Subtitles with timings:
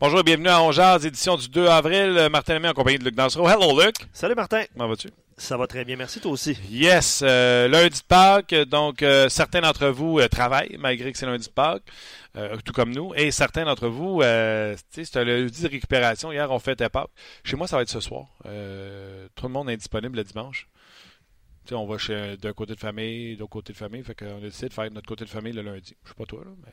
[0.00, 2.28] Bonjour et bienvenue à Ongeaz, édition du 2 avril.
[2.30, 3.46] Martin Lemay en compagnie de Luc Dansereau.
[3.48, 3.96] Hello Luc.
[4.14, 4.64] Salut Martin.
[4.72, 5.08] Comment vas-tu?
[5.36, 6.56] Ça va très bien, merci toi aussi.
[6.70, 11.24] Yes, euh, lundi de Pâques, donc euh, certains d'entre vous euh, travaillent malgré que c'est
[11.24, 11.82] lundi de Pâques,
[12.36, 16.30] euh, tout comme nous, et certains d'entre vous, euh, c'est un lundi de récupération.
[16.30, 17.10] Hier, on fêtait Pâques.
[17.42, 18.24] Chez moi, ça va être ce soir.
[18.46, 20.68] Euh, tout le monde est disponible le dimanche.
[21.72, 24.68] On va chez d'un côté de famille, d'autre côté de famille, fait qu'on a décidé
[24.68, 25.94] de faire notre côté de famille le lundi.
[26.02, 26.72] Je sais pas toi, là, mais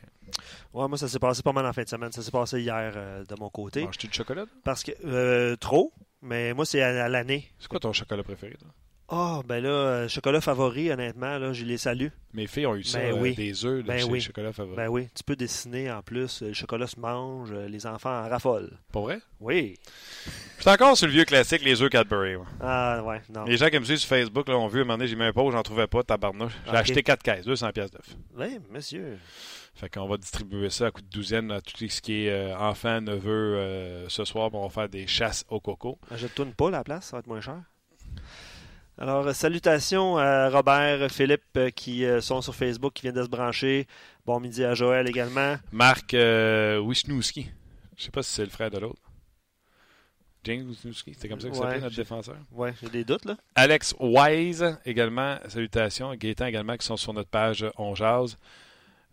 [0.73, 2.11] Ouais, moi, ça s'est passé pas mal en fin de semaine.
[2.11, 3.83] Ça s'est passé hier euh, de mon côté.
[3.83, 4.45] manges-tu du chocolat?
[4.63, 7.47] Parce que, euh, trop, mais moi, c'est à, à l'année.
[7.59, 8.55] C'est quoi ton chocolat préféré?
[8.55, 8.69] toi?
[9.09, 12.07] Ah, ben là, euh, chocolat favori, honnêtement, là, je les salue.
[12.33, 13.35] Mes filles ont eu ça, Ben euh, oui.
[13.35, 14.19] des œufs de Ben oui.
[14.19, 14.75] chocolat favori.
[14.75, 16.41] Ben oui, tu peux dessiner en plus.
[16.41, 18.77] euh, Le chocolat se mange, euh, les enfants en raffolent.
[18.91, 19.19] Pas vrai?
[19.39, 19.77] Oui.
[20.57, 22.35] Je suis encore sur le vieux classique, les œufs Cadbury.
[22.35, 22.47] moi.
[22.59, 23.45] Ah, ouais, non.
[23.45, 25.15] Les gens qui me suivent sur Facebook là, ont vu, à un moment donné, j'ai
[25.15, 26.53] mis un pot, j'en trouvais pas, tabarnouche.
[26.65, 28.15] J'ai acheté 4 caisses, 200 pièces d'œufs.
[28.35, 29.17] Oui, monsieur.
[29.73, 32.57] Fait qu'on va distribuer ça à coup de douzaine à tout ce qui est euh,
[32.57, 34.49] enfant, neveu euh, ce soir.
[34.49, 35.97] puis On va faire des chasses au coco.
[36.11, 37.61] Achète-toi une poule à la place, ça va être moins cher.
[38.99, 43.23] Alors, euh, salutations à Robert, Philippe euh, qui euh, sont sur Facebook, qui viennent de
[43.23, 43.87] se brancher.
[44.25, 45.55] Bon midi à Joël également.
[45.71, 47.51] Marc euh, Wisniewski.
[47.95, 49.01] Je sais pas si c'est le frère de l'autre.
[50.43, 52.37] James Wisniewski, c'est comme ça que Ouais, s'appelle notre défenseur?
[52.51, 53.35] Ouais, j'ai des doutes, là.
[53.55, 56.13] Alex Wise également, salutations.
[56.15, 58.37] Gaétan également qui sont sur notre page On Jase.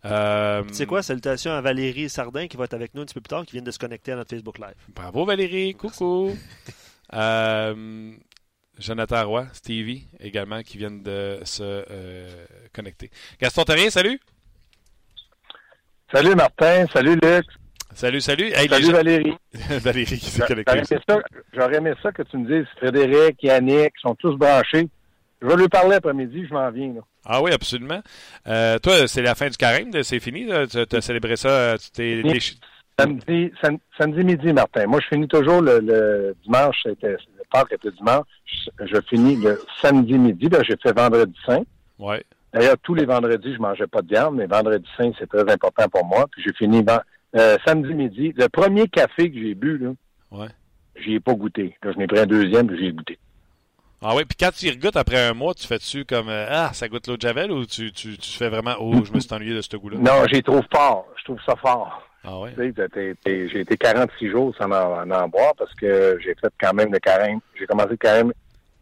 [0.05, 3.13] Euh, Tu sais quoi, salutations à Valérie Sardin qui va être avec nous un petit
[3.15, 4.75] peu plus tard, qui vient de se connecter à notre Facebook Live.
[4.95, 6.35] Bravo Valérie, coucou.
[7.13, 8.13] Euh,
[8.79, 13.09] Jonathan Roy, Stevie également qui viennent de se euh, connecter.
[13.39, 14.19] Gaston Terrien, salut.
[16.13, 17.45] Salut Martin, salut Luc,
[17.93, 18.51] Salut, salut.
[18.53, 19.33] Hey, salut gens- Valérie.
[19.53, 20.97] Valérie qui s'est connectée.
[21.53, 24.87] j'aurais aimé ça que tu me dises Frédéric, Yannick, ils sont tous branchés.
[25.41, 26.93] Je vais lui parler après-midi, je m'en viens.
[26.93, 27.01] Là.
[27.25, 28.01] Ah oui, absolument.
[28.47, 30.45] Euh, toi, c'est la fin du carême, c'est fini.
[30.45, 30.67] là?
[30.67, 32.21] Tu as célébré ça, euh, tu t'es
[32.99, 34.87] Samedi, sam- samedi midi, Martin.
[34.87, 37.15] Moi, je finis toujours le, le dimanche, c'était,
[37.51, 38.25] Pâques était dimanche.
[38.45, 41.63] Je, je finis le samedi midi, là, j'ai fait vendredi saint.
[41.99, 42.23] Ouais.
[42.53, 45.87] D'ailleurs, tous les vendredis, je mangeais pas de viande, mais vendredi saint, c'est très important
[45.89, 46.25] pour moi.
[46.31, 46.83] Puis j'ai fini
[47.35, 48.33] euh, samedi midi.
[48.37, 49.89] Le premier café que j'ai bu, là,
[50.31, 50.47] Ouais.
[50.95, 51.77] j'y ai pas goûté.
[51.83, 53.17] Là, je n'ai pris un deuxième, puis j'y ai goûté.
[54.01, 56.71] Ah oui, puis quand tu y regoutes après un mois, tu fais-tu comme euh, Ah,
[56.73, 59.33] ça goûte l'eau de Javel ou tu, tu, tu fais vraiment Oh, je me suis
[59.33, 59.97] ennuyé de ce goût-là?
[59.97, 61.07] Non, j'y trouve fort.
[61.17, 62.04] Je trouve ça fort.
[62.25, 62.53] Ah ouais?
[62.57, 66.99] J'ai été 46 jours sans en, en boire parce que j'ai fait quand même le
[66.99, 67.39] carême.
[67.57, 68.33] J'ai commencé le carême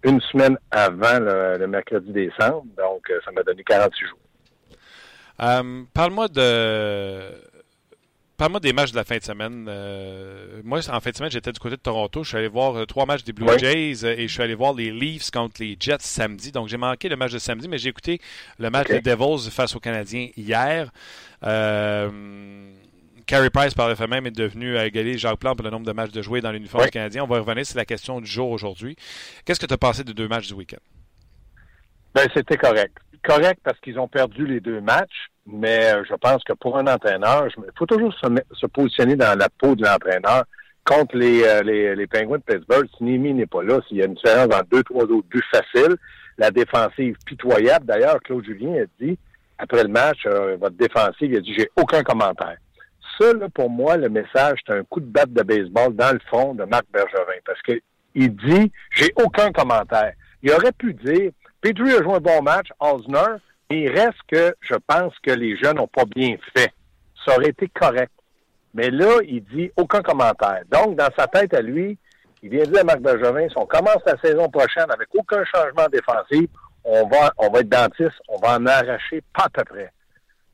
[0.03, 4.17] une semaine avant le, le mercredi décembre, donc euh, ça m'a donné 46 jours.
[5.41, 7.21] Euh, Parle-moi de.
[8.35, 9.67] Parle-moi des matchs de la fin de semaine.
[9.69, 12.23] Euh, moi, en fin de semaine, j'étais du côté de Toronto.
[12.23, 13.59] Je suis allé voir trois matchs des Blue Oui.
[13.59, 16.51] Jays et je suis allé voir les Leafs contre les Jets samedi.
[16.51, 18.19] Donc, j'ai manqué le match de samedi, mais j'ai écouté
[18.57, 20.89] le match des Devils face aux Canadiens hier.
[21.43, 22.09] Euh,
[23.25, 25.85] Carey Price, par le fait même, est devenu à égaler Jacques Plante pour le nombre
[25.85, 26.89] de matchs de joués dans l'uniforme Oui.
[26.91, 27.23] Canadien.
[27.23, 28.95] On va revenir, c'est la question du jour aujourd'hui.
[29.45, 30.81] Qu'est-ce que tu as pensé des deux matchs du week-end?
[32.13, 32.95] Ben, c'était correct.
[33.23, 36.85] Correct parce qu'ils ont perdu les deux matchs, mais euh, je pense que pour un
[36.87, 40.43] entraîneur, il faut toujours se, se positionner dans la peau de l'entraîneur.
[40.85, 44.01] Contre les, euh, les, les Penguins de Pittsburgh, si Nimi n'est pas là, s'il y
[44.01, 45.95] a une différence entre deux, trois autres buts faciles,
[46.37, 47.85] la défensive pitoyable.
[47.85, 49.17] D'ailleurs, Claude Julien a dit,
[49.57, 52.57] après le match, euh, votre défensive, il a dit, j'ai aucun commentaire.
[53.19, 56.53] Ça, pour moi, le message, c'est un coup de batte de baseball dans le fond
[56.55, 57.79] de Marc Bergevin, parce que
[58.15, 60.13] il dit, j'ai aucun commentaire.
[60.41, 61.31] Il aurait pu dire,
[61.61, 63.37] Petrie a joué un bon match, Osner,
[63.69, 66.71] mais il reste que je pense que les jeunes n'ont pas bien fait.
[67.25, 68.11] Ça aurait été correct.
[68.73, 70.63] Mais là, il dit aucun commentaire.
[70.71, 71.97] Donc, dans sa tête à lui,
[72.41, 75.87] il vient dire à Marc Bergevin, si on commence la saison prochaine avec aucun changement
[75.91, 76.49] défensif,
[76.83, 79.91] on va, on va être dentiste, on va en arracher pas à peu près.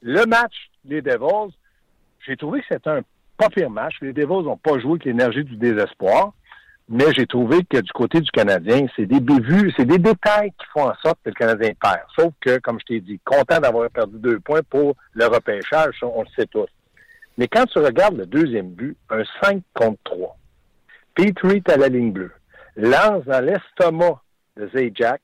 [0.01, 1.53] Le match des Devils,
[2.29, 3.01] j'ai trouvé que c'était un
[3.37, 3.95] pas pire match.
[4.01, 6.33] Les Devils n'ont pas joué avec l'énergie du désespoir,
[6.87, 10.65] mais j'ai trouvé que du côté du Canadien, c'est des bévues, c'est des détails qui
[10.73, 12.01] font en sorte que le Canadien perd.
[12.15, 16.21] Sauf que, comme je t'ai dit, content d'avoir perdu deux points pour le repêchage, on
[16.21, 16.67] le sait tous.
[17.37, 20.35] Mais quand tu regardes le deuxième but, un 5 contre 3,
[21.15, 22.31] Petrie à la ligne bleue,
[22.75, 24.21] lance dans l'estomac
[24.55, 25.21] de Zajac.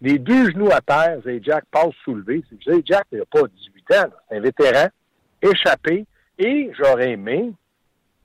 [0.00, 2.44] Les deux genoux à terre, Zajac passe soulevé.
[2.64, 4.88] Zajac, n'a pas 18 ans, c'est un vétéran,
[5.42, 6.06] échappé.
[6.38, 7.52] Et j'aurais aimé,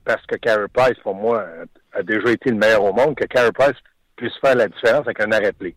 [0.04, 1.46] parce que Carey Price, pour moi,
[1.92, 3.76] a déjà été le meilleur au monde, que Carey Price
[4.16, 5.74] puisse faire la différence avec un arrêt play.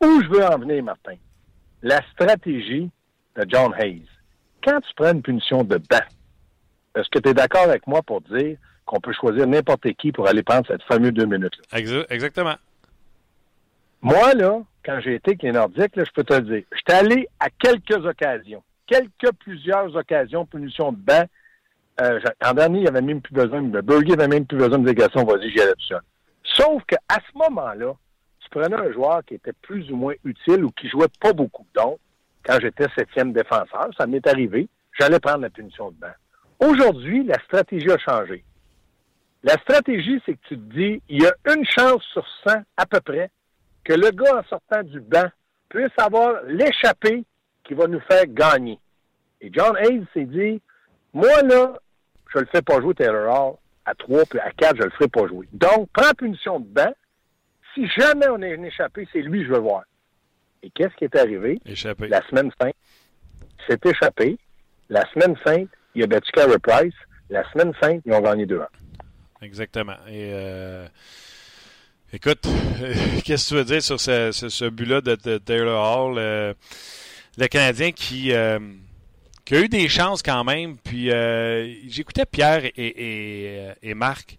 [0.00, 1.16] Où je veux en venir, Martin?
[1.82, 2.90] La stratégie
[3.36, 4.06] de John Hayes.
[4.62, 6.06] Quand tu prends une punition de banc,
[6.94, 10.28] est-ce que tu es d'accord avec moi pour dire qu'on peut choisir n'importe qui pour
[10.28, 12.06] aller prendre cette fameuse deux minutes-là?
[12.10, 12.54] Exactement.
[14.00, 16.92] Moi, là, quand j'ai été avec les Nordiques, là, je peux te le dire, j'étais
[16.92, 21.24] allé à quelques occasions, quelques plusieurs occasions, punition de banc.
[22.00, 24.84] Euh, en dernier, il avait même plus besoin, de Burger n'avait même plus besoin de
[24.84, 26.00] délégation, vas-y, j'y allais tout seul.
[26.42, 27.94] Sauf qu'à ce moment-là,
[28.40, 31.66] tu prenais un joueur qui était plus ou moins utile ou qui jouait pas beaucoup.
[31.74, 31.98] Donc,
[32.44, 36.12] quand j'étais septième défenseur, ça m'est arrivé, j'allais prendre la punition de banc.
[36.60, 38.44] Aujourd'hui, la stratégie a changé.
[39.42, 42.86] La stratégie, c'est que tu te dis, il y a une chance sur 100 à
[42.86, 43.30] peu près
[43.84, 45.28] que le gars en sortant du banc
[45.68, 47.24] puisse avoir l'échappée
[47.64, 48.78] qui va nous faire gagner.
[49.40, 50.60] Et John Hayes s'est dit,
[51.12, 51.74] moi là,
[52.32, 55.08] je le fais pas jouer Taylor Hall à 3 puis à 4, je le ferai
[55.08, 55.48] pas jouer.
[55.52, 56.92] Donc, prends punition de banc.
[57.74, 59.82] Si jamais on est une échappée, c'est lui que je veux voir.
[60.62, 61.60] Et qu'est-ce qui est arrivé?
[61.66, 62.08] Échappé.
[62.08, 62.72] La semaine 5,
[63.68, 64.38] s'est échappé.
[64.88, 66.94] La semaine 5, il a battu Carey Price.
[67.30, 68.66] La semaine 5, ils ont gagné 2-1.
[69.42, 69.96] Exactement.
[70.08, 70.86] Et euh,
[72.12, 72.42] écoute,
[73.24, 76.16] qu'est-ce que tu veux dire sur ce, ce, ce but-là de, de, Taylor Hall?
[76.18, 76.54] Euh,
[77.36, 78.58] le Canadien qui, euh,
[79.44, 80.76] qui, a eu des chances quand même.
[80.76, 84.36] Puis euh, j'écoutais Pierre et, et, et Marc.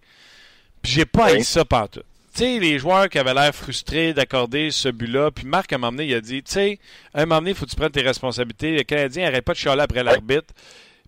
[0.82, 1.44] Puis j'ai pas oui.
[1.44, 2.02] ça partout.
[2.34, 5.78] Tu sais, les joueurs qui avaient l'air frustrés d'accorder ce but-là, puis Marc, à un
[5.78, 6.78] moment donné, il a dit, tu sais,
[7.14, 8.76] à un moment donné, il faut que tu prennes tes responsabilités.
[8.76, 10.52] Le Canadien n'arrête pas de chialer après l'arbitre.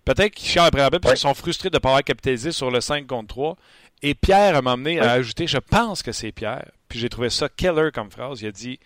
[0.05, 2.71] Peut-être qu'ils chialent après l'arbitre parce qu'ils sont frustrés de ne pas avoir capitalisé sur
[2.71, 3.57] le 5 contre 3.
[4.01, 7.09] Et Pierre, à un moment donné, a ajouté, je pense que c'est Pierre, puis j'ai
[7.09, 8.41] trouvé ça killer comme phrase.
[8.41, 8.79] Il a dit,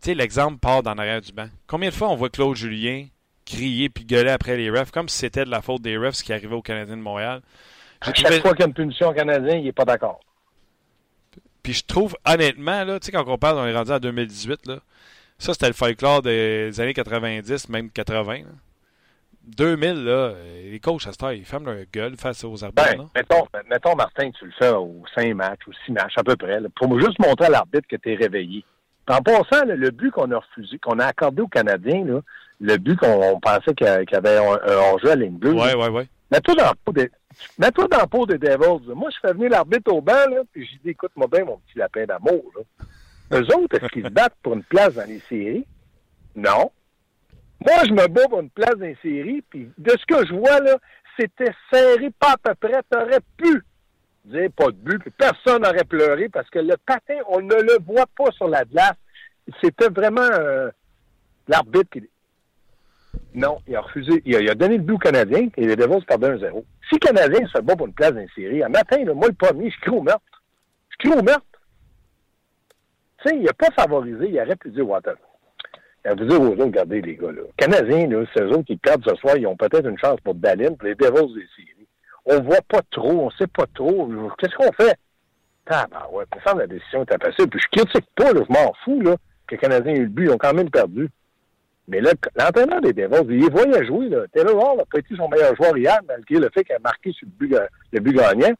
[0.00, 1.48] tu sais, l'exemple part dans l'arrière du banc.
[1.66, 3.06] Combien de fois on voit Claude Julien
[3.44, 6.24] crier puis gueuler après les refs, comme si c'était de la faute des refs ce
[6.24, 7.42] qui arrivait au Canadien de Montréal?
[8.00, 8.40] À chaque trouvé...
[8.40, 10.20] fois qu'il y a une punition au Canadien, il n'est pas d'accord.
[11.62, 14.66] Puis je trouve, honnêtement, là, tu sais, quand on parle, on est rendu en 2018,
[14.66, 14.78] là,
[15.38, 18.38] ça, c'était le folklore des années 90, même 80.
[18.38, 18.44] Là.
[19.46, 20.34] 2000, là,
[20.64, 22.96] les coachs à cette heure, ils ferment leur gueule face aux arbitres.
[22.96, 26.36] Ben, mettons, mettons, Martin, tu le fais aux 5 matchs, aux 6 matchs, à peu
[26.36, 28.64] près, là, pour juste montrer à l'arbitre que tu es réveillé.
[29.08, 32.20] En passant, là, le but qu'on a refusé, qu'on a accordé aux Canadiens, là,
[32.60, 35.52] le but qu'on pensait qu'il y avait un, un hors-jeu à ligne bleue.
[35.52, 36.08] Ouais, ouais, ouais.
[36.30, 37.10] Mets-toi dans le pot des,
[37.58, 38.92] mets-toi dans le pot des Devils.
[38.94, 41.78] Moi, je fais venir l'arbitre au banc, là, puis je dis, écoute-moi bien, mon petit
[41.78, 42.44] lapin d'amour.
[43.32, 45.66] Eux autres, est-ce qu'ils se battent pour une place dans les séries?
[46.34, 46.70] Non.
[47.64, 50.34] Moi, je me bats pour une place dans les séries, puis de ce que je
[50.34, 50.76] vois, là,
[51.18, 52.80] c'était serré pas à peu près.
[52.90, 53.62] T'aurais pu
[54.26, 57.78] dire pas de but, puis personne n'aurait pleuré parce que le patin, on ne le
[57.86, 58.96] voit pas sur la glace.
[59.62, 60.70] C'était vraiment euh,
[61.48, 62.08] l'arbitre qui.
[63.34, 64.22] Non, il a refusé.
[64.24, 66.64] Il a, il donné le but aux Canadiens et les Devils perdaient 1-0.
[66.90, 69.70] Si Canadien se bat pour une place dans les séries, un matin, moi, le premier,
[69.70, 70.42] je crie au meurtre.
[70.90, 71.44] Je crie au meurtre.
[73.22, 75.16] Tu sais, il n'a pas favorisé, il aurait pu dire Water.
[76.04, 77.42] À vous dire aux autres, regardez les gars, là.
[77.56, 80.34] Canadiens, là, c'est eux autres qui perdent ce soir, ils ont peut-être une chance pour
[80.34, 81.75] Dalin, pour les Devils séries.
[82.26, 84.10] On voit pas trop, on sait pas trop.
[84.38, 84.96] Qu'est-ce qu'on fait?
[85.68, 87.48] Ah, ben ouais, pour faire la décision est facile.
[87.48, 90.08] Puis je critique pas, là, je m'en fous, là, que les Canadiens aient eu le
[90.08, 91.08] but, ils ont quand même perdu.
[91.88, 94.26] Mais là, l'entraîneur des Devils, il voyait jouer, là.
[94.32, 97.12] Taylor Hall n'a pas été son meilleur joueur hier, malgré le fait qu'il a marqué
[97.12, 97.56] sur le but,
[97.92, 98.52] le but gagnant.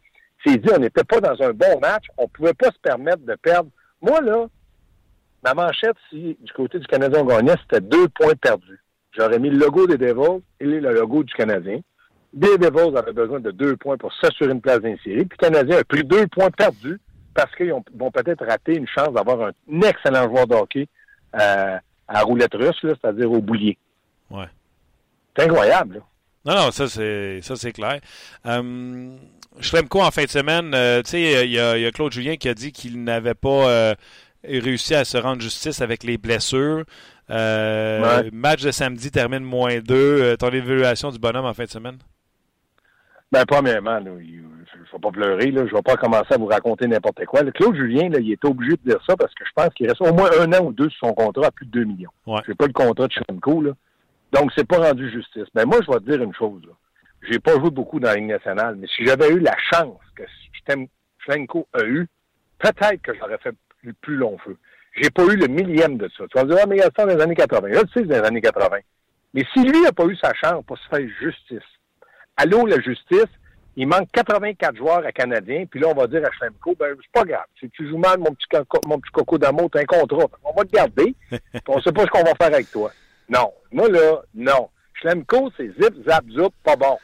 [0.44, 3.34] C'est dit, on n'était pas dans un bon match, on pouvait pas se permettre de
[3.34, 3.70] perdre.
[4.00, 4.46] Moi, là,
[5.46, 8.82] Ma manchette, si du côté du Canadien on gagnait, c'était deux points perdus.
[9.12, 11.78] J'aurais mis le logo des Devils et le logo du Canadien.
[12.32, 15.24] Devils avaient besoin de deux points pour s'assurer une place dans série.
[15.24, 17.00] Puis le Canadien a pris deux points perdus
[17.34, 20.88] parce qu'ils vont peut-être rater une chance d'avoir un excellent joueur de hockey
[21.34, 21.76] euh,
[22.08, 23.76] à roulette russe, c'est-à-dire au boulier.
[24.30, 24.46] Ouais.
[25.36, 25.96] C'est incroyable.
[25.96, 26.00] Là.
[26.54, 28.00] Non, non, ça c'est ça c'est clair.
[29.60, 32.48] Schlemko, en fin de semaine, euh, tu sais, il y, y, a Claude Julien qui
[32.48, 33.94] a dit qu'il n'avait pas euh,
[34.44, 36.84] réussi à se rendre justice avec les blessures.
[37.30, 38.30] Euh, ouais.
[38.32, 39.94] Match de samedi termine moins 2.
[39.94, 41.98] Euh, ton évaluation du bonhomme en fin de semaine?
[43.36, 45.50] Ben, premièrement, là, il ne faut pas pleurer.
[45.50, 45.66] Là.
[45.66, 47.42] Je ne vais pas commencer à vous raconter n'importe quoi.
[47.42, 49.86] Le Claude Julien, là, il est obligé de dire ça parce que je pense qu'il
[49.86, 52.10] reste au moins un an ou deux sur son contrat à plus de 2 millions.
[52.26, 52.40] Ouais.
[52.48, 53.72] Je pas le contrat de Schrenko, là.
[54.32, 55.48] Donc, c'est pas rendu justice.
[55.54, 56.62] Mais moi, je vais te dire une chose.
[57.20, 60.00] Je n'ai pas joué beaucoup dans la Ligue nationale, mais si j'avais eu la chance
[60.14, 60.22] que
[61.18, 62.08] Schlenko a eu,
[62.58, 64.56] peut-être que j'aurais fait le plus long feu.
[64.94, 66.24] J'ai pas eu le millième de ça.
[66.26, 67.68] Tu vas me dire, ah, mais il y a ça dans les années 80.
[67.68, 68.78] Là, tu sais, dans les années 80.
[69.34, 71.60] Mais si lui n'a pas eu sa chance pour se faire justice,
[72.36, 73.28] allô, la justice,
[73.76, 77.12] il manque 84 joueurs à Canadien, puis là, on va dire à Schlemko, ben, c'est
[77.12, 77.44] pas grave.
[77.60, 80.26] Si tu joues mal, mon petit, coco, mon petit coco d'amour, t'as un contrat.
[80.44, 82.90] On va te garder, puis on sait pas ce qu'on va faire avec toi.
[83.28, 83.52] Non.
[83.72, 84.70] Moi, là, non.
[84.94, 86.96] Schlemko, c'est zip, zap, zoup, pas bon.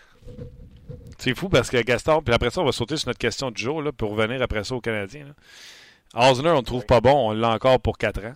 [1.18, 3.62] C'est fou parce que Gaston, puis après ça, on va sauter sur notre question du
[3.62, 5.26] jour, là, pour revenir après ça aux Canadiens.
[6.14, 8.34] Osner, on ne trouve pas bon, on l'a encore pour 4 ans.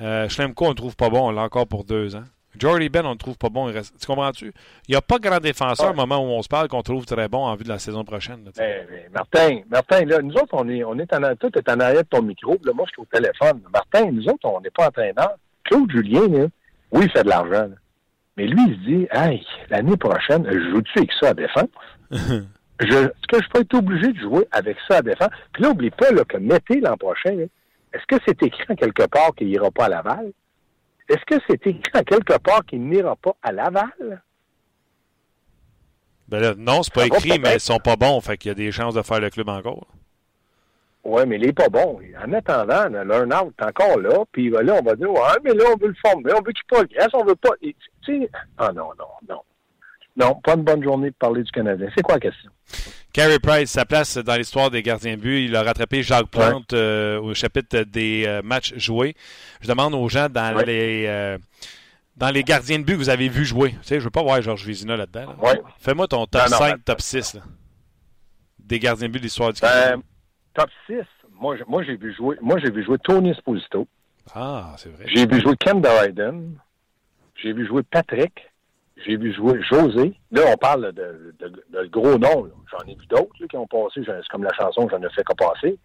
[0.00, 2.24] Euh, Schlemko, on ne trouve pas bon, on l'a encore pour 2 ans.
[2.58, 3.68] Jordy Ben, on ne trouve pas bon.
[3.68, 3.94] Il reste...
[3.98, 4.52] Tu comprends-tu?
[4.88, 5.92] Il n'y a pas grand défenseur ouais.
[5.92, 8.04] au moment où on se parle qu'on trouve très bon en vue de la saison
[8.04, 8.44] prochaine.
[8.44, 11.68] Là, ben, ben, Martin, Martin, là, nous autres, on est, on est en, tout est
[11.68, 12.56] en arrière de ton micro.
[12.64, 13.62] Là, moi, je suis au téléphone.
[13.72, 15.34] Martin, nous autres, on n'est pas entraîneur.
[15.64, 16.46] Claude Julien, là,
[16.92, 17.68] oui, il fait de l'argent.
[18.36, 21.68] Mais lui, il se dit, hey, l'année prochaine, je joue-tu avec ça à défense?
[22.10, 25.30] je, est-ce que je peux être obligé de jouer avec ça à défense?
[25.52, 27.36] Puis là, n'oublie pas là, que Mété l'an prochain,
[27.92, 30.32] est-ce que c'est écrit en quelque part qu'il n'ira pas à Laval?
[31.10, 34.22] Est-ce que c'est écrit en quelque part qu'il n'ira pas à Laval?
[36.28, 38.52] Ben là, non, c'est pas ça écrit, mais ils sont pas bons, fait qu'il y
[38.52, 39.88] a des chances de faire le club encore.
[41.02, 41.98] Oui, mais il n'est pas bon.
[42.24, 45.76] En attendant, l'un-out est encore là, puis là, on va dire, ouais, mais là, on
[45.76, 47.50] veut le former, on veut qu'il progresse, on veut pas.
[47.60, 47.74] Tu
[48.06, 49.40] sais, ah non, non, non.
[50.16, 51.88] Non, pas une bonne journée pour parler du Canadien.
[51.96, 52.50] C'est quoi la question?
[53.12, 55.44] Carey Price, sa place dans l'histoire des gardiens de but.
[55.44, 56.78] Il a rattrapé Jacques Plante ouais.
[56.78, 59.14] euh, au chapitre des euh, matchs joués.
[59.60, 60.64] Je demande aux gens dans ouais.
[60.64, 61.38] les euh,
[62.16, 63.70] dans les gardiens de but que vous avez vu jouer.
[63.70, 65.26] Tu sais, je veux pas voir Georges Vizina là-dedans.
[65.26, 65.36] Là.
[65.42, 65.60] Ouais.
[65.78, 67.40] Fais-moi ton top non, 5, non, top 6 là,
[68.58, 69.96] des gardiens de but de l'histoire du Canada.
[69.96, 70.02] Ben,
[70.54, 70.94] top 6,
[71.40, 73.88] moi, moi j'ai vu jouer moi j'ai vu jouer Tony Esposito.
[74.34, 75.06] Ah, c'est vrai.
[75.08, 76.56] J'ai vu jouer Ken Dryden.
[77.42, 78.49] J'ai vu jouer Patrick.
[79.04, 80.14] J'ai vu jouer José.
[80.30, 82.50] Là, on parle de, de, gros noms.
[82.70, 84.02] J'en ai vu d'autres qui ont passé.
[84.04, 85.78] C'est comme la chanson que j'en ai fait qu'à passer.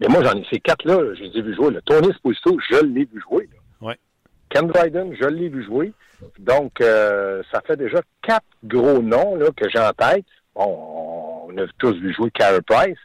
[0.00, 1.14] Mais moi, j'en ai ces quatre-là.
[1.14, 1.72] J'ai vu jouer.
[1.72, 1.80] Là.
[1.84, 3.48] Tony Esposito, je l'ai vu jouer.
[3.52, 3.88] Là.
[3.88, 3.98] Ouais.
[4.50, 5.92] Ken Dryden, je l'ai vu jouer.
[6.38, 10.26] Donc, euh, ça fait déjà quatre gros noms là, que j'ai en tête.
[10.54, 12.98] Bon, on a tous vu jouer Carey Price.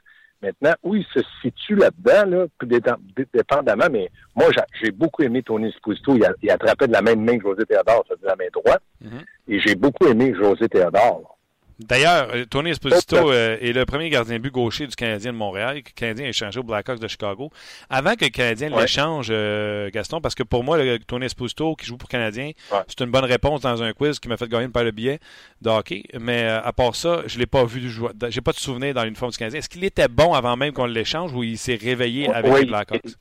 [0.46, 2.98] Maintenant, où il se situe là-dedans, là,
[3.34, 4.46] dépendamment, mais moi,
[4.80, 6.16] j'ai beaucoup aimé Tony Esposito.
[6.16, 8.46] Il, a, il, attrapait de la même main que José Théodore, c'est de la main
[8.54, 8.84] droite.
[9.02, 9.24] Mm -hmm.
[9.48, 11.35] Et j'ai beaucoup aimé José Théodore.
[11.79, 15.75] D'ailleurs, Tony Esposito euh, est le premier gardien but gaucher du Canadien de Montréal.
[15.75, 17.51] Le Canadien a échangé au Blackhawks de Chicago.
[17.89, 18.82] Avant que le Canadien ouais.
[18.84, 22.51] l'échange, euh, Gaston, parce que pour moi, le Tony Esposito qui joue pour le Canadien,
[22.72, 22.79] ouais.
[22.88, 25.20] c'est une bonne réponse dans un quiz qui m'a fait gagner une paire de billets
[25.62, 26.03] de hockey.
[26.17, 28.12] Mais euh, à part ça, je l'ai pas vu jouer.
[28.29, 29.60] J'ai pas de souvenir dans l'uniforme du Canadien.
[29.60, 32.67] Est-ce qu'il était bon avant même qu'on l'échange ou il s'est réveillé avec oui, les
[32.67, 33.15] Blackhawks?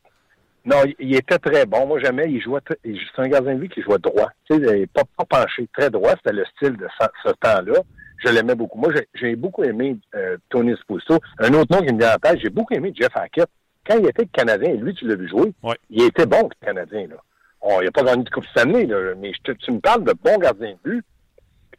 [0.65, 1.87] Non, il était très bon.
[1.89, 2.61] Moi, jamais, il jouait.
[2.69, 4.31] C'est un gardien de but qui jouait droit.
[4.49, 6.13] Tu sais, pas, pas penché, très droit.
[6.13, 7.83] C'était le style de ce, ce temps-là
[8.25, 8.79] je l'aimais beaucoup.
[8.79, 11.19] Moi, j'ai beaucoup aimé euh, Tony Esposito.
[11.39, 13.49] Un autre nom qui me vient en tête, j'ai beaucoup aimé Jeff Hackett.
[13.87, 15.77] Quand il était Canadien, lui, tu l'as vu jouer, ouais.
[15.91, 17.09] il était bon, le Canadien.
[17.09, 17.17] Là.
[17.61, 20.15] On, il n'a pas gagné de Coupe Stanley, là, mais je tu me parles de
[20.23, 21.05] bon gardien de but.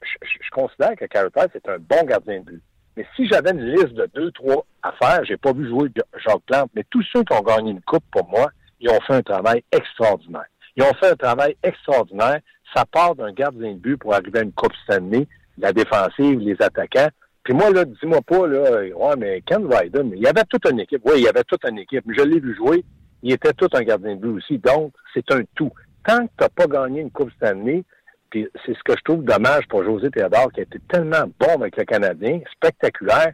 [0.01, 2.61] Je, je, je considère que Carey Price est un bon gardien de but.
[2.95, 5.89] Mais si j'avais une liste de deux, trois affaires, j'ai pas vu jouer
[6.23, 9.15] Jacques Plante, mais tous ceux qui ont gagné une coupe, pour moi, ils ont fait
[9.15, 10.45] un travail extraordinaire.
[10.77, 12.39] Ils ont fait un travail extraordinaire.
[12.73, 16.55] Ça part d'un gardien de but pour arriver à une Coupe Stanley la défensive, les
[16.61, 17.09] attaquants.
[17.43, 21.01] Puis moi, là, dis-moi pas, là, mais Ken Ryden, il y avait toute une équipe.
[21.05, 22.03] Oui, il y avait toute une équipe.
[22.07, 22.83] Je l'ai vu jouer.
[23.21, 24.57] Il était tout un gardien de but aussi.
[24.57, 25.71] Donc, c'est un tout.
[26.05, 27.83] Tant que tu n'as pas gagné une Coupe Stanley,
[28.31, 31.61] puis c'est ce que je trouve dommage pour José Théodore, qui a été tellement bon
[31.61, 33.33] avec le Canadien, spectaculaire.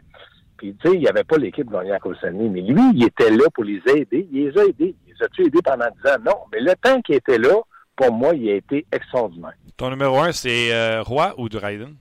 [0.58, 2.48] Puis, tu sais, il n'y avait pas l'équipe gagner la Coupe Stanley.
[2.50, 4.28] Mais lui, il était là pour les aider.
[4.30, 4.94] Il les a aidés.
[5.06, 6.16] Il les a-tu aidés pendant 10 ans?
[6.24, 6.36] Non.
[6.52, 7.62] Mais le temps qu'il était là,
[7.96, 9.54] pour moi, il a été extraordinaire.
[9.78, 11.94] Ton numéro un, c'est euh, Roy ou Dryden?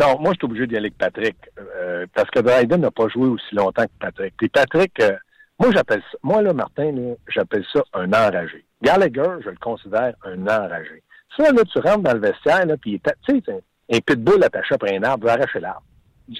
[0.00, 1.36] Non, moi, je suis obligé d'y aller avec Patrick.
[1.58, 4.34] Euh, parce que Dryden n'a pas joué aussi longtemps que Patrick.
[4.38, 5.12] Puis Patrick, euh,
[5.58, 8.64] moi, j'appelle ça, moi, là, Martin, j'appelle ça un enragé.
[8.80, 11.02] Gallagher, je le considère un enragé.
[11.36, 14.96] Ça, là, tu rentres dans le vestiaire, là, puis tu sais, un pitbull attaché après
[14.96, 15.82] un arbre, veut arracher l'arbre.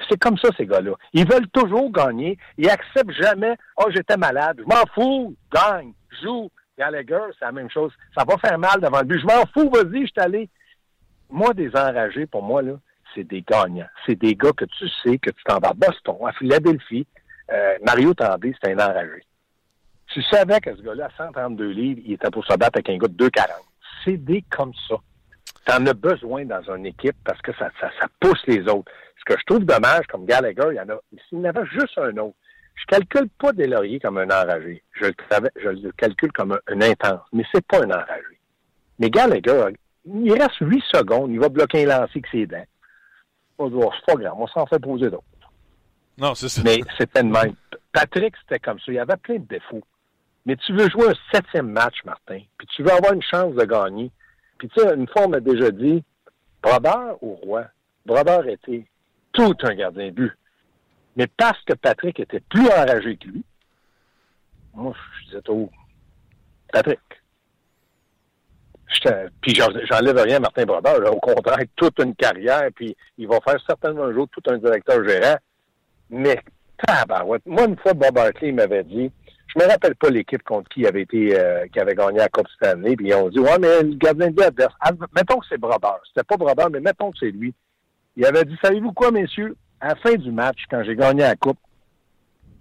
[0.09, 0.93] C'est comme ça, ces gars-là.
[1.13, 2.39] Ils veulent toujours gagner.
[2.57, 4.59] Ils acceptent jamais, oh, j'étais malade.
[4.61, 6.49] Je m'en fous, gagne, joue.
[6.79, 7.93] Gallagher, c'est la même chose.
[8.17, 9.21] Ça va faire mal devant le but.
[9.21, 10.49] Je m'en fous, vas-y, je suis allé.
[11.29, 12.73] Moi, des enragés, pour moi, là,
[13.15, 13.89] c'est des gagnants.
[14.07, 17.07] C'est des gars que tu sais que tu t'en vas à Boston, à Philadelphie.
[17.51, 19.25] Euh, Mario Tandé, c'est un enragé.
[20.09, 22.99] Tu savais que ce gars-là, à 132 livres, il était pour se battre avec un
[22.99, 23.47] gars de 2,40.
[24.05, 24.97] C'est des comme ça.
[25.67, 28.91] Tu en as besoin dans une équipe parce que ça, ça, pousse les autres.
[29.19, 30.99] Ce que je trouve dommage, comme Gallagher, il y en a,
[31.29, 32.37] s'il y en avait juste un autre,
[32.75, 34.83] je calcule pas Delaurier comme un enragé.
[34.93, 35.15] Je le,
[35.57, 38.41] je le calcule comme un, un intense, mais c'est pas un enragé.
[38.99, 39.75] Mais Gallagher,
[40.05, 42.65] il reste 8 secondes, il va bloquer un lancer avec ses dents.
[43.69, 45.25] C'est pas grave, on s'en fait poser d'autres.
[46.19, 46.63] Non, c'est ça.
[46.65, 47.55] Mais c'était le même.
[47.93, 48.85] Patrick, c'était comme ça.
[48.89, 49.83] Il y avait plein de défauts.
[50.47, 53.65] Mais tu veux jouer un septième match, Martin, puis tu veux avoir une chance de
[53.65, 54.11] gagner.
[54.59, 56.03] Puis tu sais, une fois, on m'a déjà dit,
[56.63, 57.65] Brodeur ou Roi?
[58.07, 58.87] Brodeur était
[59.33, 60.33] tout un gardien de but.
[61.17, 63.45] Mais parce que Patrick était plus enragé que lui,
[64.75, 65.71] moi, je disais, oh,
[66.73, 67.01] Patrick.
[69.41, 71.15] Puis j'enlève rien à Martin Brodeur.
[71.15, 75.07] Au contraire, toute une carrière, puis il va faire certainement un jour tout un directeur
[75.07, 75.37] gérant.
[76.11, 76.41] Mais,
[76.85, 77.43] tabarouette.
[77.47, 79.11] Moi, une fois, Bob Hartley m'avait dit,
[79.47, 82.49] je me rappelle pas l'équipe contre qui avait été, euh, qui avait gagné la Coupe
[82.49, 84.75] Stanley, puis ils ont dit, ouais, mais le gardien de adverse,
[85.15, 86.01] mettons que c'est Brodeur.
[86.09, 87.55] C'était pas Brodeur, mais mettons que c'est lui.
[88.17, 89.57] Il avait dit, savez-vous quoi, messieurs?
[89.81, 91.59] À la fin du match, quand j'ai gagné la Coupe,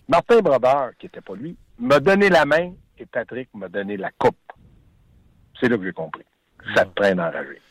[0.08, 4.10] Martin Brodeur, qui était pas lui, m'a donné la main et Patrick m'a donné la
[4.18, 4.36] coupe.
[5.60, 6.24] C'est là que j'ai compris.
[6.76, 7.62] Ça te traîne enragé.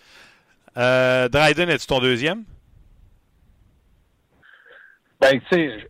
[0.76, 2.44] Euh, Dryden, es-tu ton deuxième?
[5.20, 5.88] Ben, tu sais,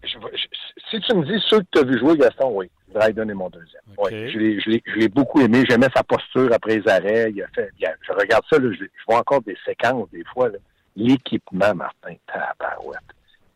[0.90, 2.70] si tu me dis ceux que tu as vu jouer, Gaston, oui.
[2.94, 3.82] Dryden est mon deuxième.
[3.98, 5.64] Oui, je l'ai beaucoup aimé.
[5.68, 7.30] J'aimais sa posture après les arrêts.
[7.30, 10.48] Il a fait, je regarde ça, là, je, vois encore des séquences des fois.
[10.96, 13.00] L'équipement, Martin, tabarouette.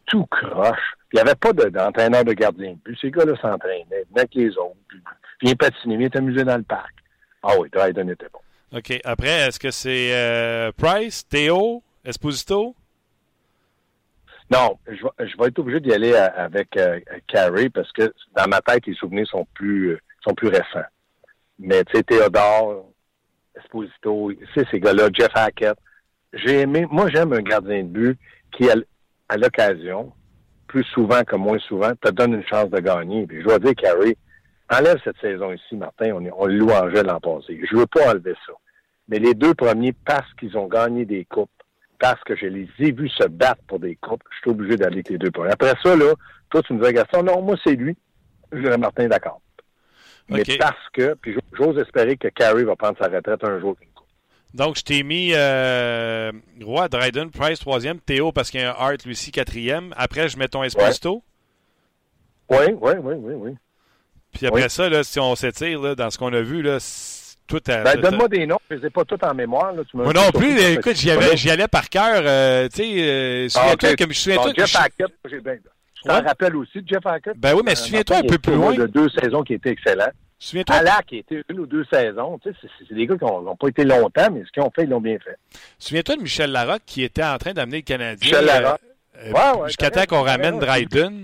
[0.07, 0.97] Tout croche.
[1.13, 2.99] Il n'y avait pas d'entraîneur de, gardien de but.
[3.01, 4.77] Ces gars-là s'entraînaient, venaient avec les autres.
[4.89, 5.01] Puis,
[5.39, 6.95] puis patiner, était amusé dans le parc.
[7.43, 8.41] Ah oui, Dryden était bon.
[8.79, 9.01] OK.
[9.05, 12.75] Après, est-ce que c'est euh, Price, Théo, Esposito?
[14.51, 18.47] Non, je vais, je vais être obligé d'y aller avec euh, Carey parce que dans
[18.49, 20.87] ma tête, les souvenirs sont plus sont plus récents.
[21.59, 22.87] Mais tu sais, Théodore,
[23.57, 25.77] Esposito, c'est ces gars-là, Jeff Hackett.
[26.33, 28.19] J'ai aimé, moi j'aime un gardien de but
[28.53, 30.13] qui, à l'occasion,
[30.67, 33.27] plus souvent que moins souvent, te donne une chance de gagner.
[33.27, 34.17] Puis je dois dire, Carey,
[34.73, 37.61] enlève cette saison ici, Martin, on, on le louangeait l'an passé.
[37.71, 38.53] Je veux pas enlever ça.
[39.09, 41.51] Mais les deux premiers, parce qu'ils ont gagné des coupes,
[41.99, 44.97] parce que je les ai vus se battre pour des coupes, je suis obligé d'aller
[44.97, 45.53] avec les deux premiers.
[45.53, 46.13] Après ça, là,
[46.51, 47.97] toi, tu me disais, Gaston, non, moi, c'est lui.
[48.53, 49.41] Je dirais, Martin, d'accord.
[50.29, 53.77] Mais parce que, puis j'ose espérer que Carey va prendre sa retraite un jour.
[54.55, 56.31] Donc, je t'ai mis euh,
[56.63, 59.95] Roy, Dryden, Price, troisième, Théo, parce qu'il y a un Hart, lui aussi, quatrième.
[59.97, 61.23] Après, je mets ton Esposito.
[62.51, 63.51] Oui, oui, oui, oui, oui.
[64.33, 66.79] Puis après ça, là, si on s'étire dans ce qu'on a vu, là,
[67.47, 69.73] tout à, ben, donne-moi des noms, je ne les ai pas tous en mémoire.
[69.73, 71.11] Là, tu Moi non plus, écoute, j'y,
[71.51, 72.23] allais par cœur.
[72.25, 74.53] Euh, tu sais, euh, souviens-toi ah, comme je souviens.
[74.57, 75.57] Jeff Hackett, j'ai bien.
[75.95, 77.37] Je t'en rappelle aussi de Jeff Hackett.
[77.37, 78.75] Ben oui, mais souviens-toi un peu plus loin.
[78.75, 80.15] De deux saisons qui étaient excellentes.
[80.39, 80.75] Souviens-toi.
[80.75, 82.39] Alak, qui été une ou deux saisons.
[82.43, 84.83] Tu sais, c'est, des gars qui n'ont pas été longtemps, mais ce qu'ils ont fait,
[84.83, 85.37] ils l'ont bien fait.
[85.79, 88.29] Souviens-toi de Michel Larocque qui était en train d'amener le Canadien.
[88.29, 88.81] Michel Larocque.
[89.19, 91.23] Euh, ouais, ouais, jusqu'à temps qu'on ramène Dryden.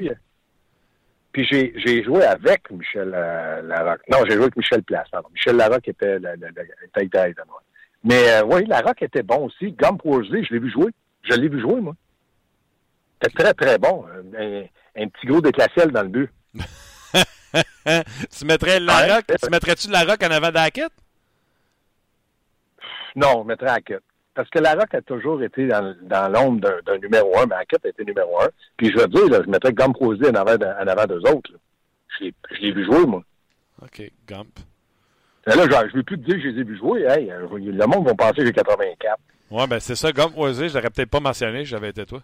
[1.33, 4.03] Puis j'ai, joué avec Michel euh, Larocque.
[4.11, 5.09] Non, j'ai joué avec Michel Place.
[5.11, 5.29] Pardon.
[5.33, 7.35] Michel Larocque était le, le, le,
[8.05, 9.73] Mais euh, oui, Larocque était bon aussi.
[9.73, 10.91] Gump Worsley, je l'ai vu jouer.
[11.23, 11.95] Je l'ai vu jouer, moi.
[13.23, 14.07] C'était très, très bon.
[14.39, 14.63] Un,
[14.97, 16.31] un petit gros déclassiel dans le but.
[18.39, 20.93] tu mettrais Larocque, tu mettrais-tu Larocque en avant d'Hackett?
[23.17, 24.03] Non, je mettrais Hackett.
[24.39, 27.89] Parce que Larocque a toujours été dans, dans l'ombre d'un, numéro un, mais Hackett a
[27.89, 28.47] été numéro un.
[28.77, 31.51] Puis je veux dire, là, je mettrais Gump Rosé en avant, en avant d'eux autres.
[32.17, 33.25] Je l'ai, je l'ai vu jouer, moi.
[33.83, 34.61] OK, Gump.
[35.45, 37.03] Là, je ne veux plus te dire que je les ai vus jouer.
[37.03, 39.19] Hey, le monde va penser que j'ai 84.
[39.51, 42.23] Ouais, ben c'est ça, Gump Rosé, je l'aurais peut-être pas mentionné j'avais été toi.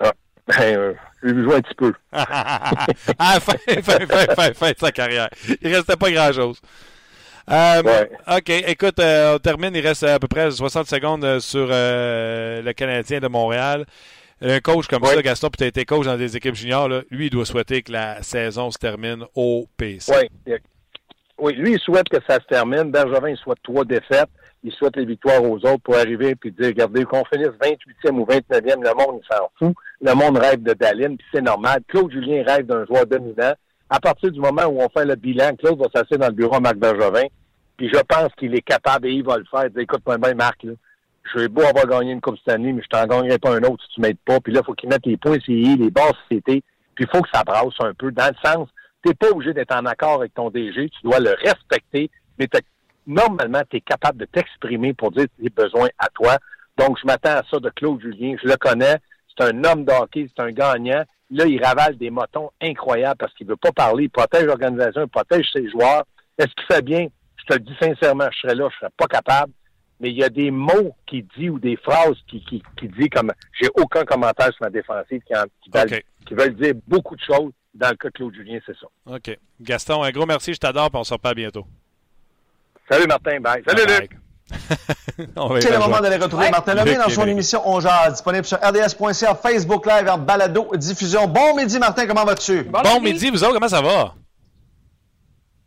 [0.00, 0.12] Ah,
[0.46, 0.92] ben, euh,
[1.22, 1.94] j'ai vu jouer un petit peu.
[2.12, 5.30] ah, fin, fin, fin, fin, fin de sa carrière.
[5.62, 6.60] Il restait pas grand-chose.
[7.50, 9.74] Euh, OK, écoute, euh, on termine.
[9.74, 13.84] Il reste à peu près 60 secondes euh, sur le Canadien de Montréal.
[14.40, 17.26] Un coach comme ça, Gaston, puis tu as été coach dans des équipes juniors, lui,
[17.26, 20.12] il doit souhaiter que la saison se termine au PC.
[20.12, 20.54] Oui,
[21.38, 22.90] oui lui, il souhaite que ça se termine.
[22.90, 24.28] Bergevin, il souhaite trois défaites.
[24.62, 28.24] Il souhaite les victoires aux autres pour arriver et dire, regardez, qu'on finisse 28e ou
[28.24, 29.74] 29e, le monde, il s'en fout.
[30.00, 31.80] Le monde rêve de Daline, puis c'est normal.
[31.88, 33.54] Claude Julien rêve d'un joueur dominant
[33.90, 36.56] à partir du moment où on fait le bilan, Claude va s'asseoir dans le bureau
[36.56, 37.26] à Marc Bergevin,
[37.76, 39.66] puis je pense qu'il est capable et il va le faire.
[39.74, 40.72] Il écoute-moi bien, Marc, là,
[41.32, 43.62] je vais beau avoir gagné une Coupe cette année, mais je t'en gagnerai pas un
[43.62, 44.40] autre si tu m'aides pas.
[44.40, 46.62] Puis là, il faut qu'il mette les points CI, les bases CT,
[46.94, 48.68] puis il faut que ça brasse un peu, dans le sens,
[49.02, 52.48] tu n'es pas obligé d'être en accord avec ton DG, tu dois le respecter, mais
[53.06, 56.38] normalement, tu es capable de t'exprimer pour dire tes besoins à toi.
[56.76, 58.36] Donc, je m'attends à ça de Claude Julien.
[58.42, 58.96] Je le connais.
[59.36, 61.02] C'est un homme d'hockey, c'est un gagnant.
[61.30, 64.04] Là, il ravale des motons incroyables parce qu'il veut pas parler.
[64.04, 66.04] Il protège l'organisation, il protège ses joueurs.
[66.38, 67.06] Est-ce qu'il fait bien?
[67.36, 69.52] Je te le dis sincèrement, je serais là, je serais pas capable.
[70.00, 73.08] Mais il y a des mots qu'il dit ou des phrases qu'il qui, qui dit
[73.08, 77.52] comme j'ai aucun commentaire sur ma défensive qui, qui, veulent, dire beaucoup de choses.
[77.74, 78.86] Dans le cas de Claude Julien, c'est ça.
[79.06, 79.36] OK.
[79.60, 81.66] Gaston, un gros merci, je t'adore, on se reparle bientôt.
[82.88, 83.64] Salut Martin, bye.
[83.66, 84.23] Salut Luc.
[85.60, 89.34] C'est le moment d'aller retrouver Martin Lemay dans son émission On Jazz, disponible sur rds.ca,
[89.34, 91.26] Facebook Live, en balado, diffusion.
[91.26, 92.62] Bon midi, Martin, comment vas-tu?
[92.64, 93.30] Bon, midi.
[93.30, 94.14] vous autres, comment ça va?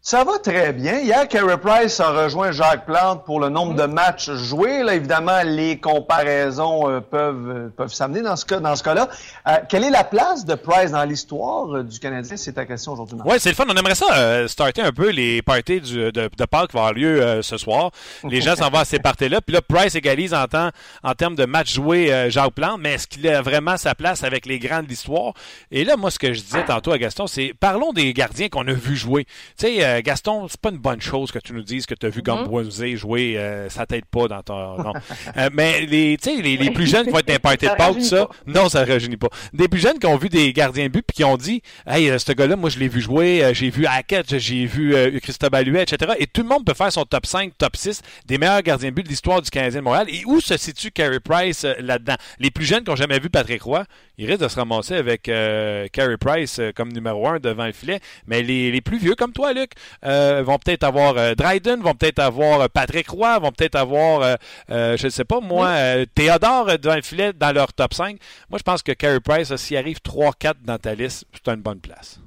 [0.07, 0.99] Ça va très bien.
[0.99, 4.81] Hier, Carey Price a rejoint Jacques Plante pour le nombre de matchs joués.
[4.81, 9.09] Là, évidemment, les comparaisons euh, peuvent, euh, peuvent s'amener dans ce cas, dans ce cas-là.
[9.49, 12.37] Euh, quelle est la place de Price dans l'histoire du Canadien?
[12.37, 13.17] C'est ta question aujourd'hui.
[13.25, 13.65] Oui, c'est le fun.
[13.67, 16.93] On aimerait ça starter un peu les parties du, de, de Pâques qui vont avoir
[16.93, 17.91] lieu ce soir.
[18.23, 19.41] Les gens s'en vont à ces parties-là.
[19.41, 20.69] Puis là, Price égalise en, temps,
[21.03, 24.45] en termes de matchs joués Jacques Plante, mais est-ce qu'il a vraiment sa place avec
[24.45, 25.33] les grands de l'histoire?
[25.69, 28.65] Et là, moi, ce que je disais tantôt à Gaston, c'est parlons des gardiens qu'on
[28.69, 29.25] a vu jouer.
[29.59, 32.05] Tu sais, euh, Gaston, c'est pas une bonne chose que tu nous dises que tu
[32.05, 33.37] as vu mm jouer.
[33.37, 34.77] Euh, ça t'aide pas dans ton.
[34.83, 34.93] Non.
[35.37, 38.69] Euh, mais les, les, les, plus jeunes qui vont être impartés de Pâques, ça, non,
[38.69, 39.27] ça ne rajeunit pas.
[39.53, 42.31] Des plus jeunes qui ont vu des gardiens but puis qui ont dit Hey, ce
[42.31, 46.13] gars-là, moi, je l'ai vu jouer, j'ai vu Hackett, j'ai vu Christophe Alluet, etc.
[46.19, 49.03] Et tout le monde peut faire son top 5, top 6 des meilleurs gardiens but
[49.03, 50.07] de l'histoire du Canadien de Montréal.
[50.09, 52.15] Et où se situe Carey Price là-dedans?
[52.39, 53.83] Les plus jeunes qui n'ont jamais vu Patrick Roy,
[54.17, 57.99] ils risquent de se ramasser avec Carey Price comme numéro 1 devant le filet.
[58.25, 59.71] Mais les, les plus vieux, comme toi, Luc,
[60.05, 64.37] euh, vont peut-être avoir euh, Dryden, vont peut-être avoir euh, Patrick Roy, vont peut-être avoir,
[64.69, 65.75] je ne sais pas moi,
[66.15, 68.17] Théodore devant le filet dans leur top 5.
[68.49, 71.79] Moi, je pense que Carey Price, s'il arrive 3-4 dans ta liste, c'est une bonne
[71.79, 72.19] place.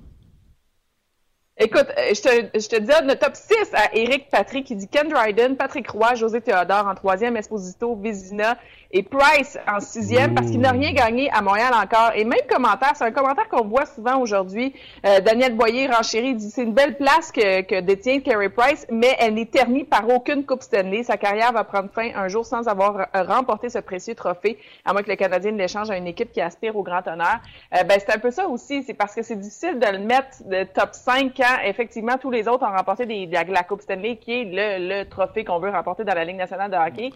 [1.63, 5.07] Écoute, je te, je te dis le top 6 à Eric Patrick qui dit Ken
[5.09, 8.57] Dryden, Patrick Roy, José Théodore en troisième, Esposito, Vizina
[8.93, 12.13] et Price en sixième parce qu'il n'a rien gagné à Montréal encore.
[12.15, 14.73] Et même commentaire, c'est un commentaire qu'on voit souvent aujourd'hui.
[15.07, 19.15] Euh, Daniel Boyer renchérit dit c'est une belle place que, que détient Carey Price, mais
[19.19, 21.03] elle n'est ternie par aucune Coupe Stanley.
[21.03, 25.03] Sa carrière va prendre fin un jour sans avoir remporté ce précieux trophée, à moins
[25.03, 27.39] que le Canadien l'échange à une équipe qui aspire au grand honneur.
[27.75, 28.83] Euh, ben, c'est un peu ça aussi.
[28.83, 32.49] C'est parce que c'est difficile de le mettre de top 5 quand effectivement tous les
[32.49, 36.05] autres ont remporté des, la, Coupe Stanley, qui est le, le trophée qu'on veut remporter
[36.05, 37.11] dans la Ligue nationale de hockey.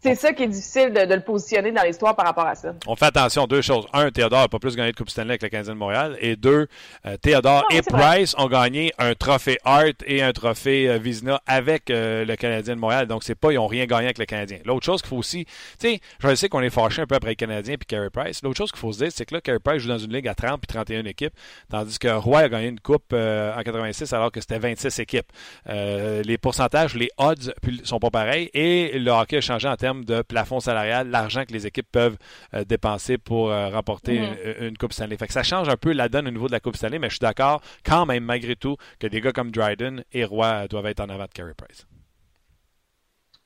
[0.00, 2.72] C'est ça qui est difficile de, le positionner dans l'histoire par rapport à ça.
[2.86, 3.84] On fait attention à deux choses.
[3.92, 6.16] Un, Théodore n'a pas plus gagné de Coupe Stanley avec le Canadien de Montréal.
[6.20, 6.68] Et deux,
[7.04, 11.90] euh, Théodore et Price ont gagné un trophée Hart et un trophée euh, Vizina avec
[11.90, 13.08] euh, le Canadien de Montréal.
[13.08, 14.58] Donc, c'est pas, ils n'ont rien gagné avec le Canadien.
[14.64, 15.46] L'autre chose qu'il faut aussi,
[15.80, 18.40] tu sais, je sais qu'on est fâché un peu après le Canadien et Carey Price.
[18.44, 20.28] L'autre chose qu'il faut se dire, c'est que là, Carey Price joue dans une ligue
[20.28, 21.34] à 30 puis 31 équipes,
[21.70, 25.26] tandis que Roy a gagné une Coupe en 86 alors que c'était 26 équipes.
[25.66, 30.22] les pourcentages, les odds sont pas pareils et le hockey a changé en termes de
[30.22, 32.16] plafond l'argent que les équipes peuvent
[32.54, 34.66] euh, dépenser pour euh, remporter mhm.
[34.66, 35.16] une, Coupe Stanley.
[35.16, 37.08] Fait que ça change un peu la donne au niveau de la Coupe Stanley, mais
[37.08, 40.86] je suis d'accord quand même, malgré tout, que des gars comme Dryden et Roy doivent
[40.86, 41.86] être en avant de Carey Price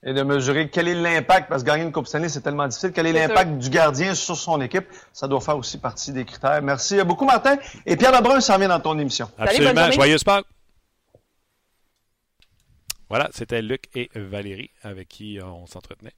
[0.05, 2.91] et de mesurer quel est l'impact, parce que gagner une Coupe Stanley, c'est tellement difficile,
[2.93, 4.87] quel est, l'impact du gardien sur son équipe?
[5.13, 6.61] Ça doit faire aussi partie des critères.
[6.61, 7.57] Merci beaucoup, Martin.
[7.87, 9.31] Et Pierre Lebrun s'en vient dans ton émission.
[9.39, 9.93] Absolument.
[9.93, 10.47] Joyeuse Pâques.
[13.13, 16.15] Voilà, c'était Luc et Valérie avec qui euh, on s'entretenait.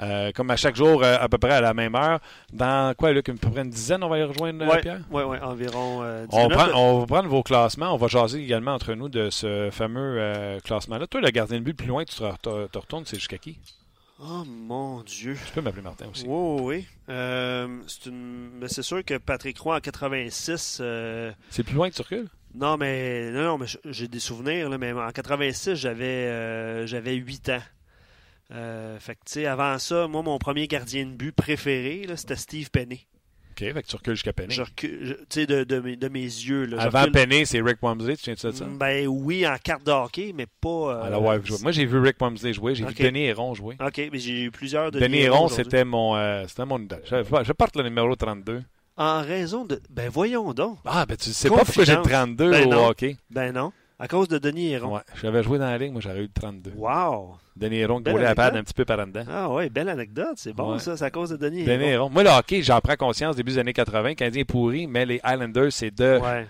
[0.00, 2.18] Euh, comme à chaque jour, euh, à peu près à la même heure.
[2.50, 5.02] Dans quoi, Luc, à peu près une dizaine, on va y rejoindre Pierre?
[5.10, 7.92] Oui, oui, environ on, on va prendre vos classements.
[7.92, 11.06] On va jaser également entre nous de ce fameux classement-là.
[11.08, 12.48] Toi, le gardien de but, plus loin, tu te,
[12.78, 13.58] retournes, c'est jusqu'à qui?
[14.18, 15.36] Oh mon Dieu.
[15.46, 16.24] Tu peux m'appeler Martin aussi.
[16.26, 16.86] Oui, oui.
[17.06, 18.64] c'est, une...
[18.66, 20.80] c'est sûr que Patrick Roy en 86.
[21.50, 22.30] C'est plus loin que tu recules?
[22.54, 27.48] Non, mais non, mais j'ai des souvenirs, là, mais en 86, j'avais euh, j'avais 8
[27.50, 27.62] ans.
[28.52, 32.36] Euh, fait que, tu sais, avant ça, moi, mon premier gardien de but préféré, c'était
[32.36, 33.00] Steve Penney.
[33.52, 34.52] OK, fait que tu recules jusqu'à Penney.
[34.52, 36.64] Je recule, tu sais, de, de, mes, de, mes yeux.
[36.64, 38.64] Là, Avant Penney, c'est Rick Wamsley, tu viens de ça?
[38.64, 41.06] Ben oui, en carte de hockey, mais pas...
[41.08, 43.76] Euh, ouais, moi, j'ai vu Rick Wamsley jouer, j'ai vu Denis Héron jouer.
[43.84, 46.78] OK, mais j'ai eu plusieurs de Denis Héron, c'était mon, euh, c'était mon.
[46.78, 48.62] Je, je porte le numéro 32.
[49.00, 49.80] En raison de.
[49.88, 50.76] Ben voyons donc.
[50.84, 53.16] Ah, ben tu sais pas pourquoi j'ai 32 ben au hockey.
[53.30, 53.72] Ben non.
[53.98, 54.94] À cause de Denis Héron.
[54.96, 56.72] Ouais, j'avais joué dans la ligne, moi j'aurais eu 32.
[56.76, 57.36] Wow!
[57.56, 59.24] Denis Héron qui roulait la pad un petit peu par en dedans.
[59.30, 62.10] Ah ouais, belle anecdote, c'est bon ça, c'est à cause de Denis, Denis Héron.
[62.10, 65.72] Moi le hockey, j'en prends conscience début des années 80, Canadien pourri, mais les Highlanders,
[65.72, 66.18] c'est de.
[66.18, 66.46] Ouais.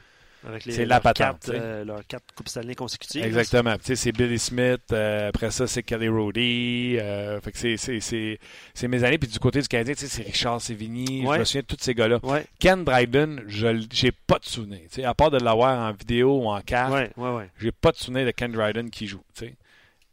[0.60, 1.40] C'est la patente.
[1.40, 3.24] Quatre, euh, leurs quatre Coupes Stanley consécutives.
[3.24, 3.76] Exactement.
[3.82, 4.80] C'est Billy Smith.
[4.92, 6.96] Euh, après ça, c'est Kelly Roddy.
[6.98, 8.38] Euh, fait que
[8.74, 9.18] c'est mes années.
[9.18, 11.22] Puis du côté du Canadien, c'est Richard Sévigny.
[11.22, 12.20] Je me souviens de tous ces gars-là.
[12.58, 14.80] Ken Dryden, je n'ai pas de souvenir.
[15.04, 18.30] À part de l'avoir en vidéo ou en carte, ouais, j'ai pas de souvenir de
[18.30, 19.22] Ken Dryden qui joue.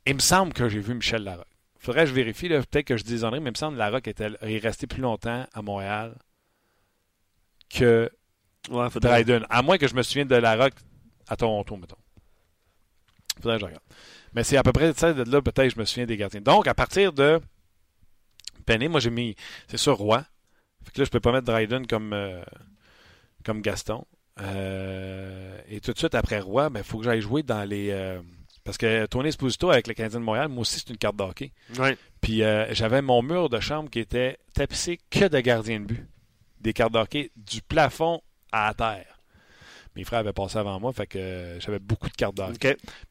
[0.06, 1.46] Il me semble que j'ai vu Michel Larocque.
[1.80, 2.50] Faudrait que je vérifie.
[2.50, 5.46] Peut-être que je déshonorais, mais il me semble que Larocque était, est resté plus longtemps
[5.54, 6.16] à Montréal
[7.70, 8.10] que
[8.70, 9.46] Ouais, Dryden.
[9.50, 10.74] À moins que je me souvienne de la Rock
[11.28, 11.98] à Toronto, mettons.
[13.42, 13.84] Faudrait que je regarde.
[14.34, 16.42] Mais c'est à peu près ça, de là, peut-être, je me souviens des gardiens.
[16.42, 17.40] Donc, à partir de
[18.66, 19.36] Penny, moi, j'ai mis,
[19.68, 20.24] c'est sûr, Roi.
[20.84, 22.44] Fait que là, je peux pas mettre Dryden comme, euh,
[23.44, 24.06] comme Gaston.
[24.42, 27.90] Euh, et tout de suite après Roi, il ben, faut que j'aille jouer dans les.
[27.92, 28.22] Euh,
[28.64, 31.54] parce que Tony Esposito avec le Canadien de Montréal, moi aussi, c'est une carte d'hockey.
[31.80, 31.98] Ouais.
[32.20, 36.08] Puis j'avais mon mur de chambre qui était tapissé que de gardiens de but.
[36.60, 38.22] Des cartes d'hockey du plafond
[38.66, 39.06] à terre.
[39.96, 42.52] Mes frères avaient passé avant moi, fait que euh, j'avais beaucoup de cartes d'or.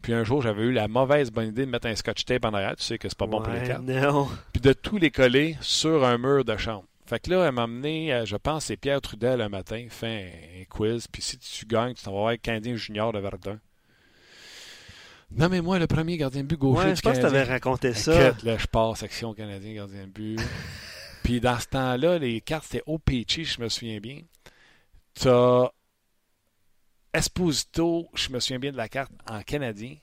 [0.03, 2.55] Puis un jour, j'avais eu la mauvaise bonne idée de mettre un scotch tape en
[2.55, 2.77] arrière.
[2.77, 3.83] Tu sais que c'est pas bon pour les cartes.
[3.83, 4.29] Non.
[4.53, 6.85] Puis de tous les coller sur un mur de chambre.
[7.07, 10.07] Fait que là, elle m'a amené, euh, je pense, c'est Pierre Trudel un matin, fait
[10.57, 11.07] un, un quiz.
[11.07, 13.59] Puis si tu gagnes, tu t'en vas voir le Canadien junior de Verdun.
[15.33, 17.95] Nommez-moi le premier gardien de but gaucher Ouais, du je pense que tu avais raconté
[17.95, 18.29] ça.
[18.29, 20.41] Écoute, là, je pars section Canadien gardien de but.
[21.25, 24.21] Puis dans ce temps-là, les cartes, c'était OPC, je me souviens bien.
[25.21, 25.71] T'as
[27.13, 29.97] Esposito, je me souviens bien de la carte en Canadien.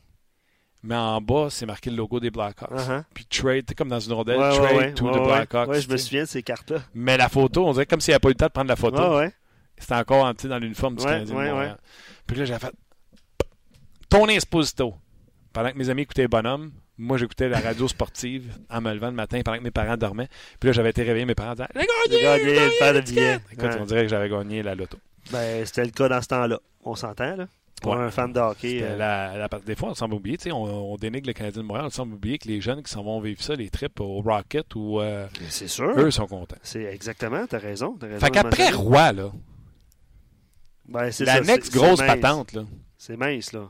[0.82, 2.72] Mais en bas, c'est marqué le logo des Blackhawks.
[2.72, 3.04] Uh-huh.
[3.14, 5.24] Puis trade, t'es comme dans une rondelle, Ouais, trade ouais, to ouais, the.
[5.24, 5.70] Blackhawks.
[5.70, 6.80] Ouais, je me souviens de ces cartes-là.
[6.94, 8.68] Mais la photo, on dirait comme s'il n'y avait pas eu le temps de prendre
[8.68, 9.22] la photo.
[9.78, 11.76] C'était encore en dans l'uniforme du Canadien de.
[12.28, 12.74] Puis là, j'ai fait
[14.10, 14.96] Tony Esposito.
[15.54, 19.14] Pendant que mes amis écoutaient Bonhomme, moi, j'écoutais la radio sportive en me levant le
[19.16, 20.28] matin pendant que mes parents dormaient.
[20.60, 21.68] Puis là, j'avais été réveillé, mes parents disaient
[22.10, 22.54] J'ai gagné!
[22.56, 23.40] gagné paire de billets.
[23.52, 23.78] Écoute, Ouais.
[23.80, 24.98] on dirait que j'avais gagné la loto.
[25.32, 26.60] Ben, c'était le cas dans ce temps-là.
[26.84, 27.48] On s'entend, là?
[27.82, 28.00] Pour Ouais.
[28.04, 28.80] un fan de hockey.
[28.82, 31.62] Euh, la- la- des fois, on semble oublier, tu sais, on, on dénigre le Canadien
[31.64, 34.00] de Montréal, on semble oublier que les jeunes qui s'en vont vivre ça, les trips
[34.00, 35.90] au Rocket, ou euh, C'est sûr.
[36.00, 36.56] eux sont contents.
[36.62, 37.98] C'est exactement, t'as raison.
[38.00, 38.70] T'as raison Fait qu'après.
[38.72, 39.32] Roy, là,
[40.88, 42.64] Ben, c'est la ça, next grosse patente, là,
[42.98, 43.70] C'est mince, là.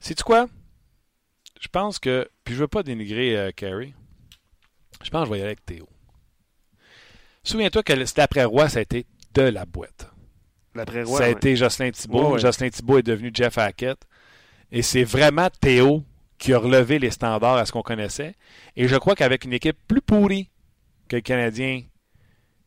[0.00, 0.46] Sais-tu quoi?
[1.60, 2.28] Je pense que.
[2.42, 3.92] Puis je veux pas dénigrer euh, Carey.
[5.02, 5.88] Je pense que je vais y aller avec Théo.
[7.44, 10.10] Souviens-toi que c'était après Roy, ça a été de la boîte.
[10.74, 11.18] L'après-roi.
[11.18, 11.32] ça a ouais.
[11.32, 12.22] été Jocelyn Thibault.
[12.22, 12.38] Ouais, ouais.
[12.38, 13.98] Jocelyn Thibault est devenu Jeff Hackett.
[14.72, 16.04] Et c'est vraiment Théo
[16.38, 18.34] qui a relevé les standards à ce qu'on connaissait.
[18.76, 20.50] Et je crois qu'avec une équipe plus pourrie
[21.08, 21.82] que le Canadien,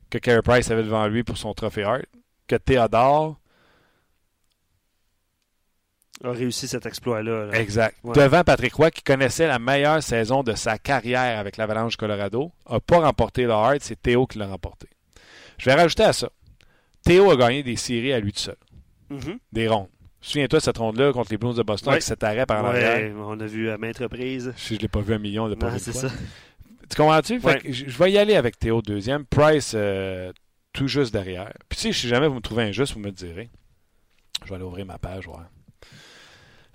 [0.09, 2.05] que Carey Price avait devant lui pour son trophée Hart,
[2.47, 3.39] que Théodore,
[6.23, 7.45] a réussi cet exploit-là.
[7.47, 7.59] là.
[7.59, 7.97] Exact.
[8.03, 8.13] Ouais.
[8.15, 12.79] Devant Patrick Roy, qui connaissait la meilleure saison de sa carrière avec l'Avalanche Colorado, n'a
[12.79, 14.87] pas remporté le Hart, c'est Théo qui l'a remporté.
[15.57, 16.29] Je vais rajouter à ça.
[17.03, 18.55] Théo a gagné des séries à lui tout seul,
[19.09, 19.37] Mhm.
[19.51, 19.89] des rondes.
[20.21, 21.93] Souviens-toi de cette ronde-là contre les Blues de Boston Ouais.
[21.95, 23.13] avec cet arrêt par en Ouais, arrière.
[23.17, 24.53] on a vu à maintes reprises.
[24.55, 26.09] Si je l'ai pas vu un million de vu c'est fois.
[26.09, 26.15] ça.
[26.89, 27.41] Tu comprends-tu?
[27.69, 29.25] Je vais y aller avec Théo deuxième.
[29.25, 30.31] Price euh,
[30.71, 31.51] tout juste derrière.
[31.67, 33.49] Puis tu sais, si jamais vous me trouvez injuste, vous me le direz.
[34.43, 35.43] Je vais aller ouvrir ma page, voir.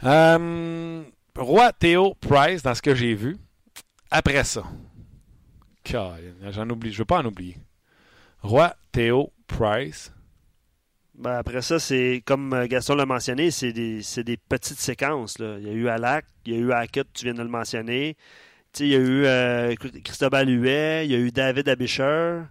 [0.04, 1.02] Euh,
[1.36, 3.36] Roi, Théo, Price, dans ce que j'ai vu.
[4.10, 4.64] Après ça.
[5.84, 6.92] J'en oublie.
[6.92, 7.56] Je veux pas en oublier.
[8.42, 10.12] Roi, Théo, Price.
[11.14, 15.36] Ben, après ça, c'est comme euh, Gaston l'a mentionné, c'est des, des petites séquences.
[15.40, 18.16] Il y a eu Alak, il y a eu Hackett, tu viens de le mentionner.
[18.78, 22.42] Il y a eu euh, Christobal Huet, il y a eu David Abisher.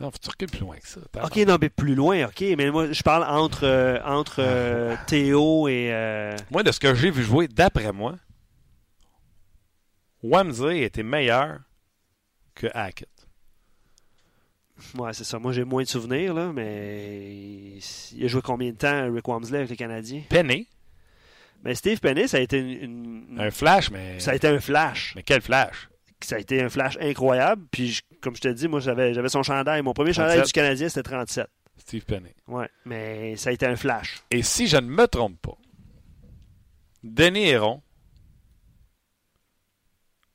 [0.00, 1.00] Non, faut que plus loin que ça.
[1.24, 2.40] Ok, non, mais plus loin, ok.
[2.56, 5.88] Mais moi, je parle entre, euh, entre euh, Théo et.
[5.92, 8.14] euh, Moi, de ce que j'ai vu jouer, d'après moi,
[10.22, 11.60] Wamsley était meilleur
[12.54, 13.08] que Hackett.
[14.96, 15.38] Ouais, c'est ça.
[15.40, 17.78] Moi, j'ai moins de souvenirs, là, mais.
[18.12, 20.22] Il a joué combien de temps, Rick Wamsley, avec les Canadiens?
[20.28, 20.68] Penny,
[21.64, 22.68] Mais Steve Penny, ça a été une.
[23.32, 24.20] une- un flash, mais.
[24.20, 25.12] Ça a été un flash.
[25.16, 25.88] Mais quel flash?
[26.26, 27.64] Ça a été un flash incroyable.
[27.70, 29.82] Puis, je- comme je te dis, moi, j'avais, j'avais son chandail.
[29.82, 30.46] Mon premier chandail 37.
[30.46, 31.46] du Canadien, c'était 37.
[31.76, 32.30] Steve Penny.
[32.48, 34.22] Ouais, mais ça a été un flash.
[34.30, 35.56] Et si je ne me trompe pas,
[37.04, 37.82] Denis Héron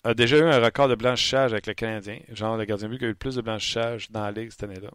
[0.05, 2.99] a déjà eu un record de blanchissage avec le Canadien, genre le gardien de but
[2.99, 4.91] qui a eu le plus de blanchissage dans la Ligue cette année-là.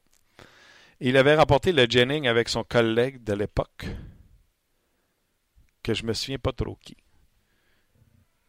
[1.01, 3.87] Il avait remporté le Jennings avec son collègue de l'époque,
[5.83, 6.97] que je me souviens pas trop qui.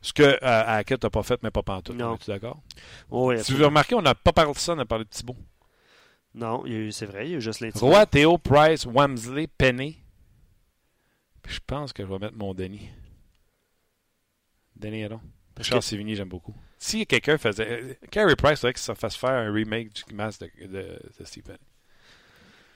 [0.02, 1.96] Ce que euh, Hackett n'a pas fait, mais pas pantoute.
[1.96, 2.16] Non.
[2.16, 2.62] Es-tu d'accord?
[3.10, 5.36] Oui, Si vous remarquez, on n'a pas parlé de ça, on a parlé de Thibault.
[6.36, 7.88] Non, c'est vrai, il y a eu Jocelyn Thibault.
[7.88, 9.98] Roy, Théo, Price, Wamsley, Penny.
[11.42, 12.90] Puis je pense que je vais mettre mon Denis.
[14.76, 15.20] Denis Héron.
[15.62, 16.56] Charles que- Sévigny, j'aime beaucoup.
[16.78, 17.68] Si quelqu'un faisait.
[17.70, 21.26] euh, Carey Price, faudrait qu'il se fasse faire un remake du masque de, de, de
[21.26, 21.58] Steve Penny.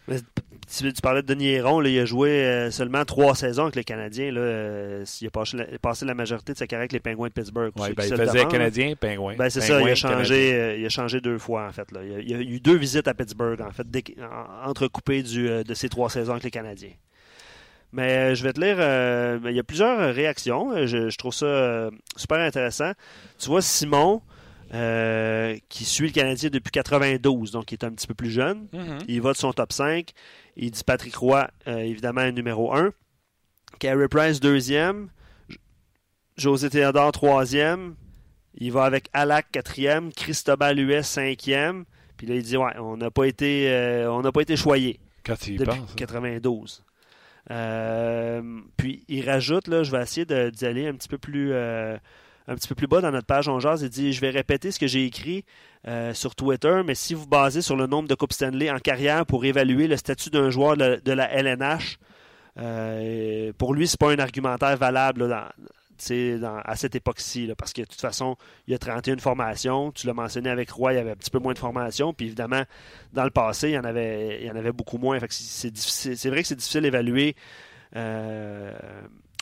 [0.07, 3.75] Tu, tu parlais de Denis Héron, là, il a joué euh, seulement trois saisons avec
[3.75, 4.31] les Canadiens.
[4.31, 7.33] Là, euh, il, a passé la, passé majorité de sa carrière avec les Pingouins de
[7.33, 7.71] Pittsburgh.
[7.77, 8.45] Ouais, ben, il faisait.
[8.45, 9.35] Canadien, Pingouin.
[9.35, 11.91] Ben, c'est ça, il a, changé, euh, il a changé deux fois, en fait.
[11.91, 11.99] Là.
[12.03, 13.85] Il, y a, il a eu deux visites à Pittsburgh, en fait,
[14.63, 16.93] entrecoupées de ces trois saisons avec les Canadiens.
[17.91, 18.77] Mais je vais te lire,
[19.47, 20.87] il y a plusieurs réactions.
[20.87, 22.93] Je, je trouve ça super intéressant.
[23.37, 24.21] Tu vois, Simon,
[24.73, 28.67] euh, qui suit le Canadien depuis 92, donc il est un petit peu plus jeune.
[28.73, 28.99] Mhm.
[29.07, 30.11] Il va de son top 5.
[30.55, 32.91] Il dit Patrick Roy, euh, évidemment, numéro 1.
[33.79, 35.09] Carey Price, deuxième.
[36.37, 37.95] José Théodore, troisième.
[38.55, 40.11] Il va avec Alak, quatrième.
[40.13, 41.85] Cristobal Huet, cinquième.
[42.17, 44.99] Puis là, il dit Ouais, on n'a pas été euh, on n'a pas été choyé
[45.25, 45.89] Quand y depuis penses.
[45.91, 45.95] hein.
[45.97, 46.83] 92.
[47.51, 48.41] Euh,
[48.77, 51.97] puis il rajoute, là, je vais essayer d'y aller un petit peu plus euh,
[52.47, 53.81] un petit peu plus bas dans notre page on jase.
[53.81, 55.45] Il dit Je vais répéter ce que j'ai écrit
[55.87, 59.25] euh, sur Twitter, mais si vous basez sur le nombre de Coupes Stanley en carrière
[59.25, 61.97] pour évaluer le statut d'un joueur de, la LNH,
[62.57, 68.01] Euh, pour lui, c'est pas un argumentaire valable à cette époque-ci, parce que de toute
[68.01, 68.35] façon,
[68.67, 69.91] il y a 31 formations.
[69.91, 72.13] Tu l'as mentionné avec Roy, il y avait un petit peu moins de formations.
[72.13, 72.63] Puis évidemment,
[73.13, 75.17] dans le passé, il y en avait, il y en avait beaucoup moins.
[75.29, 77.35] C'est vrai que c'est difficile d'évaluer
[77.95, 78.73] euh,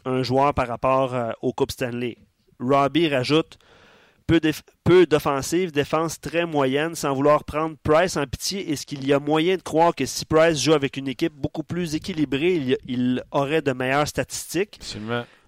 [0.05, 2.17] un joueur par rapport euh, au Coupe Stanley.
[2.61, 3.57] Robbie rajoute
[4.83, 8.71] peu d'offensive, défense très moyenne, sans vouloir prendre Price en pitié.
[8.71, 11.63] Est-ce qu'il y a moyen de croire que si Price joue avec une équipe beaucoup
[11.63, 14.79] plus équilibrée, il, aurait de meilleures statistiques?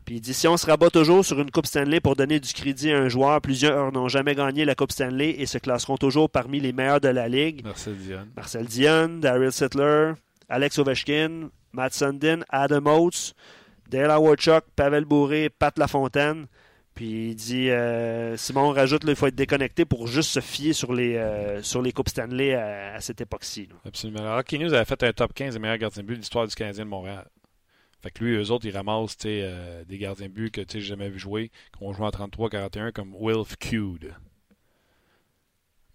[0.06, 2.52] Puis il dit si on se rabat toujours sur une Coupe Stanley pour donner du
[2.52, 6.30] crédit à un joueur, plusieurs n'ont jamais gagné la Coupe Stanley et se classeront toujours
[6.30, 7.64] parmi les meilleurs de la Ligue.
[7.64, 8.28] Marcel Dion.
[8.36, 10.12] Marcel Dion, Daryl Sittler,
[10.50, 13.34] Alex Ovechkin, Matt Sundin, Adam Oates,
[13.90, 16.48] Dale Howard Pavel Bourré, Pat Lafontaine.
[16.96, 20.94] Puis il dit euh, Simon rajoute qu'il faut être déconnecté pour juste se fier sur
[20.94, 23.68] les, euh, sur les Coupes Stanley à, cette époque-ci.
[23.86, 24.20] Absolument.
[24.20, 26.48] Alors, Hockey News avait fait un top 15 des meilleurs gardiens de but de l'histoire
[26.48, 27.28] du Canadien de Montréal.
[28.02, 30.84] Fait que lui, eux autres, ils ramassent euh, des gardiens de but que tu n'as
[30.84, 34.14] jamais vu jouer, qui ont joué en 33-41, comme Wilf Cude.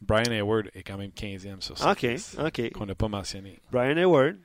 [0.00, 1.92] Brian Hayward est quand même 15e sur ça.
[1.92, 2.06] OK,
[2.38, 2.72] OK.
[2.72, 3.58] Qu'on n'a pas mentionné.
[3.70, 4.36] Brian Hayward.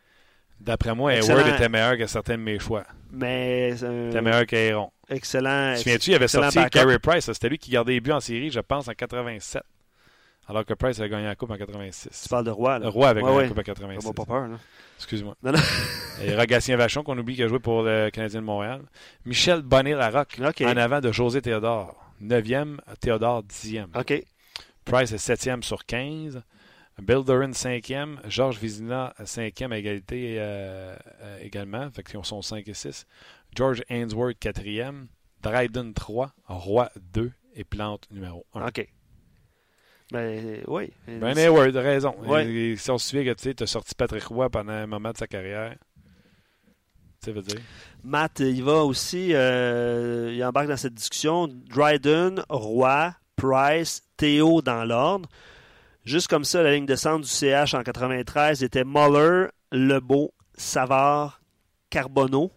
[0.59, 2.85] D'après moi, Hayward était meilleur que certains de mes choix.
[3.11, 3.73] Mais.
[3.83, 4.09] Euh...
[4.09, 4.91] Était meilleur qu'Aaron.
[5.09, 5.73] Excellent.
[5.75, 7.31] Tu souviens-tu, il avait sorti Carey Price.
[7.31, 9.63] C'était lui qui gardait les buts en série, je pense, en 87.
[10.47, 12.23] Alors que Price a gagné la Coupe en 86.
[12.23, 12.89] Tu parles de Roy, là.
[12.89, 14.11] Roi avait gagné la Coupe en 86.
[14.13, 14.57] pas peur, là.
[14.97, 15.35] Excuse-moi.
[15.41, 15.59] Non, non.
[16.23, 18.81] Et Rogatien Vachon, qu'on oublie qu'il a joué pour le Canadien de Montréal.
[19.25, 21.95] Michel Bonnet-Larocque, en avant de José Théodore.
[22.21, 23.87] 9e, Théodore 10e.
[23.97, 24.23] OK.
[24.85, 26.41] Price est 7e sur 15.
[27.01, 28.17] Bill Duran, 5e.
[28.27, 31.89] Georges Vizina, 5e à égalité euh, euh, également.
[31.91, 33.07] Fait qu'ils sont 5 et 6.
[33.55, 35.07] George Ainsworth, 4e.
[35.41, 36.33] Dryden, 3.
[36.47, 37.31] Roy, 2.
[37.55, 38.67] Et Plante, numéro 1.
[38.67, 38.87] OK.
[40.11, 40.91] Ben, oui.
[41.07, 42.15] Ben, Hayward, raison.
[42.25, 42.75] Ouais.
[42.77, 45.27] si on se souvient que tu as sorti Patrick Roy pendant un moment de sa
[45.27, 45.75] carrière,
[47.23, 47.59] tu veux dire?
[48.03, 51.47] Matt, il va aussi, euh, il embarque dans cette discussion.
[51.47, 55.29] Dryden, Roy, Price, Théo dans l'ordre.
[56.05, 61.41] Juste comme ça, la ligne de centre du CH en 93 était Muller, Lebeau, Savard,
[61.89, 62.51] Carbonneau.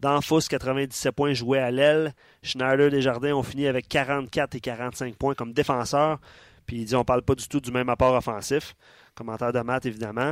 [0.00, 2.14] Danfous, 97 points, jouait à l'aile.
[2.42, 6.18] Schneider, Desjardins ont fini avec 44 et 45 points comme défenseurs.
[6.66, 8.74] Puis il dit on parle pas du tout du même apport offensif.
[9.14, 10.30] Commentaire de Matt, évidemment.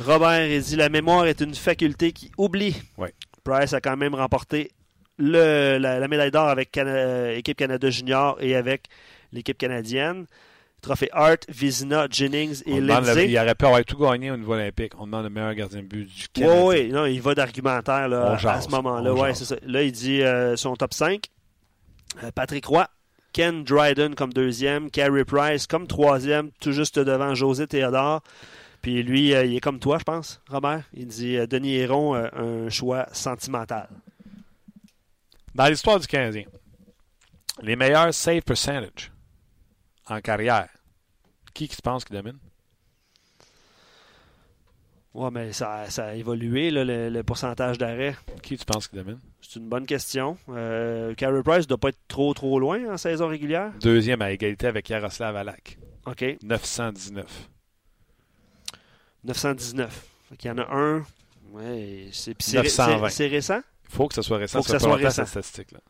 [0.00, 2.76] Robert il dit la mémoire est une faculté qui oublie.
[3.44, 4.70] Price a quand même remporté
[5.18, 8.86] le, la, médaille d'or avec l'équipe Canada Junior et avec
[9.32, 10.26] l'équipe canadienne.
[10.80, 13.28] Trophée Hart, Vizina, Jennings et Lindsay.
[13.30, 14.92] il aurait pu avoir tout gagné au niveau olympique.
[14.98, 16.64] On demande le meilleur gardien de but du Canada.
[16.64, 19.12] Oui, oui, non, il va d'argumentaire là, à ce moment-là.
[19.12, 19.56] Ouais, ça.
[19.66, 21.26] Là, il dit euh, son top 5.
[22.22, 22.88] Euh, Patrick Roy,
[23.32, 28.22] Ken Dryden comme deuxième, Carey Price comme troisième, tout juste devant José Théodore.
[28.82, 30.84] Puis lui, euh, il est comme toi, je pense, Robert.
[30.94, 33.88] Il dit Denis Héron, un choix sentimental.
[35.54, 36.44] Dans l'histoire du Canadien,
[37.62, 39.09] les meilleurs save percentage
[40.10, 40.68] en carrière,
[41.54, 42.38] qui qui se pense qui domine?
[45.12, 48.14] Oui, mais ça, ça a évolué, le, pourcentage d'arrêt.
[48.42, 49.18] Qui tu penses qui domine?
[49.40, 50.36] C'est une bonne question.
[50.48, 53.72] Euh, Carey Price ne doit pas être trop trop loin en saison régulière.
[53.80, 55.78] Deuxième à égalité avec Yaroslav Alak.
[56.06, 56.24] OK.
[56.42, 57.48] 919.
[59.24, 60.06] 919.
[60.38, 61.04] Il y en a un.
[61.50, 63.60] Ouais, c'est, c'est, récent?
[63.84, 64.60] Il faut que ce soit récent.
[64.60, 65.24] Il faut que ça soit récent.
[65.24, 65.80] Cette statistique-là.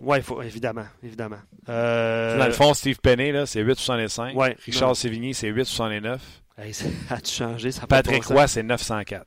[0.00, 1.38] Oui, évidemment, évidemment.
[1.68, 2.38] Euh...
[2.38, 4.34] Dans le fond, Steve Penney, c'est 8,65.
[4.34, 4.94] Ouais, Richard non.
[4.94, 6.18] Sévigny, c'est 8,69.
[6.58, 7.72] Hey, ça a-tu changé?
[7.72, 9.26] Ça Patrick Roy, c'est 904.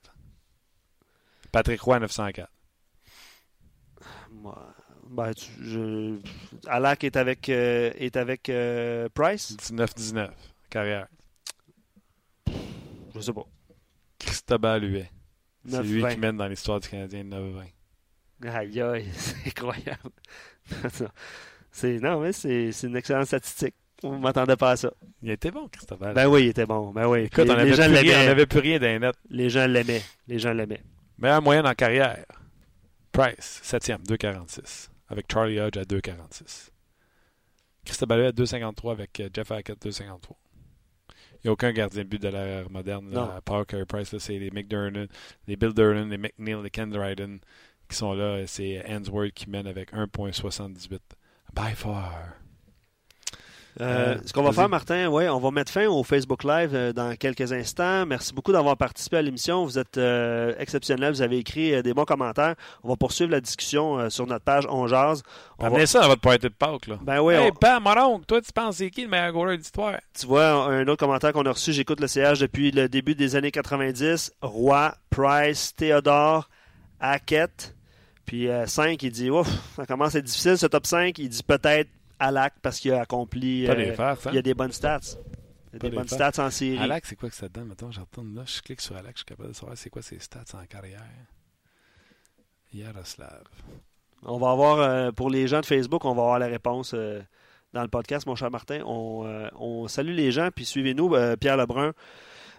[1.51, 2.49] Patrick Roy, 904.
[5.10, 6.19] Ben, tu, je...
[6.67, 9.55] Alak est avec, euh, est avec euh, Price?
[9.58, 10.29] 19-19,
[10.69, 11.08] carrière.
[13.15, 13.45] Je sais pas.
[14.19, 15.10] Cristobal Huet.
[15.67, 17.71] C'est lui qui mène dans l'histoire du Canadien 9-20.
[18.47, 20.12] Aïe, aïe, c'est incroyable.
[21.71, 23.75] c'est, non, mais c'est, c'est une excellente statistique.
[24.03, 24.91] On ne m'attendait pas à ça.
[25.21, 25.99] Il était bon, Christophe.
[25.99, 26.91] Ben oui, il était bon.
[26.91, 27.23] Ben oui.
[27.23, 29.15] Écoute, les, on n'avait plus, rien d'un net.
[29.29, 30.03] Les gens l'aimaient.
[30.27, 30.82] Les gens l'aimaient.
[31.17, 32.23] Meilleure moyenne en carrière.
[33.12, 34.89] Price, 7e, 2,46.
[35.10, 36.69] Avec Charlie Hodge à 2,46.
[37.84, 40.36] Christophe à 2,53 avec euh, Jeff Hackett, 2,53.
[41.41, 43.12] Il n'y a aucun gardien de but de l'ère moderne.
[43.12, 45.10] Là, à part Carey Price, c'est les McDermott,
[45.48, 47.39] les Bill Durnan, les McNeil, les Ken Dryden
[47.90, 48.46] qui sont là.
[48.48, 51.00] C'est Answorth qui mène avec 1,78.
[51.54, 52.40] By far.
[53.81, 56.92] Euh, ce qu'on va faire, Martin, ouais, on va mettre fin au Facebook Live euh,
[56.92, 58.06] dans quelques instants.
[58.06, 59.63] Merci beaucoup d'avoir participé à l'émission.
[59.63, 61.13] Vous êtes euh, exceptionnel.
[61.13, 62.56] Vous avez écrit des bons commentaires.
[62.83, 65.23] On va poursuivre la discussion sur notre page On Jase.
[65.60, 66.87] On Amenez ça dans votre party de Pâques.
[66.87, 66.98] Là.
[67.02, 67.35] Ben oui.
[67.35, 67.79] Hey, on...
[67.79, 69.96] mon oncle, toi, tu penses c'est qui le meilleur goaler d'histoire?
[70.17, 73.35] Tu vois, un autre commentaire qu'on a reçu, j'écoute le CH depuis le début des
[73.35, 74.33] années 90.
[74.42, 76.50] Roy, Price, Théodore,
[77.00, 77.75] Hackett.
[78.30, 81.17] Puis 5, il dit, ouf, ça commence à être difficile ce top 5.
[81.17, 83.67] Il dit peut-être Alak parce qu'il a accompli.
[83.67, 83.96] Euh,
[84.27, 85.00] il y a des bonnes stats.
[85.73, 86.77] Il y a des bonnes stats en série.
[86.77, 87.69] Alak, c'est quoi que ça donne?
[87.69, 90.04] Mettons, je retourne là, je clique sur Alak, je suis capable de savoir c'est quoi
[90.04, 91.02] ses stats en carrière.
[92.71, 93.46] Yaroslav.
[94.21, 97.23] On va avoir, euh, pour les gens de Facebook, on va avoir la réponse euh,
[97.73, 98.84] dans le podcast, mon cher Martin.
[98.86, 101.15] On, salue les gens, puis suivez-nous.
[101.40, 101.94] Pierre Lebrun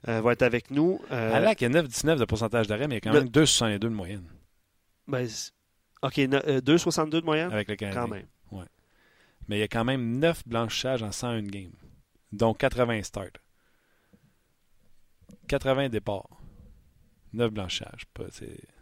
[0.04, 1.00] va être avec nous.
[1.10, 3.78] Alak, il y a 9,19 de pourcentage d'arrêt, mais il y a quand même 2,62
[3.78, 4.24] de moyenne.
[5.06, 5.28] Ben,
[6.02, 7.52] OK, 2,62 de moyenne?
[7.52, 8.02] Avec le Canadien.
[8.02, 8.26] Quand même
[9.50, 11.72] mais il y a quand même 9 blanchissages en 101 games,
[12.30, 13.40] dont 80 starts.
[15.48, 16.28] 80 départs.
[17.32, 18.06] 9 blanchissages.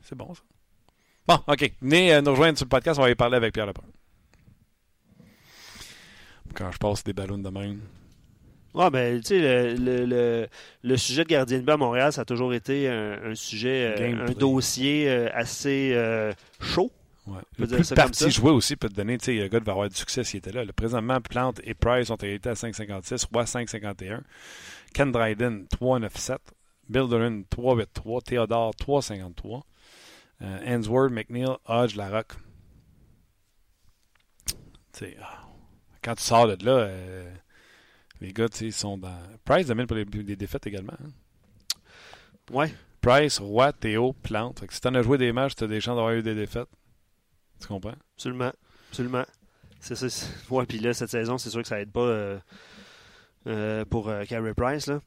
[0.03, 0.43] C'est bon, ça.
[1.27, 1.73] Bon, OK.
[1.81, 2.99] Venez euh, nous rejoindre sur le podcast.
[2.99, 3.87] On va y parler avec Pierre Lebrun.
[6.55, 7.81] Quand je passe des ballons de même.
[8.75, 10.49] Ouais, ben, tu sais, le, le,
[10.83, 14.27] le, sujet de gardien de but à Montréal, ça a toujours été un, sujet, euh,
[14.27, 15.97] un dossier euh, assez
[16.61, 16.93] chaud.
[17.29, 17.43] Ouais.
[17.59, 20.25] Le plus joué aussi peut te donner, tu sais, le gars va avoir du succès
[20.25, 20.65] s'il était là.
[20.65, 24.21] Le présentement, Plante et Price ont été à 5,56, Roy 5,51,
[24.95, 26.39] Ken Dryden 3,97,
[26.89, 29.63] Bill Duran 3,83, Theodore 3,53,
[30.41, 32.35] euh, Answorth, McNeil, Hodge, Larocque.
[34.47, 34.55] Tu
[34.93, 35.47] sais, ah,
[36.03, 37.31] quand tu sors de là, euh,
[38.21, 39.19] les gars, tu sont dans.
[39.45, 40.95] Price domine pour les, défaites également.
[40.95, 41.11] Hein.
[42.51, 42.73] Ouais.
[43.03, 44.65] Price, Roy, Théo, Plante.
[44.71, 46.69] si tu en as joué des matchs, tu as des chances d'avoir eu des défaites.
[47.61, 47.95] Tu comprends?
[48.17, 48.53] Absolument.
[48.91, 49.25] Absolument.
[49.81, 50.07] C'est ça.
[50.51, 52.39] Ouais, puis là, cette saison, c'est sûr que ça aide pas euh,
[53.47, 54.87] euh, pour euh, Carey Price.
[54.89, 55.01] Là.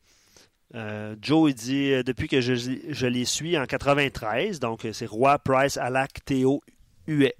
[1.22, 5.76] Joe, il dit depuis que je, je, les suis en 93, donc c'est Roy, Price,
[5.76, 6.62] Alak, Théo,
[7.08, 7.36] Huet.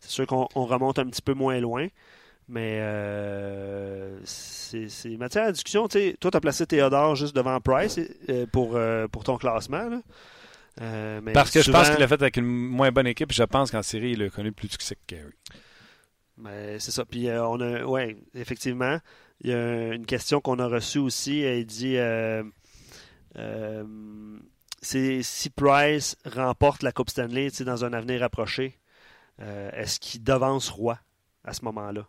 [0.00, 1.88] C'est sûr qu'on remonte un petit peu moins loin,
[2.48, 2.82] mais
[4.24, 5.88] c'est matière à discussion.
[5.88, 7.98] toi, tu as placé Théodore juste devant Price
[8.52, 8.78] pour,
[9.10, 10.02] pour ton classement.
[10.80, 13.32] Euh, Parce que je pense qu'il l'a fait avec une moins bonne équipe.
[13.32, 15.32] Je pense qu'en série, il a connu plus de succès que Gary.
[16.36, 17.04] Ben, c'est ça.
[17.04, 18.98] Puis euh, on a, ouais, effectivement,
[19.40, 21.40] il y a une question qu'on a reçue aussi.
[21.40, 22.42] Elle dit euh,
[24.82, 28.78] si Price remporte la Coupe Stanley dans un avenir approché,
[29.38, 30.98] est-ce qu'il devance Roy
[31.44, 32.06] à ce moment-là?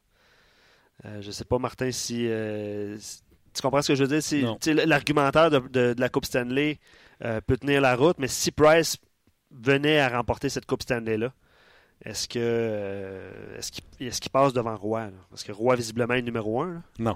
[1.04, 2.28] Je ne sais pas, Martin, si.
[3.54, 4.24] tu comprends ce que je veux dire?
[4.24, 6.80] Si, l'argumentaire de, la Coupe Stanley
[7.24, 8.18] euh, peut tenir la route.
[8.20, 8.98] Mais si Price
[9.52, 11.34] venait à remporter cette Coupe Stanley-là,
[12.04, 15.10] est-ce que euh, est-ce qu'il passe devant Roy?
[15.30, 16.84] Parce que Roy, visiblement, est numéro un.
[17.00, 17.16] Non.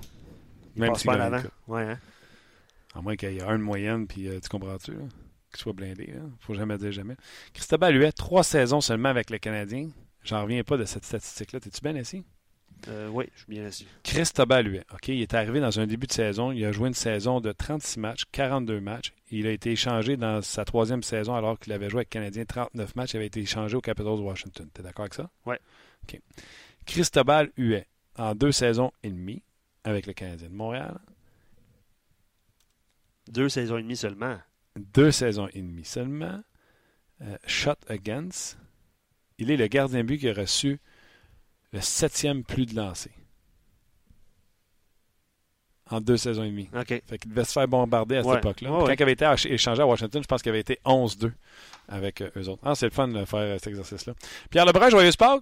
[0.76, 1.42] Il Même passe pas en avant.
[1.68, 2.00] Ouais, hein?
[2.96, 4.94] À moins qu'il y ait un de moyenne, puis euh, tu comprends-tu?
[4.94, 6.06] Qu'il soit blindé.
[6.08, 7.16] Il ne faut jamais dire jamais.
[7.54, 9.90] Cristobal Huet, trois saisons seulement avec le Canadien.
[10.24, 11.60] J'en reviens pas de cette statistique-là.
[11.60, 12.24] T'es-tu bien assis?
[12.88, 13.88] Euh, oui, je suis bien assis.
[14.04, 16.52] Cristobal lui, OK, il est arrivé dans un début de saison.
[16.52, 19.14] Il a joué une saison de 36 matchs, 42 matchs.
[19.30, 22.96] Il a été échangé dans sa troisième saison alors qu'il avait joué avec Canadien 39
[22.96, 23.14] matchs.
[23.14, 24.68] Il avait été échangé aux Capitals de Washington.
[24.74, 25.30] T'es d'accord avec ça?
[25.46, 25.56] Oui.
[26.04, 26.20] OK.
[26.86, 29.44] Cristobal Huet, en deux saisons et demie
[29.84, 31.00] avec le Canadien de Montréal.
[33.28, 34.38] Deux saisons et demie seulement.
[34.76, 36.42] Deux saisons et demie seulement.
[37.22, 38.58] Euh, shot against.
[39.38, 40.80] Il est le gardien but qui a reçu
[41.74, 43.12] le septième plus de lancers.
[45.90, 46.70] En deux saisons et demie.
[46.74, 46.88] OK.
[46.88, 48.70] Fait qu'il devait se faire bombarder à cette époque-là.
[48.70, 51.32] Quand il avait été échangé à Washington, je pense qu'il avait été 11-2
[51.90, 52.62] avec euh, eux autres.
[52.64, 54.14] Ah, c'est le fun de faire euh, cet exercice-là.
[54.50, 55.42] Pierre Lebrun, joyeux sport?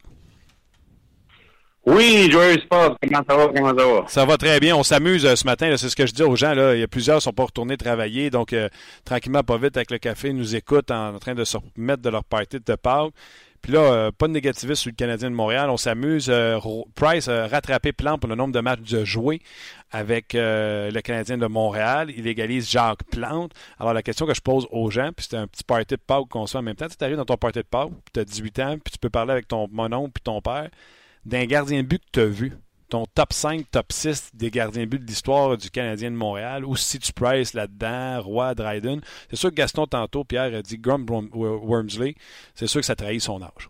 [1.86, 2.97] Oui, joyeux sport.
[3.01, 3.47] Comment ça va?
[3.47, 4.07] Comment ça va?
[4.07, 4.75] Ça va très bien.
[4.75, 5.75] On s'amuse euh, ce matin.
[5.77, 6.55] C'est ce que je dis aux gens.
[6.55, 6.73] Là.
[6.73, 8.32] Il y a plusieurs qui sont pas retournés travailler.
[8.32, 8.55] Donc,
[9.05, 12.09] tranquillement, pas vite, avec le café, ils nous écoutent en, train de se remettre de
[12.09, 13.13] leur party de Pâques.
[13.62, 15.70] Puis là, euh, pas de négativisme sur le Canadien de Montréal.
[15.70, 16.28] On s'amuse.
[16.30, 16.60] Euh,
[16.95, 19.41] Price a rattrapé Plan pour le nombre de matchs de joués
[19.91, 22.12] avec euh, le Canadien de Montréal.
[22.16, 23.53] Il égalise Jacques Plante.
[23.80, 26.30] Alors, la question que je pose aux gens, puis c'est un petit party de Pâques
[26.30, 26.88] qu'on se fait en même temps.
[26.88, 29.10] Tu arrives dans ton party de Pâques, puis tu as 18 ans, puis tu peux
[29.10, 30.70] parler avec ton monon puis ton père
[31.26, 32.53] d'un gardien de but que tu as vu
[32.89, 36.65] ton top 5, top 6 des gardiens de but de l'histoire du Canadien de Montréal,
[36.65, 39.01] ou si tu Price là-dedans, Roy, Dryden.
[39.29, 42.15] C'est sûr que Gaston, tantôt, Pierre a dit Grum Wormsley.
[42.55, 43.69] C'est sûr que ça trahit son âge.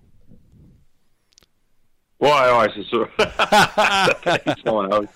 [2.20, 3.08] Ouais, ouais, c'est sûr.
[3.18, 5.08] ça trahit son âge.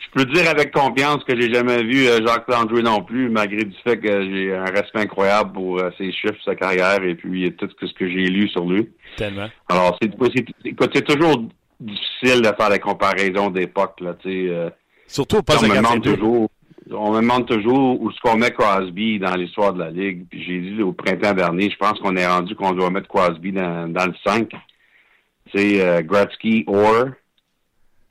[0.00, 3.64] Je peux dire avec confiance que j'ai jamais vu euh, Jacques Landry non plus, malgré
[3.64, 7.50] du fait que j'ai un respect incroyable pour euh, ses chiffres, sa carrière et puis
[7.56, 8.90] tout ce que j'ai lu sur lui.
[9.16, 9.48] Tellement.
[9.70, 11.48] Alors, c'est toujours
[11.82, 14.00] difficile de faire la comparaison d'époque.
[14.00, 14.70] Là, euh,
[15.06, 16.50] Surtout au poste on de me demande toujours,
[16.90, 20.26] on me demande toujours où est-ce qu'on met Crosby dans l'histoire de la Ligue.
[20.30, 23.52] Puis j'ai dit au printemps dernier, je pense qu'on est rendu qu'on doit mettre Crosby
[23.52, 24.50] dans, dans le 5.
[25.54, 27.08] C'est euh, Gretzky, Orr,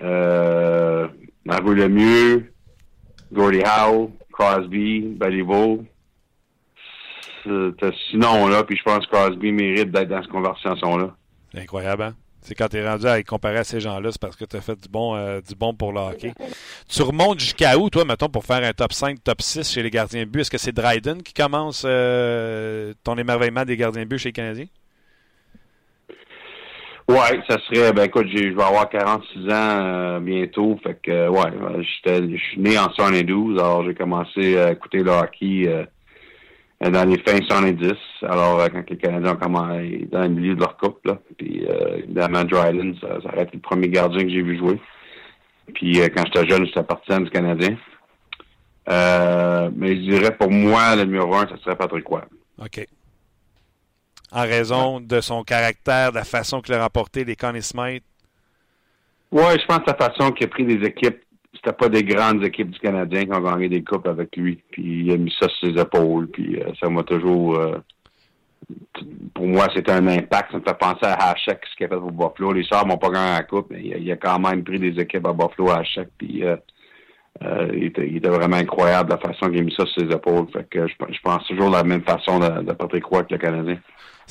[0.03, 1.07] euh,
[1.45, 2.53] Mario Lemieux,
[3.31, 5.83] Gordie Howe, Crosby, Balivo.
[7.43, 11.15] C'est- Sinon, là, puis je pense que Crosby mérite d'être dans cette conversation-là.
[11.55, 12.15] Incroyable, hein?
[12.41, 14.61] C'est quand tu es rendu à comparé à ces gens-là, c'est parce que tu as
[14.61, 16.33] fait du bon, euh, du bon pour le hockey.
[16.89, 19.91] Tu remontes jusqu'à où, toi, mettons, pour faire un top 5, top 6 chez les
[19.91, 20.41] gardiens de but?
[20.41, 24.33] Est-ce que c'est Dryden qui commence euh, ton émerveillement des gardiens de but chez les
[24.33, 24.65] Canadiens?
[27.07, 31.83] Ouais, ça serait, ben écoute, je vais avoir 46 ans euh, bientôt, fait que, ouais,
[31.83, 35.67] je suis né en 72, alors j'ai commencé à écouter le hockey
[36.89, 40.61] dans les fins 70, alors euh, quand les Canadiens ont commencé dans le milieu de
[40.61, 44.29] leur coupe, là, puis euh, évidemment Dryden, ça, ça aurait été le premier gardien que
[44.29, 44.79] j'ai vu jouer,
[45.73, 47.77] puis euh, quand j'étais jeune, j'étais partisan du Canadien.
[48.89, 52.23] Euh, mais je dirais pour moi, le numéro un, ça serait Patrick Roy.
[52.57, 52.87] OK.
[54.31, 58.03] En raison de son caractère, de la façon qu'il a remporté les Smith.
[59.31, 61.21] Ouais, je pense que la façon qu'il a pris des équipes,
[61.63, 64.61] c'était pas des grandes équipes du Canadien qui ont gagné des coupes avec lui.
[64.71, 66.27] Puis il a mis ça sur ses épaules.
[66.27, 67.55] Puis euh, ça m'a toujours.
[67.55, 67.77] euh,
[69.33, 70.51] pour moi, c'était un impact.
[70.51, 72.53] Ça me fait penser à Hachek, ce qu'il a fait pour Buffalo.
[72.53, 75.27] Les Sabres n'ont pas gagné la coupe, mais il a, quand même pris des équipes
[75.27, 76.09] à Buffalo, Hachek.
[76.17, 76.55] Puis euh,
[77.73, 80.47] il, était, vraiment incroyable la façon qu'il a mis ça sur ses épaules.
[80.51, 83.39] Fait que je, pense toujours de la même façon de, de Patrick Roy que le
[83.39, 83.77] Canadien.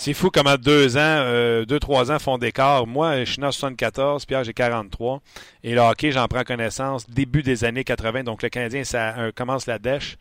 [0.02, 2.86] C'est fou comment deux ans, euh, deux, trois ans font d'écart.
[2.86, 5.20] Moi, je suis né en 74, Pierre, j'ai 43.
[5.62, 8.24] Et le hockey, j'en prends connaissance début des années 80.
[8.24, 10.16] Donc, le Canadien, ça euh, commence la dèche.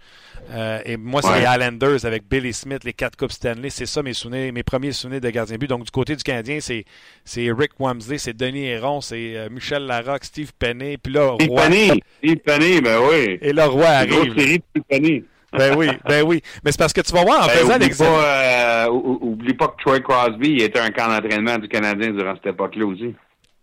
[0.52, 1.40] Euh, et moi, c'est Ouais.
[1.40, 3.70] les Islanders avec Billy Smith, les quatre Coupes Stanley.
[3.70, 5.68] C'est ça mes souvenirs, mes premiers souvenirs de gardien de but.
[5.70, 6.84] Donc, du côté du Canadien, c'est,
[7.24, 10.98] c'est Rick Wamsley, c'est Denis Héron, c'est Michel Larocque, Steve Penney.
[10.98, 11.62] Puis là, Steve Roy.
[11.62, 12.04] Penny!
[12.18, 13.38] Steve Penny, ben oui!
[13.42, 14.38] Et là, Roy Une grosse arrive.
[14.40, 15.24] série de Steve Penny.
[15.52, 16.42] Ben oui, ben oui.
[16.64, 18.10] Mais c'est parce que tu vas voir en Ben, faisant oublie, l'examen.
[18.12, 22.86] euh, oublie pas que Troy Crosby était un camp d'entraînement du Canadien durant cette époque-là
[22.86, 23.16] aussi.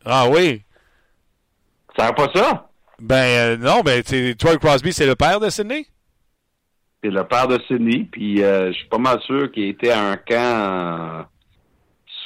[0.04, 0.62] Ah oui.
[1.96, 2.68] Ça pas ça?
[2.98, 4.02] Ben euh, non, ben
[4.38, 5.86] Troy Crosby, c'est le père de Sidney?
[7.04, 10.00] C'est le père de Sidney, puis euh, je suis pas mal sûr qu'il était à
[10.02, 11.26] un camp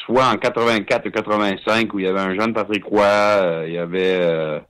[0.07, 3.79] soit en 84 ou 85 où il y avait un jeune Patrick Roy, il y
[3.79, 4.63] avait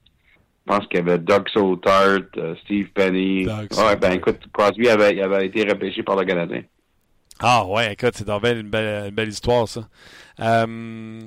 [0.66, 3.44] je pense qu'il y avait Doug Soutart, euh, Steve Penny.
[3.44, 6.62] Doug ouais, ben écoute, Crosby avait, il avait été repêché par le Canadien.
[7.42, 9.88] Ah ouais, écoute, c'est une belle, une belle histoire, ça.
[10.40, 11.20] Euh,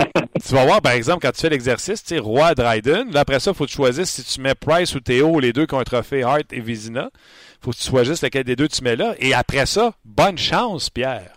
[0.45, 3.39] tu vas voir, par exemple, quand tu fais l'exercice, tu sais, Roy Dryden, là, après
[3.39, 5.73] ça, il faut que tu choisisses si tu mets Price ou Théo, les deux qui
[5.73, 7.09] ont un trophée Hart et Vizina.
[7.61, 9.15] faut que tu choisisses lequel des deux tu mets là.
[9.19, 11.34] Et après ça, bonne chance, Pierre.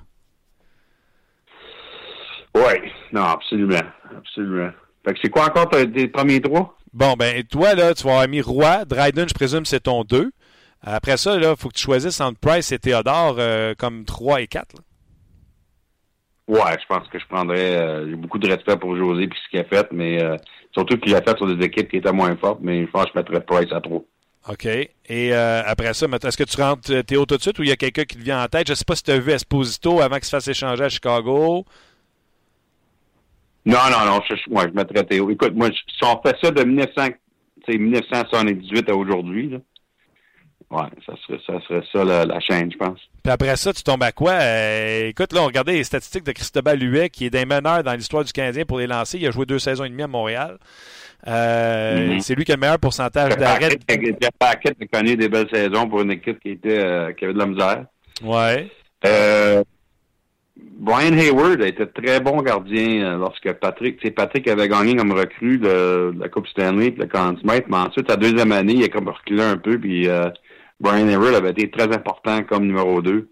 [2.54, 3.82] Oui, non, absolument.
[4.16, 4.70] Absolument.
[5.04, 6.76] Fait que c'est quoi encore tes premiers trois?
[6.96, 8.86] Bon, ben, toi, là, tu vas avoir mis Roy.
[8.86, 10.30] Dryden, je présume, c'est ton 2.
[10.80, 14.40] Après ça, là, il faut que tu choisisses entre Price et Théodore euh, comme 3
[14.40, 14.72] et 4.
[14.72, 14.80] là.
[16.48, 17.76] Ouais, je pense que je prendrais.
[17.76, 20.36] euh, J'ai beaucoup de respect pour José et ce qu'il a fait, mais euh,
[20.72, 23.10] surtout qu'il a fait sur des équipes qui étaient moins fortes, mais je pense que
[23.14, 24.06] je mettrais Price à trop.
[24.48, 24.64] OK.
[24.64, 24.88] Et
[25.34, 27.72] euh, après ça, est-ce que tu rentres euh, Théo tout de suite ou il y
[27.72, 28.68] a quelqu'un qui te vient en tête?
[28.68, 30.88] Je ne sais pas si tu as vu Esposito avant qu'il se fasse échanger à
[30.88, 31.66] Chicago.
[33.66, 35.28] Non, non, non, je, je- ouais, je mettrais Théo.
[35.30, 37.08] Écoute, moi, si on fait ça de 1900,
[37.66, 39.58] tu sais, 1978 à aujourd'hui, là,
[40.70, 42.98] ouais, ça serait ça, serait ça la, la chaîne, je pense.
[43.24, 44.32] Puis après ça, tu tombes à quoi?
[44.34, 47.94] Euh, écoute, là, on regardait les statistiques de Cristobal Huet, qui est des meneurs dans
[47.94, 49.18] l'histoire du Canadien pour les lancer.
[49.18, 50.58] Il a joué deux saisons et demie à Montréal.
[51.26, 52.20] Euh, Mhm.
[52.20, 53.70] C'est lui qui a le meilleur pourcentage d'arrêt.
[53.88, 57.34] Jeff Hackett a connu des belles saisons pour une équipe qui était euh, qui avait
[57.34, 57.84] de la misère.
[58.22, 58.70] Ouais.
[60.78, 64.94] Brian Hayward a été très bon gardien euh, lorsque Patrick, tu sais, Patrick avait gagné
[64.96, 68.74] comme recrue le- la Coupe Stanley et le Conn Smythe, mais ensuite, la deuxième année,
[68.74, 70.28] il a comme reculé un peu, puis euh,
[70.80, 73.28] Brian Hayward avait été très important comme numéro 2.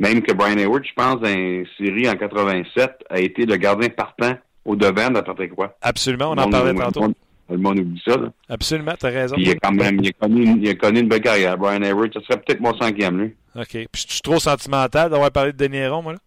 [0.00, 4.34] Même que Brian Hayward, je pense, une série en 87, a été le gardien partant
[4.64, 5.72] au devant de Patrick Roy.
[5.82, 7.00] Absolument, on en parlait tantôt.
[7.02, 7.14] monde-
[7.50, 8.28] Le monde oublie ça, là.
[8.50, 9.34] Absolument, tu as raison.
[9.36, 11.56] Puis il a quand même, il a connu, une- il a connu une belle carrière.
[11.56, 13.34] Brian Hayward, ce serait peut-être mon cinquième, lui.
[13.56, 13.68] OK.
[13.70, 16.18] Puis je suis trop sentimental d'avoir parlé de Denis Héron, moi, là?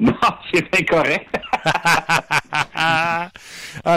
[0.00, 0.14] Non,
[0.52, 1.28] c'est incorrect.
[2.74, 3.28] ah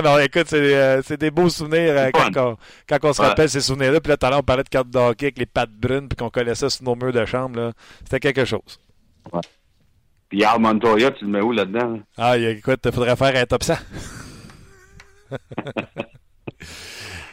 [0.04, 3.28] non, écoute, c'est euh, des beaux souvenirs euh, quand, on, quand on se Ouais.
[3.30, 4.02] rappelle ces souvenirs-là.
[4.02, 6.10] Puis là, tout à l'heure, on parlait de cartes de hockey avec les pattes brunes,
[6.10, 7.72] puis qu'on collait ça sur nos murs de chambre.
[8.04, 8.80] C'était quelque chose.
[10.30, 11.94] Puis Al Montoya, tu le mets où là-dedans?
[11.94, 12.00] là?
[12.18, 13.76] Ah, écoute, il faudrait faire un top 100.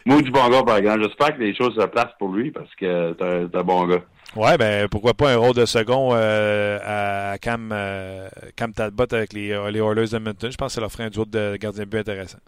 [0.07, 1.03] Moi, du bon gars, par exemple.
[1.03, 3.13] J'espère que les choses se placent pour lui parce que
[3.49, 4.03] t'es un bon gars.
[4.37, 9.33] Ouais, ben pourquoi pas un rôle de second euh, à Cam, euh, Cam Talbot avec
[9.33, 10.53] les, euh, les Oilers de Edmonton.
[10.53, 12.39] Je pense que ça leur ferait un duo de gardien de but intéressant.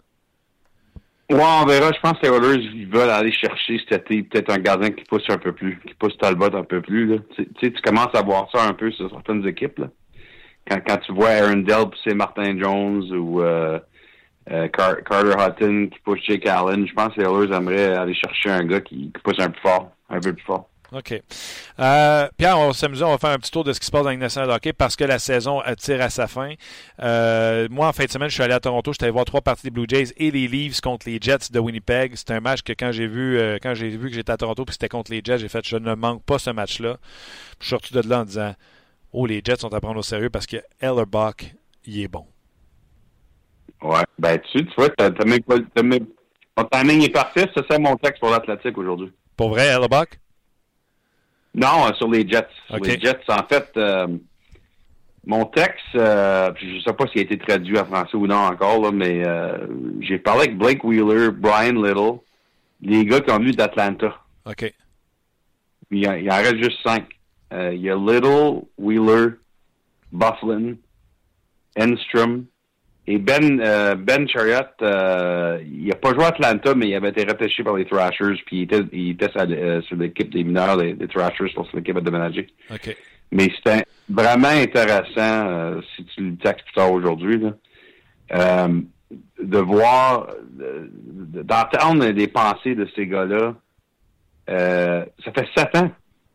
[1.29, 1.91] Ouais, on verra.
[1.91, 5.37] Je pense que les Oilers, ils veulent aller chercher peut-être un gardien qui pousse un
[5.37, 7.19] peu plus, qui pousse Talbot un peu plus.
[7.35, 9.81] Tu sais, tu commences à voir ça un peu sur certaines équipes.
[10.69, 13.77] Quand, quand tu vois Aaron Dell pousser Martin Jones ou euh,
[14.47, 18.63] Carter Hutton qui pousse Jake Allen, je pense que les Oilers aimeraient aller chercher un
[18.63, 20.69] gars qui, qui pousse un peu fort, un peu plus fort.
[20.93, 21.21] OK.
[21.79, 23.91] Euh, Pierre, on va s'amuser, on va faire un petit tour de ce qui se
[23.91, 26.53] passe dans la nationale de hockey parce que la saison tire à sa fin.
[27.01, 29.41] Euh, moi, en fin de semaine, je suis allé à Toronto, j'étais allé voir trois
[29.41, 32.15] parties des Blue Jays et les Leafs contre les Jets de Winnipeg.
[32.15, 34.65] C'était un match que quand j'ai vu euh, quand j'ai vu que j'étais à Toronto
[34.65, 36.97] puis c'était contre les Jets, j'ai fait je ne manque pas ce match-là.
[37.59, 38.53] Je suis sorti de là en disant
[39.11, 41.35] Oh, les Jets sont à prendre au sérieux parce que Ellerbach,
[41.85, 42.25] il est bon.
[43.81, 45.25] Ouais, ben tu, tu vois, t'as, t'as
[46.55, 49.11] ton timing est parfait, c'est ça mon texte pour l'Atlantique aujourd'hui.
[49.35, 50.07] Pour vrai, Ellerbach?
[51.55, 52.47] Non, euh, sur les Jets.
[52.67, 52.87] Sur OK.
[52.87, 54.07] les Jets, en fait, euh,
[55.25, 58.81] mon texte, euh, je sais pas s'il a été traduit en français ou non encore,
[58.81, 59.67] là, mais euh,
[60.01, 62.19] j'ai parlé avec Blake Wheeler, Brian Little,
[62.81, 64.15] les gars qui ont venu d'Atlanta.
[64.45, 64.73] OK.
[65.91, 67.05] Il, en- il en reste juste cinq.
[67.53, 69.35] Euh, il y a Little, Wheeler,
[70.11, 70.75] Bufflin,
[71.79, 72.45] Enstrom
[73.07, 74.61] et Ben euh, Ben Chariot.
[74.81, 78.41] euh, il n'a pas joué à Atlanta, mais il avait été repêché par les Thrashers,
[78.45, 81.67] puis il était, il était sur, euh, sur l'équipe des mineurs des, des Thrashers pour
[81.73, 82.47] l'équipe à déménager.
[82.71, 82.95] OK.
[83.31, 87.53] Mais c'était vraiment intéressant, euh, si tu le textes plus tard aujourd'hui, là,
[88.35, 88.79] euh,
[89.41, 93.55] de voir, de- de- d'entendre des pensées de ces gars-là.
[94.49, 95.91] Euh, ça fait sept ans.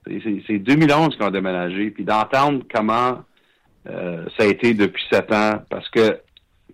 [0.07, 1.91] C'est- C'est c'est 2011 qu'ils ont déménagé.
[1.91, 3.23] Puis d'entendre comment
[3.89, 6.19] euh, ça a été depuis sept ans, parce que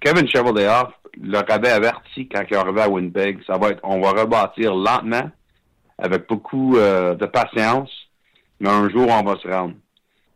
[0.04, 0.92] Kevin Cheveldayoff
[1.22, 4.74] leur avait averti quand il est arrivé à Winnipeg, ça va être, on va rebâtir
[4.74, 5.30] lentement,
[5.96, 7.90] avec beaucoup euh, de patience,
[8.60, 9.74] mais un jour on va se rendre.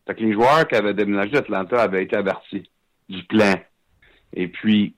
[0.07, 2.71] Fait que les joueurs qui avaient déménagé d'Atlanta avaient été avertis
[3.11, 3.57] du plan.
[4.33, 4.95] Et puis,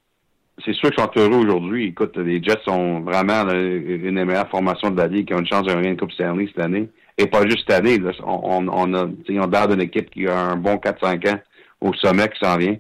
[0.65, 1.87] c'est sûr qu'ils sont heureux aujourd'hui.
[1.87, 5.47] Écoute, les Jets sont vraiment une des meilleures formations de la Ligue qui ont une
[5.47, 6.89] chance de gagner une Coupe Stanley cette année.
[7.19, 7.99] Et pas juste cette année.
[8.25, 11.41] On, on, on a, ils ont l'air d'une équipe qui a un bon 4-5 ans
[11.81, 12.77] au sommet qui s'en vient.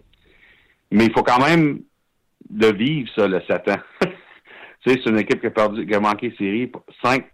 [0.91, 1.81] Mais il faut quand même
[2.53, 3.81] le vivre, ça, le 7 ans.
[4.01, 4.09] tu
[4.87, 6.71] sais, c'est une équipe qui a, perdu, qui a manqué série
[7.03, 7.31] cinq,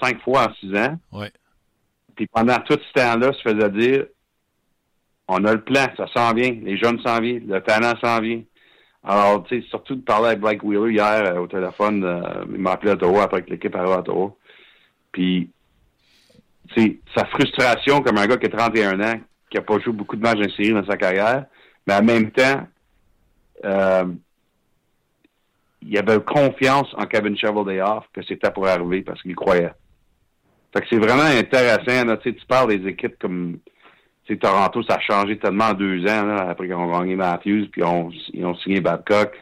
[0.00, 0.98] cinq fois en six ans.
[1.12, 1.30] Ouais.
[2.16, 4.06] Puis pendant tout ce temps-là, se faisait dire
[5.28, 8.42] on a le plan, ça s'en vient, les jeunes s'en viennent, le talent s'en vient.
[9.02, 12.58] Alors, tu sais, surtout de parler avec Blake Wheeler hier euh, au téléphone, euh, il
[12.58, 14.34] m'a appelé à Ottawa après que l'équipe arrive à Ottawa.
[15.12, 15.50] Puis,
[16.74, 19.92] tu sais, sa frustration comme un gars qui a 31 ans, qui a pas joué
[19.92, 21.46] beaucoup de matchs en série dans sa carrière,
[21.86, 22.66] mais en même temps,
[23.64, 24.04] euh,
[25.82, 29.72] il avait confiance en Kevin Cheveldayoff que c'était pour arriver parce qu'il croyait.
[30.72, 32.06] Fait que c'est vraiment intéressant.
[32.06, 33.58] Là, tu, parles des équipes comme
[34.40, 37.82] Toronto, ça a changé tellement en deux ans après qu'ils ont gagné Matthews, puis
[38.32, 39.32] ils ont, signé Babcock.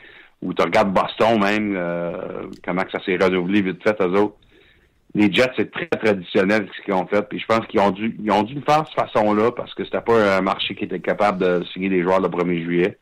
[0.42, 4.34] Ou tu regardes Boston même, euh, comment que ça s'est renouvelé vite fait eux autres.
[5.14, 7.22] Les Jets, c'est très traditionnel ce qu'ils ont fait.
[7.28, 9.72] Puis je pense qu'ils ont dû ils ont dû le faire de cette façon-là parce
[9.74, 12.98] que c'était pas un marché qui était capable de signer des joueurs le 1er juillet.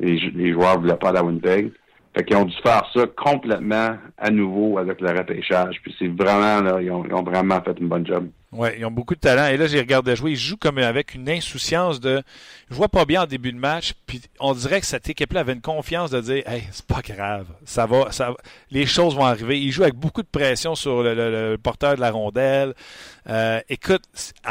[0.00, 1.72] Les, les joueurs ne voulaient pas à Winnipeg.
[2.14, 5.80] Fait qu'ils ont dû faire ça complètement à nouveau avec le repêchage.
[5.82, 8.28] Puis c'est vraiment, là, ils ont, ils ont vraiment fait une bonne job.
[8.52, 9.46] Ouais, ils ont beaucoup de talent.
[9.46, 10.32] Et là, j'ai regardé jouer.
[10.32, 12.20] Ils jouent comme avec une insouciance de.
[12.68, 13.94] Je vois pas bien en début de match.
[14.06, 17.46] Puis on dirait que cette équipe-là avait une confiance de dire, hey, c'est pas grave,
[17.64, 18.34] ça va, ça,
[18.72, 19.60] les choses vont arriver.
[19.60, 22.74] Ils jouent avec beaucoup de pression sur le, porteur de la rondelle.
[23.28, 24.02] Euh, écoute,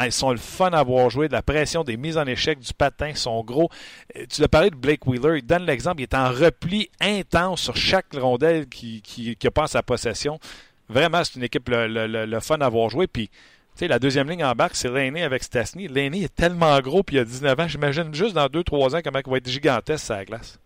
[0.02, 2.72] ils sont le fun à voir jouer, de la pression, des mises en échec, du
[2.72, 3.68] patin, sont gros.
[4.16, 5.40] Euh, Tu l'as parlé de Blake Wheeler.
[5.40, 6.00] Il donne l'exemple.
[6.00, 10.40] Il est en repli intense sur chaque rondelle qui, qui, qui passe à possession.
[10.88, 13.06] Vraiment, c'est une équipe le, le- fun à voir jouer.
[13.06, 13.28] Puis
[13.74, 15.88] sais, la deuxième ligne en bac, c'est l'aîné avec Stasny.
[15.88, 17.68] L'aîné est tellement gros, puis il a 19 ans.
[17.68, 20.58] J'imagine juste dans 2-3 ans comment il va être gigantesque sur la glace.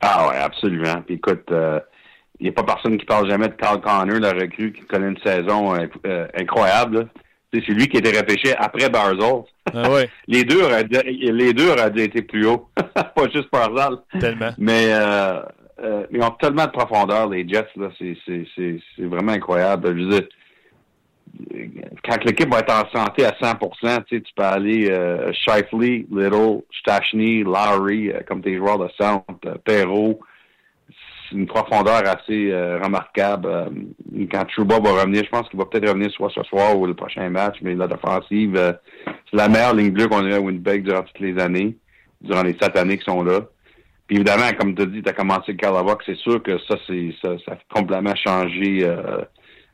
[0.00, 1.02] Ah ouais, absolument.
[1.02, 1.50] Puis écoute,
[2.42, 5.08] il n'y a pas personne qui parle jamais de Carl Connor, le recrue qui connaît
[5.08, 7.08] une saison euh, euh, incroyable.
[7.52, 9.44] C'est lui qui a été repêché après Barzell.
[9.72, 12.68] Ah ouais, Les deux auraient dû, les deux auraient dû été plus haut.
[12.76, 13.98] pas juste Barzell.
[14.18, 14.50] tellement.
[14.58, 15.40] Mais euh,
[15.84, 19.96] euh, ils ont tellement de profondeur, les Jets, là, c'est vraiment incroyable.
[19.96, 20.28] Je veux dire,
[22.04, 23.58] quand l'équipe va être en santé à 100%,
[24.04, 28.88] tu sais, tu peux aller euh, Shifley, Little, Stachny, Lowry, euh, comme tes joueurs de
[29.00, 30.20] centre, euh, Perrault.
[31.28, 33.48] C'est une profondeur assez euh, remarquable.
[33.48, 36.86] Euh, quand Trouba va revenir, je pense qu'il va peut-être revenir soit ce soir ou
[36.86, 40.40] le prochain match, mais la défensive, c'est la meilleure ligne bleue qu'on a eu à
[40.40, 41.76] Winnipeg durant toutes les années,
[42.20, 43.40] durant les sept années qui sont là.
[44.06, 47.14] Puis évidemment, comme tu as dit, tu as commencé le c'est sûr que ça, c'est
[47.22, 48.84] ça, ça a complètement changé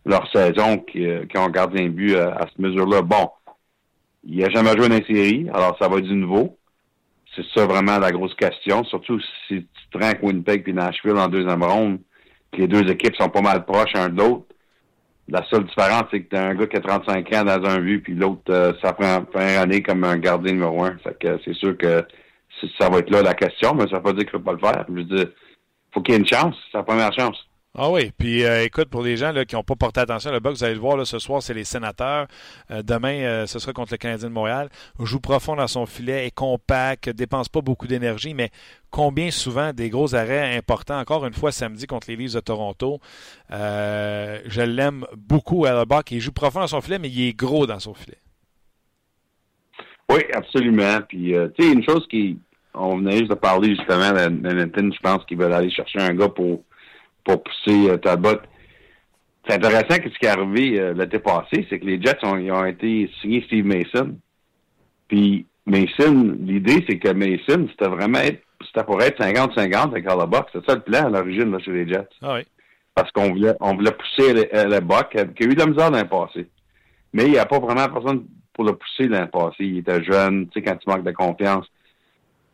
[0.05, 3.03] leur saison qui, euh, qui ont un gardien de but euh, à cette mesure-là.
[3.03, 3.31] Bon,
[4.25, 6.57] il n'a jamais joué dans les séries, alors ça va du nouveau.
[7.35, 8.85] C'est ça vraiment la grosse question.
[8.85, 12.01] Surtout si tu avec Winnipeg puis Nashville en deuxième ronde,
[12.57, 14.47] les deux équipes sont pas mal proches un de l'autre.
[15.29, 18.01] La seule différence, c'est que t'as un gars qui a 35 ans dans un but,
[18.01, 20.97] puis l'autre, euh, ça prend fin année comme un gardien numéro un.
[20.99, 22.03] Fait que c'est sûr que
[22.79, 24.53] ça va être là la question, mais ça veut pas dire qu'il ne peut pas
[24.53, 24.85] le faire.
[24.89, 25.27] Je veux dire,
[25.93, 27.48] faut qu'il y ait une chance, c'est sa première chance.
[27.81, 30.41] Ah oui, puis euh, écoute, pour les gens là, qui n'ont pas porté attention, le
[30.41, 32.27] box, vous allez le voir là, ce soir, c'est les sénateurs.
[32.73, 34.69] Euh, demain, euh, ce sera contre le Canadien de Montréal.
[34.99, 38.51] Joue profond dans son filet, est compact, dépense pas beaucoup d'énergie, mais
[38.91, 42.99] combien souvent des gros arrêts importants, encore une fois samedi contre les Leafs de Toronto.
[43.49, 46.11] je l'aime beaucoup, Hellebuck.
[46.11, 48.19] Il joue profond dans son filet, mais il est gros dans son filet.
[50.11, 50.99] Oui, absolument.
[51.09, 52.39] Puis, tu sais, une chose qui,
[52.75, 56.29] on venait juste de parler justement de je pense qu'ils veulent aller chercher un gars
[56.29, 56.65] pour
[57.29, 58.41] pour pousser euh, Talbot.
[59.47, 62.39] C'est intéressant que ce qui est arrivé euh, l'été passé, c'est que les Jets ont,
[62.51, 64.17] ont été signés Steve Mason.
[65.09, 68.21] Puis Mason, l'idée, c'est que Mason, c'était vraiment
[68.65, 70.51] c'était pour être 50-50 avec Box.
[70.53, 72.09] C'est ça le plan à l'origine chez les Jets.
[72.23, 72.41] Ah oui.
[72.95, 75.99] Parce qu'on voulait, on voulait pousser le, euh, qui a eu de la misère dans
[75.99, 76.49] le passé.
[77.13, 78.25] Mais il n'y a pas vraiment personne
[78.55, 79.57] pour le pousser dans le passé.
[79.61, 81.67] Il était jeune, tu sais, quand tu manques de confiance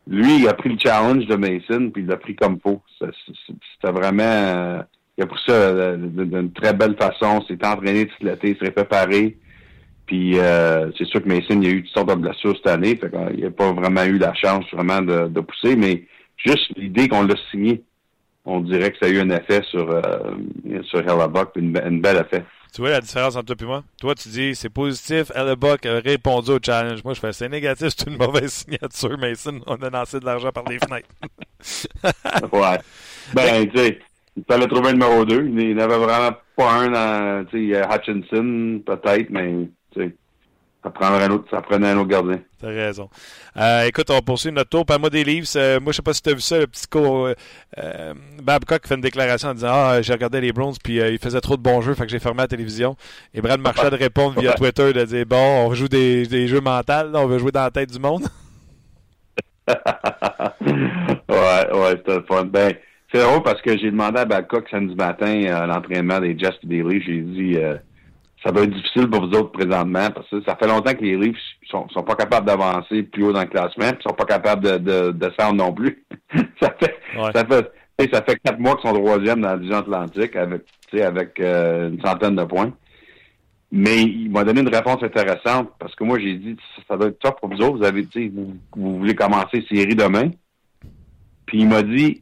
[0.07, 2.81] lui, il a pris le challenge de Mason, puis il l'a pris comme faux.
[2.99, 4.23] C'était vraiment...
[4.23, 4.81] Euh,
[5.17, 7.41] il a pris ça euh, d'une très belle façon.
[7.47, 9.37] s'est entraîné tout l'été, s'est préparé.
[10.05, 12.95] Puis euh, c'est sûr que Mason, il a eu toutes sortes de blessures cette année.
[12.95, 15.75] Fait il n'a pas vraiment eu la chance vraiment de, de pousser.
[15.75, 16.03] Mais
[16.37, 17.81] juste l'idée qu'on l'a signé,
[18.45, 20.33] on dirait que ça a eu un effet sur, euh,
[20.83, 22.45] sur Hellebuck, une, une belle effet.
[22.75, 23.83] Tu vois la différence entre toi et moi?
[24.01, 27.05] Toi, tu dis c'est positif, Hellebuck a répondu au challenge.
[27.05, 29.61] Moi, je fais c'est négatif, c'est une mauvaise signature, Mason.
[29.65, 31.07] On a lancé de l'argent par les fenêtres.
[32.51, 32.77] ouais.
[33.33, 33.99] Ben, tu sais,
[34.35, 35.45] il fallait trouver un numéro 2.
[35.57, 40.15] Il n'avait vraiment pas un dans, tu sais, Hutchinson, peut-être, mais, tu sais.
[40.85, 42.39] Ça prendrait un autre, ça prenait un autre gardien.
[42.61, 43.09] T'as raison.
[43.57, 44.85] Euh, écoute, on va poursuivre notre tour.
[44.85, 45.47] Parle-moi des livres.
[45.55, 47.29] Euh, moi, je sais pas si tu as vu ça, le petit cours.
[47.79, 48.13] Euh,
[48.43, 51.57] Babcock fait une déclaration en disant Ah, j'ai regardé les Browns, puis il faisait trop
[51.57, 52.95] de bons jeux, fait que j'ai fermé la télévision.
[53.33, 56.61] Et Brad Marchand de répondre via Twitter de dire Bon, on joue des, des jeux
[56.61, 58.21] mentaux, on veut jouer dans la tête du monde.
[59.67, 59.73] ouais,
[61.27, 62.45] ouais, c'était le fun.
[62.45, 62.73] Ben,
[63.11, 66.67] c'est drôle parce que j'ai demandé à Babcock samedi matin à l'entraînement des Jets et
[66.67, 67.57] des Leafs, j'ai dit
[68.45, 71.17] ça va être difficile pour vous autres présentement parce que ça fait longtemps que les
[71.17, 71.35] Leafs
[71.67, 74.77] sont, sont pas capables d'avancer plus haut dans le classement, puis sont pas capables de,
[74.77, 76.05] de, descendre non plus.
[76.61, 76.95] ça fait
[77.33, 80.61] ça fait ça fait quatre mois qu'ils sont troisième dans la division Atlantique avec
[80.93, 82.71] avec euh, une centaine de points.
[83.71, 86.55] Mais il m'a donné une réponse intéressante parce que moi j'ai dit
[86.87, 87.77] ça doit être top pour vous autres.
[87.77, 90.29] Vous avez vous, vous voulez commencer série demain.
[91.47, 92.21] Puis il m'a dit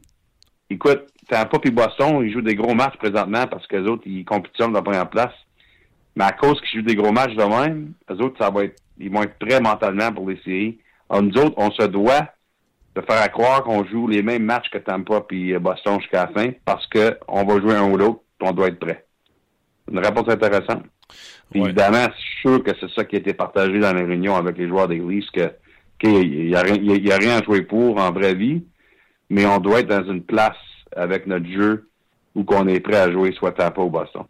[0.70, 4.24] écoute, Tampa et Boston, ils jouent des gros matchs présentement parce que les autres, ils
[4.24, 5.34] compétitionnent dans la première place.
[6.16, 8.80] Mais à cause qu'ils jouent des gros matchs de même, eux autres, ça va être,
[8.98, 10.78] ils vont être prêts mentalement pour les séries.
[11.10, 12.28] Alors, nous autres, on se doit
[12.94, 16.50] de faire croire qu'on joue les mêmes matchs que Tampa et Boston jusqu'à la fin
[16.64, 19.04] parce qu'on va jouer un ou l'autre on doit être prêt.
[19.90, 20.84] Une réponse intéressante.
[21.54, 24.58] Évidemment, je suis sûr que c'est ça qui a été partagé dans les réunions avec
[24.58, 25.50] les joueurs des Leafs, que
[25.98, 28.64] qu'il n'y a, a, rien à jouer pour en vraie vie,
[29.30, 30.56] mais on doit être dans une place
[30.94, 31.88] avec notre jeu
[32.34, 34.24] où qu'on est prêt à jouer soit Tampa ou Boston.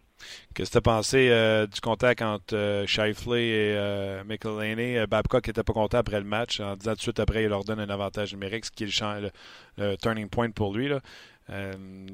[0.54, 4.98] Qu'est-ce que tu as pensé euh, du contact entre euh, Shifley et euh, McElhaney?
[4.98, 7.48] Euh, Babcock n'était pas content après le match en disant tout de suite après il
[7.48, 9.30] leur donne un avantage numérique, ce qui est
[9.78, 10.88] le, turning point pour lui.
[10.88, 11.00] Là.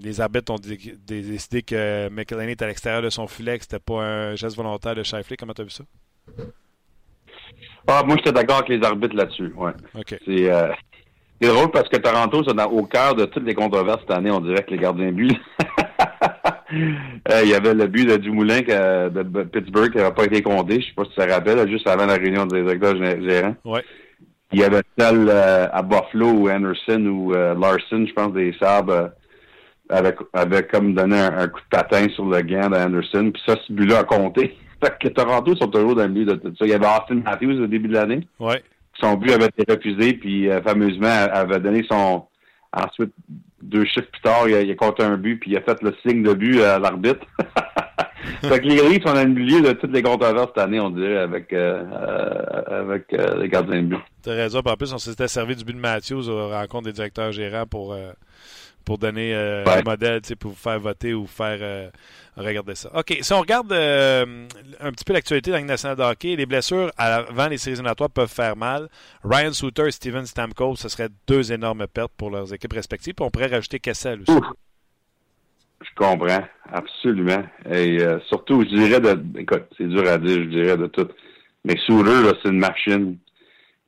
[0.03, 4.03] les arbitres ont décidé que McElhaney était à l'extérieur de son filet, que c'était pas
[4.03, 5.37] un geste volontaire de Shifley.
[5.37, 5.85] Comment tu as vu ça?
[7.87, 9.53] Ah, moi, j'étais d'accord avec les arbitres là-dessus.
[9.57, 9.73] Ouais.
[11.41, 14.31] C'est drôle parce que Toronto, c'est au cœur de toutes les controverses cette année.
[14.31, 15.39] On dirait que les gardiens but
[16.73, 20.75] Euh, il y avait le but de Dumoulin de Pittsburgh qui n'avait pas été compté.
[20.75, 23.57] Je ne sais pas si tu te rappelles, juste avant la réunion des directeurs gérants.
[23.65, 23.85] Ouais.
[24.53, 28.53] Il y avait celle euh, à Buffalo ou Anderson ou euh, Larson, je pense, des
[28.61, 29.11] Sabres,
[29.89, 33.31] avec comme donné un, coup de patin sur le gant d'Anderson.
[33.33, 34.57] Puis ça, ce but-là a compté.
[34.83, 36.65] Fait que Toronto sont toujours dans le but de tout ça.
[36.65, 38.27] Il y avait Austin Matthews au début de l'année.
[38.39, 38.63] Ouais.
[38.99, 42.25] Son but avait été refusé, puis fameusement avait donné son
[42.73, 43.13] ensuite
[43.63, 45.81] deux chiffres plus tard, il a, il a, compté un but, puis il a fait
[45.83, 47.27] le signe de but à l'arbitre.
[48.43, 50.91] fait que les Leafs sont dans le milieu de toutes les controverses cette année, on
[50.91, 53.99] dirait, avec, euh, euh, avec euh, les gardiens de but.
[54.23, 54.61] T'as raison.
[54.65, 57.97] En plus, on s'était servi du but de Matthews aux rencontres des directeurs gérants pour,
[58.85, 61.91] pour donner un modèle, pour vous faire voter ou faire
[62.37, 62.91] Regardez ça.
[62.95, 66.91] OK, si on regarde un petit peu l'actualité dans la nationale de hockey, les blessures
[66.97, 68.89] avant les séries éliminatoires peuvent faire mal.
[69.25, 73.15] Ryan Souter et Steven Stamkos, ce serait deux énormes pertes pour leurs équipes respectives.
[73.21, 74.39] on pourrait rajouter Kessel aussi.
[75.83, 77.43] Je comprends, absolument.
[77.71, 79.23] Et euh, surtout, je dirais de.
[79.39, 81.09] Écoute, c'est dur à dire, je dirais de tout.
[81.65, 83.17] Mais Souter, c'est une machine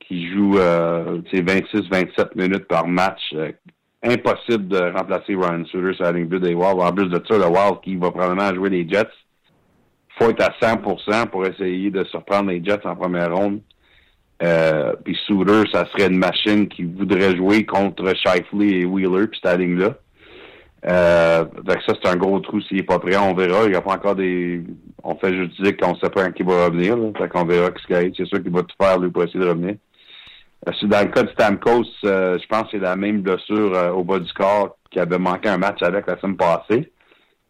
[0.01, 3.21] qui joue euh, 26-27 minutes par match.
[3.35, 3.53] Euh,
[4.03, 6.81] impossible de remplacer Ryan Suter sur la ligne des Wild.
[6.81, 9.09] En plus de ça, le Wild qui va probablement jouer les Jets,
[10.19, 13.61] faut être à 100% pour essayer de surprendre les Jets en première ronde.
[14.43, 19.41] Euh, puis Suter, ça serait une machine qui voudrait jouer contre Shifley et Wheeler, puis
[19.43, 19.95] cette ligne-là.
[20.85, 23.17] Euh, donc ça, c'est un gros trou s'il n'est pas prêt.
[23.17, 23.65] On verra.
[23.65, 24.63] Il n'y a pas encore des...
[25.05, 26.97] On fait juste dire qu'on ne sait pas quand il va revenir.
[26.97, 27.11] Là.
[27.17, 28.13] Fait qu'on verra ce qu'il arrive.
[28.17, 29.77] C'est sûr qu'il va tout faire lui, pour essayer de revenir.
[30.69, 33.91] Euh, dans le cas de Stamkos, euh, je pense que c'est la même blessure euh,
[33.91, 36.93] au bas du corps qui avait manqué un match avec la semaine passée.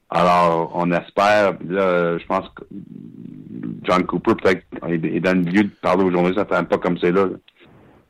[0.08, 2.64] Alors, on espère, là, je pense que
[3.82, 6.98] John Cooper, peut-être, est dans le milieu de parler aux journalistes, ça ne pas comme
[6.98, 7.36] c'est là, là,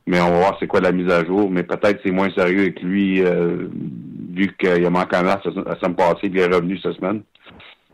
[0.05, 1.49] Mais on va voir c'est quoi la mise à jour.
[1.49, 3.69] Mais peut-être c'est moins sérieux avec lui, euh,
[4.33, 7.23] vu qu'il a manqué un match la semaine passée, qu'il est revenu cette semaine.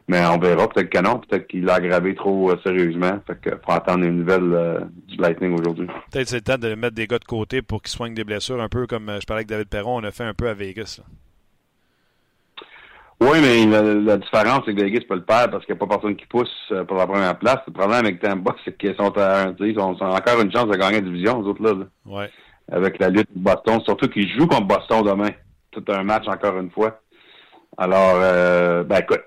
[0.07, 0.67] Mais on verra.
[0.67, 1.19] Peut-être que non.
[1.19, 3.19] Peut-être qu'il l'a aggravé trop euh, sérieusement.
[3.27, 5.85] Fait que faut attendre une nouvelle euh, du Lightning aujourd'hui.
[6.11, 8.59] Peut-être c'est le temps de mettre des gars de côté pour qu'ils soignent des blessures,
[8.59, 10.99] un peu comme je parlais avec David Perron, on a fait un peu à Vegas.
[10.99, 11.05] Là.
[13.21, 15.85] Oui, mais la, la différence, c'est que Vegas peut le perdre parce qu'il n'y a
[15.85, 17.59] pas personne qui pousse euh, pour la première place.
[17.67, 20.77] Le problème avec Tampa, c'est qu'ils sont, à, ils ont, ont encore une chance de
[20.77, 21.73] gagner la division, les autres là.
[21.73, 21.85] là.
[22.05, 22.29] Ouais.
[22.71, 23.81] Avec la lutte de Boston.
[23.83, 25.31] Surtout qu'ils jouent contre Boston demain.
[25.71, 27.01] Tout un match encore une fois.
[27.77, 29.23] Alors, euh, ben écoute,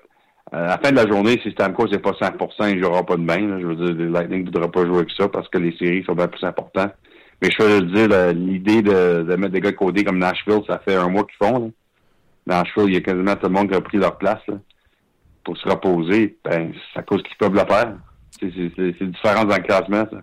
[0.51, 3.17] à la fin de la journée, si Stamkos n'est pas 100%, il ne jouera pas
[3.17, 3.49] demain.
[3.49, 3.61] Là.
[3.61, 6.05] Je veux dire, le Lightning ne voudra pas jouer avec ça parce que les séries
[6.05, 6.93] sont bien plus importantes.
[7.41, 10.95] Mais je veux dire, l'idée de, de, mettre des gars codés comme Nashville, ça fait
[10.95, 11.59] un mois qu'ils font.
[11.59, 11.71] Là.
[12.47, 14.55] Nashville, il y a quasiment tout le monde qui a pris leur place là,
[15.45, 16.37] pour se reposer.
[16.45, 17.95] Ben, c'est à cause qu'ils peuvent le faire.
[18.41, 20.23] C'est différent dans le classement, ça.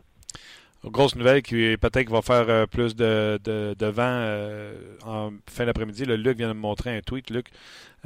[0.85, 4.73] Grosse nouvelle qui peut-être va faire euh, plus de, de, de vent euh,
[5.05, 6.05] en fin d'après-midi.
[6.05, 7.47] Le Luc vient de me montrer un tweet, Luc.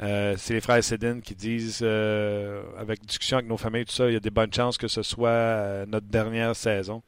[0.00, 4.14] Euh, c'est les frères Sedin qui disent, avec discussion avec nos familles, tout ça, il
[4.14, 7.02] y a des bonnes chances que ce soit notre dernière saison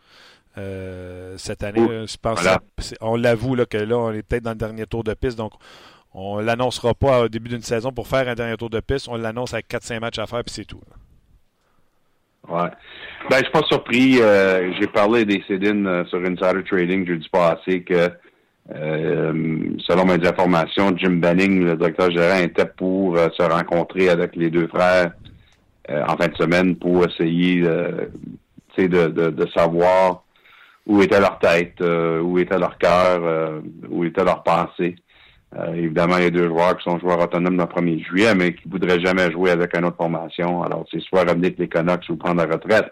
[0.54, 1.80] cette année.
[1.80, 2.60] Ouh, je pense voilà.
[2.76, 5.52] que on l'avoue que là, on est peut-être dans le dernier tour de piste, donc
[6.14, 9.08] on l'annoncera pas au début d'une saison pour faire un dernier tour de piste.
[9.08, 10.80] On l'annonce avec 4-5 matchs à faire, puis c'est tout.
[10.88, 10.96] Là.
[12.48, 12.70] Ouais.
[13.28, 14.18] Ben, je suis pas surpris.
[14.20, 18.08] Euh, J'ai parlé des Cédines euh, sur Insider Trading jeudi passé que,
[18.74, 24.36] euh, selon mes informations, Jim Benning, le directeur général, était pour euh, se rencontrer avec
[24.36, 25.12] les deux frères
[25.90, 28.10] euh, en fin de semaine pour essayer de,
[28.78, 30.22] de, de, savoir
[30.86, 34.96] où était leur tête, où était leur cœur, où était leur pensée.
[35.54, 38.54] Euh, évidemment, il y a deux joueurs qui sont joueurs autonomes le 1er juillet, mais
[38.54, 40.62] qui ne voudraient jamais jouer avec une autre formation.
[40.62, 42.90] Alors, c'est soit ramener avec les Canucks ou prendre la retraite.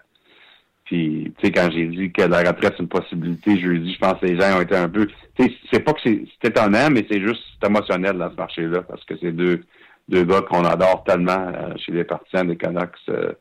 [0.85, 4.21] Puis, tu sais, quand j'ai dit que la retraite, c'est une possibilité, jeudi, je pense
[4.21, 5.07] que les gens ont été un peu...
[5.07, 9.03] Tu sais, c'est pas que c'est étonnant, mais c'est juste émotionnel dans ce marché-là, parce
[9.05, 9.63] que c'est deux,
[10.09, 12.93] deux gars qu'on adore tellement euh, chez les partisans des Canucks.
[13.09, 13.33] Euh,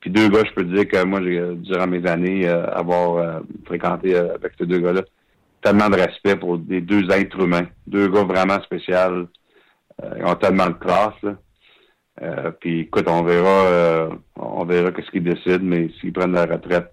[0.00, 4.52] puis deux gars, je peux dire que moi, durant mes années, euh, avoir fréquenté avec
[4.58, 5.02] ces deux gars-là,
[5.62, 7.66] tellement de respect pour les deux êtres humains.
[7.86, 8.94] Deux gars vraiment spéciaux.
[10.02, 11.14] Euh, ils ont tellement de classe.
[11.22, 11.36] Là.
[12.22, 16.46] Euh, puis écoute, on verra euh, on verra qu'est-ce qu'ils décident, mais s'ils prennent la
[16.46, 16.92] retraite,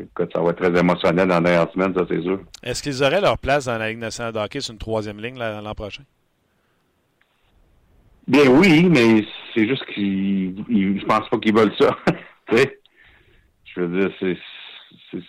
[0.00, 2.40] écoute, ça va être très émotionnel dans la dernière semaine, ça c'est sûr.
[2.62, 5.38] Est-ce qu'ils auraient leur place dans la Ligue nationale de hockey sur une troisième ligne
[5.38, 6.02] l'an prochain?
[8.26, 11.96] Bien oui, mais c'est juste qu'ils je pense pas qu'ils veulent ça.
[13.64, 14.36] Je veux dire, c'est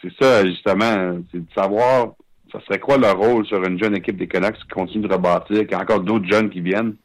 [0.01, 2.13] c'est ça, justement, c'est de savoir
[2.51, 5.59] ça serait quoi leur rôle sur une jeune équipe des Canucks qui continue de rebâtir,
[5.59, 6.95] qu'il y a encore d'autres jeunes qui viennent?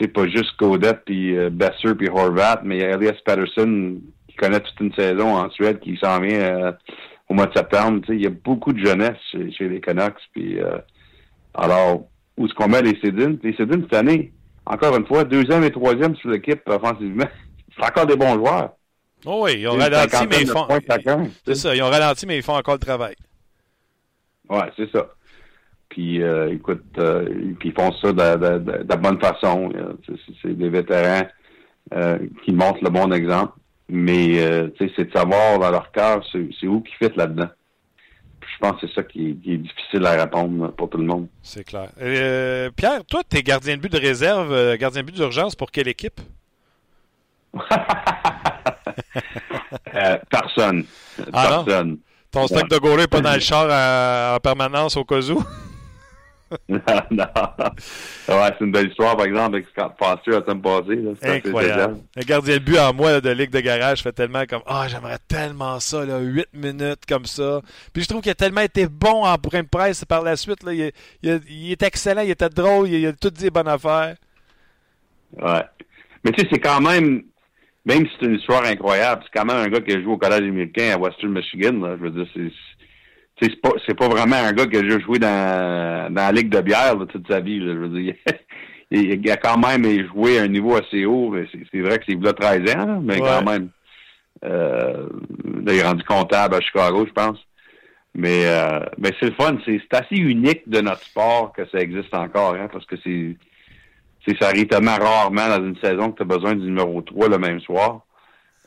[0.00, 3.98] C'est pas juste Codette puis euh, Besser puis Horvat, mais il y a Elias Patterson
[4.28, 6.72] qui connaît toute une saison en Suède qui s'en vient euh,
[7.28, 8.02] au mois de septembre.
[8.08, 10.20] Il y a beaucoup de jeunesse chez, chez les Canucks.
[10.32, 10.78] Puis euh,
[11.54, 12.06] alors,
[12.36, 13.38] où est-ce qu'on met les Cédines?
[13.42, 14.32] Les Cédines cette année,
[14.66, 17.28] encore une fois, deuxième et troisième sur l'équipe offensivement.
[17.78, 18.70] C'est encore des bons joueurs.
[19.24, 20.66] Oh oui, ils ont ralenti, mais ils font.
[21.44, 23.14] C'est ça, ils ont ralenti, mais ils font encore le travail.
[24.48, 25.08] Ouais, c'est ça.
[25.88, 27.24] Puis, euh, écoute, euh,
[27.58, 29.72] puis ils font ça de, de, de, de la bonne façon.
[30.42, 31.26] C'est des vétérans
[31.94, 33.52] euh, qui montrent le bon exemple.
[33.88, 37.48] Mais, euh, tu sais, c'est de savoir dans leur cœur, c'est où qu'ils fit là-dedans.
[38.40, 41.04] Je pense que c'est ça qui est, qui est, difficile à répondre pour tout le
[41.04, 41.28] monde.
[41.42, 41.90] C'est clair.
[42.00, 45.88] Euh, Pierre, toi, t'es gardien de but de réserve, gardien de but d'urgence pour quelle
[45.88, 46.20] équipe?
[50.30, 50.84] personne.
[51.32, 51.98] Ah, personne.
[52.36, 52.46] Non?
[52.46, 55.42] Ton stock de Goré n'est pas dans le char en, en permanence au cas où?
[56.68, 56.80] non,
[57.10, 57.24] non.
[58.28, 61.38] Ouais, c'est une belle histoire, par exemple, avec Scott Foster la semaine passée.
[61.46, 61.96] Incroyable.
[62.14, 64.88] Le gardien de but en moi de Ligue de garage fait tellement comme Ah, oh,
[64.88, 67.62] j'aimerais tellement ça, là, 8 minutes comme ça.
[67.92, 70.62] Puis je trouve qu'il a tellement été bon en point de presse par la suite.
[70.62, 70.72] Là.
[70.72, 74.14] Il, il, il est excellent, il était drôle, il, il a tout dit bonnes affaires.
[75.36, 75.64] Ouais.
[76.22, 77.24] Mais tu sais, c'est quand même
[77.86, 80.18] même si c'est une histoire incroyable, c'est quand même un gars qui a joué au
[80.18, 81.72] collège américain à Western Michigan.
[81.80, 81.96] Là.
[81.96, 82.52] Je veux dire, c'est
[83.86, 86.96] c'est pas vraiment un gars qui a juste joué dans, dans la ligue de bière
[86.96, 87.60] là, toute sa vie.
[87.60, 87.74] Là.
[87.74, 88.14] Je veux dire,
[88.90, 91.34] il, a quand même joué à un niveau assez haut.
[91.70, 93.68] C'est vrai que c'est là 13 ans, mais quand même.
[94.44, 95.08] Euh,
[95.66, 97.38] il est rendu comptable à Chicago, je pense.
[98.14, 99.56] Mais, euh, mais c'est le fun.
[99.64, 103.36] C'est assez unique de notre sport que ça existe encore, hein, parce que c'est
[104.40, 107.38] ça arrive tellement rarement dans une saison que tu as besoin du numéro 3 le
[107.38, 108.06] même soir.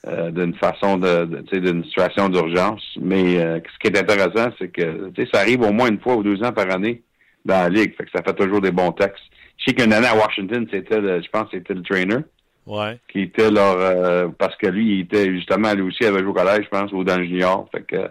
[0.07, 2.81] Euh, d'une façon de, d'une situation d'urgence.
[3.01, 6.23] Mais euh, ce qui est intéressant, c'est que ça arrive au moins une fois ou
[6.23, 7.03] deux ans par année
[7.43, 7.93] dans la ligue.
[7.97, 9.21] Fait que ça fait toujours des bons textes.
[9.57, 12.19] Je sais qu'une année à Washington, c'était je pense c'était le trainer.
[12.65, 12.97] Ouais.
[13.11, 16.29] Qui était leur euh, parce que lui, il était justement lui aussi il avait joué
[16.29, 17.67] au collège, je pense, ou dans le junior.
[17.73, 18.09] Fait que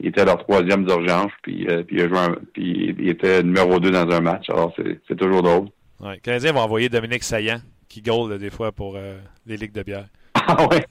[0.00, 3.90] il était leur troisième d'urgence, puis, puis il a joué puis il était numéro deux
[3.90, 4.50] dans un match.
[4.50, 5.68] Alors c'est toujours drôle.
[6.02, 6.14] Ouais.
[6.14, 8.98] Les Canadiens vont envoyer Dominique Saillant, qui goal des fois pour
[9.46, 10.06] les ligues de bière.
[10.44, 10.84] Ah ouais.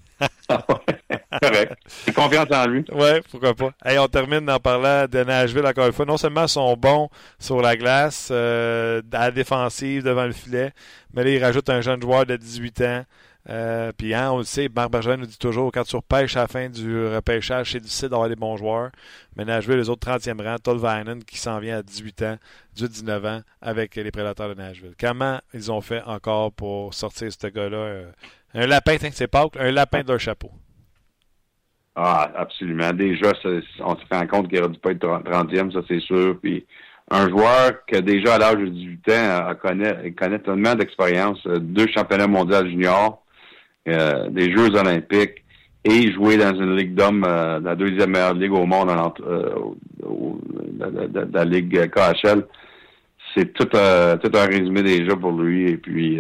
[1.42, 1.74] Correct.
[2.06, 2.86] J'ai confiance en lui.
[2.92, 3.72] Oui, pourquoi pas.
[3.84, 6.06] Hey, on termine en parlant de Nashville encore une fois.
[6.06, 7.10] Non seulement ils sont bons
[7.40, 10.72] sur la glace, euh, à la défensive, devant le filet,
[11.14, 13.04] mais là, ils rajoutent un jeune joueur de 18 ans.
[13.50, 16.42] Euh, puis hein, on le sait, Marc Bergeron nous dit toujours quand tu repêches à
[16.42, 18.92] la fin du repêchage, c'est difficile d'avoir des bons joueurs.
[19.36, 22.38] Mais Nashville, les autres 30e rang, Tolvainen qui s'en vient à 18 ans,
[22.78, 24.94] 18-19 ans avec les prédateurs de Nashville.
[25.00, 28.12] Comment ils ont fait encore pour sortir ce gars-là euh,
[28.54, 30.52] un lapin, c'est pas un lapin d'un chapeau?
[31.96, 32.92] Ah, absolument.
[32.94, 33.32] Déjà,
[33.80, 36.38] on se rend compte qu'il aurait dû pas être 30e, ça c'est sûr.
[36.42, 36.66] Puis
[37.10, 41.88] un joueur qui déjà à l'âge de 18 ans connaît, connaît tellement d'expérience, euh, deux
[41.88, 43.24] championnats mondiaux juniors,
[43.88, 45.44] euh, des Jeux olympiques
[45.84, 48.90] et jouer dans une ligue d'hommes, euh, la deuxième meilleure ligue au monde,
[51.34, 52.46] la, ligue KHL.
[53.36, 55.72] C'est tout, tout un résumé déjà pour lui.
[55.72, 56.20] Et puis,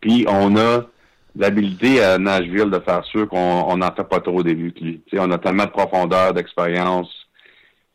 [0.00, 0.86] puis on a
[1.34, 5.02] l'habilité à Nashville de faire sûr qu'on n'en fait pas trop au début de lui.
[5.14, 7.08] on a tellement de profondeur, d'expérience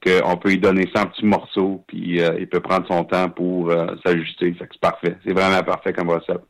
[0.03, 3.29] qu'on peut lui donner ça en petits morceaux, puis euh, il peut prendre son temps
[3.29, 4.55] pour euh, s'ajuster.
[4.59, 5.17] c'est parfait.
[5.25, 6.41] C'est vraiment parfait comme recette.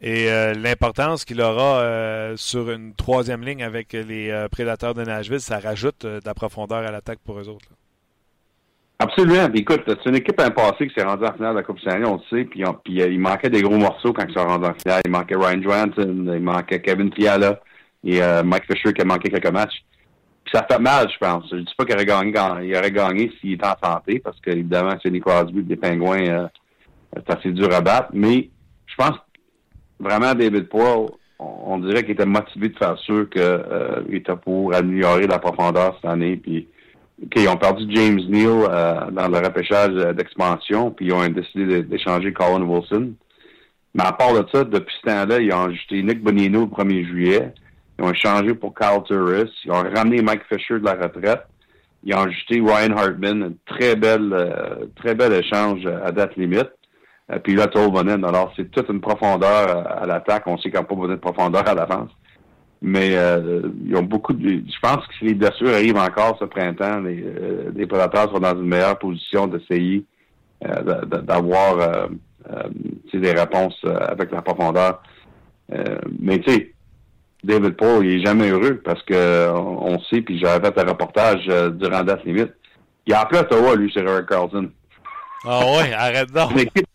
[0.00, 5.58] Et euh, l'importance qu'il aura sur une troisième ligne avec les prédateurs de Nashville, ça
[5.58, 7.68] rajoute de la profondeur à l'attaque pour eux autres.
[9.00, 9.48] Absolument.
[9.54, 12.16] écoute, c'est une équipe impassée qui s'est rendue en finale de la Coupe Stanley, on
[12.16, 15.02] le sait, puis, puis il manquait des gros morceaux quand ils sont rendus en finale.
[15.04, 17.60] Il manquait Ryan Johansson, il manquait Kevin Fiala
[18.02, 19.84] et euh, Mike Fisher qui a manqué quelques matchs.
[20.44, 21.44] Puis ça fait mal, je pense.
[21.48, 22.32] Je dis pas qu'il aurait gagné,
[22.66, 26.48] il aurait gagné s'il était en santé, parce qu'évidemment, c'est les Crosby des Pingouins, euh,
[27.14, 28.08] c'est assez dur à battre.
[28.12, 28.50] Mais
[28.86, 29.16] je pense
[29.98, 34.74] vraiment David Poole, on, dirait qu'il était motivé de faire sûr qu'il euh, était pour
[34.74, 36.66] améliorer la profondeur cette année, puis
[37.22, 41.26] OK, ils ont perdu James Neal euh, dans le repêchage euh, d'expansion, puis ils ont
[41.28, 43.12] décidé d'échanger Colin Wilson.
[43.94, 47.06] Mais à part de ça, depuis ce temps-là, ils ont ajouté Nick Bonino le 1er
[47.06, 47.52] juillet.
[47.98, 49.50] Ils ont échangé pour Kyle Turris.
[49.64, 51.42] Ils ont ramené Mike Fisher de la retraite.
[52.04, 53.42] Ils ont ajouté Ryan Hartman.
[53.42, 56.70] Un très belle, euh, très bel échange à date limite.
[57.42, 58.24] Puis là, Tolvanen.
[58.24, 60.44] Alors, c'est toute une profondeur à, l'attaque.
[60.46, 62.10] On sait qu'il n'y a pas besoin de profondeur à l'avance.
[62.80, 64.48] Mais euh, ils ont beaucoup de.
[64.48, 68.38] Je pense que si les blessures arrivent encore ce printemps, les, euh, les prédateurs sont
[68.38, 70.04] dans une meilleure position d'essayer
[70.64, 72.06] euh, d'avoir euh,
[73.12, 75.02] des réponses avec la profondeur.
[76.20, 76.72] mais tu sais,
[77.42, 81.46] David Paul, il est jamais heureux parce que on, sait, puis j'avais fait un reportage
[81.72, 82.52] durant date limite.
[83.06, 84.70] Il a appelé Ottawa, lui, chez Eric Carlson.
[85.44, 86.52] Ah ouais, arrête donc.
[86.52, 86.87] une, équipe,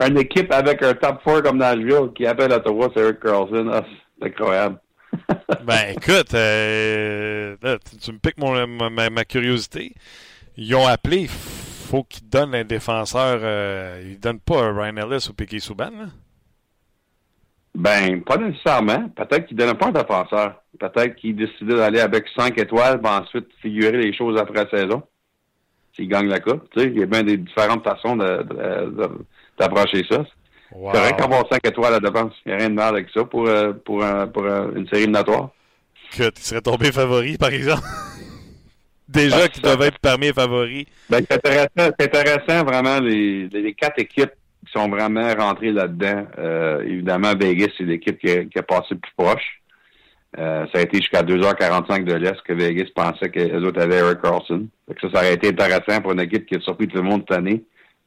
[0.00, 3.70] une équipe avec un top 4 comme Nashville qui appelle Ottawa, c'est Eric Carlson.
[3.72, 3.84] Ah,
[4.20, 4.78] incroyable.
[5.64, 7.56] ben, écoute, euh,
[8.00, 9.94] tu, me piques mon, ma, curiosité.
[10.56, 13.40] Ils ont appelé, faut qu'ils donnent un défenseur.
[13.42, 15.90] Euh, ils donnent pas Ryan Ellis ou Piquet Souban,
[17.74, 19.08] Ben, pas nécessairement.
[19.10, 20.62] Peut-être qu'ils ne donnent pas un défenseur.
[20.78, 25.02] Peut-être qu'ils décidaient d'aller avec 5 étoiles, puis ensuite figurer les choses après la saison.
[25.94, 26.68] S'ils gagnent la coupe.
[26.70, 30.24] Tu sais, il y a bien des différentes façons d'approcher ça.
[30.70, 33.08] C'est vrai qu'avoir 5 étoiles à la défense, il n'y a rien de mal avec
[33.12, 35.50] ça pour, euh, pour, pour une série éliminatoire.
[36.16, 37.82] Que tu serais tombé favori, par exemple.
[39.12, 44.32] Déjà tu devais être parmi les Ben, c'est intéressant, intéressant, vraiment, les, les, quatre équipes
[44.64, 46.26] qui sont vraiment rentrées là-dedans.
[46.38, 49.61] Euh, évidemment, Vegas, c'est l'équipe qui, qui a passé le plus proche.
[50.38, 53.98] Euh, ça a été jusqu'à 2h45 de l'Est que Vegas pensait que les autres avaient
[53.98, 54.66] Eric Carlson.
[54.88, 57.38] ça, ça aurait été intéressant pour une équipe qui a surpris tout le monde cette
[57.38, 57.62] année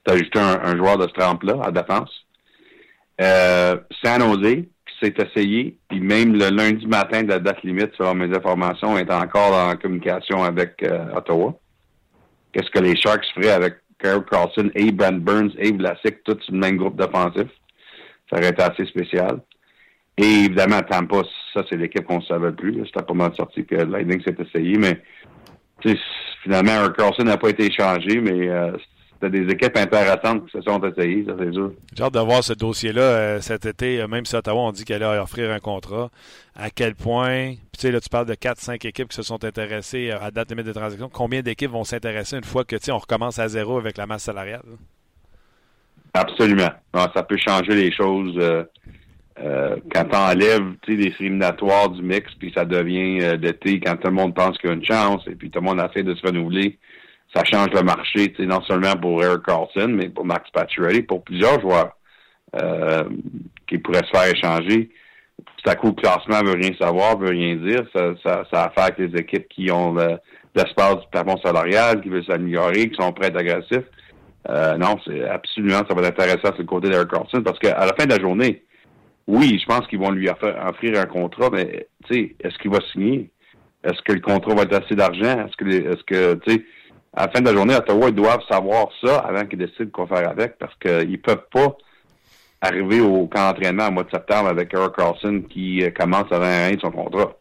[0.06, 2.26] d'ajouter un, un joueur de ce trempe-là à défense.
[3.22, 7.92] Euh, San Jose, qui s'est essayé, puis même le lundi matin de la date limite,
[7.98, 11.54] selon mes informations, est encore en communication avec euh, Ottawa.
[12.52, 16.58] Qu'est-ce que les Sharks feraient avec Carl Carlson et Brent Burns et Vlasic, tous le
[16.58, 17.48] même groupe défensif?
[18.30, 19.40] Ça aurait été assez spécial.
[20.18, 22.86] Et évidemment, Tampa, ça, c'est l'équipe qu'on ne savait plus.
[22.86, 25.02] C'était pas mal sorti que Lightning s'est essayé, mais
[26.44, 28.72] finalement, Carlson n'a pas été échangé, mais euh,
[29.16, 31.72] c'était des équipes intéressantes qui se sont essayées, ça c'est sûr.
[31.96, 34.84] J'ai hâte de voir ce dossier-là euh, cet été, euh, même si Ottawa on dit
[34.84, 36.10] qu'elle allait offrir un contrat.
[36.56, 40.12] À quel point, tu sais, là, tu parles de 4-5 équipes qui se sont intéressées
[40.12, 41.10] euh, à date limite de transaction.
[41.12, 44.24] Combien d'équipes vont s'intéresser une fois que, tu on recommence à zéro avec la masse
[44.24, 44.64] salariale?
[44.66, 44.76] là?
[46.16, 46.72] Absolument.
[46.94, 48.64] Non, ça peut changer les choses euh,
[49.40, 54.08] euh, quand tu enlèves les éliminatoires du mix, puis ça devient euh, l'été quand tout
[54.08, 56.16] le monde pense qu'il y a une chance, et puis tout le monde essaie de
[56.16, 56.78] se renouveler.
[57.36, 61.60] Ça change le marché, non seulement pour Eric Carlson, mais pour Max Pacioretty, pour plusieurs
[61.60, 61.98] joueurs
[62.56, 63.04] euh,
[63.68, 64.90] qui pourraient se faire échanger.
[65.38, 67.84] Tout à coup, le classement veut rien savoir, veut rien dire.
[67.94, 70.18] Ça, ça, ça a à faire avec les équipes qui ont le-
[70.56, 73.90] l'espace du plafond salarial, qui veulent s'améliorer, qui sont prêts à agressifs.
[74.50, 77.78] Euh, non, c'est absolument, ça va être intéressant sur le côté d'Eric Carlson parce qu'à
[77.86, 78.64] la fin de la journée,
[79.28, 83.32] oui, je pense qu'ils vont lui offrir, un contrat, mais est-ce qu'il va signer?
[83.84, 85.46] Est-ce que le contrat va être assez d'argent?
[85.46, 86.66] Est-ce que, est-ce que, tu sais,
[87.14, 90.06] à la fin de la journée, Ottawa, ils doivent savoir ça avant qu'ils décident quoi
[90.08, 91.78] faire avec parce qu'ils peuvent pas
[92.62, 96.40] arriver au camp d'entraînement au mois de septembre avec Eric Carlson qui euh, commence à
[96.40, 97.38] 20 de son contrat.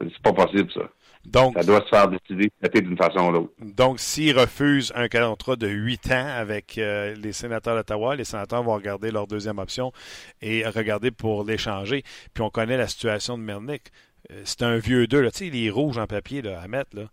[0.00, 0.82] C'est pas possible, ça.
[1.26, 3.52] Donc, Ça doit se faire décider d'une façon ou l'autre.
[3.60, 8.62] donc s'ils refusent un contrat de 8 ans avec euh, les sénateurs d'Ottawa, les sénateurs
[8.62, 9.92] vont regarder leur deuxième option
[10.40, 12.04] et regarder pour l'échanger.
[12.32, 13.92] Puis on connaît la situation de Mernick.
[14.30, 15.30] Euh, c'est un vieux deux, là.
[15.30, 16.96] tu sais, les rouges en papier là, à mettre.
[16.96, 17.04] Là.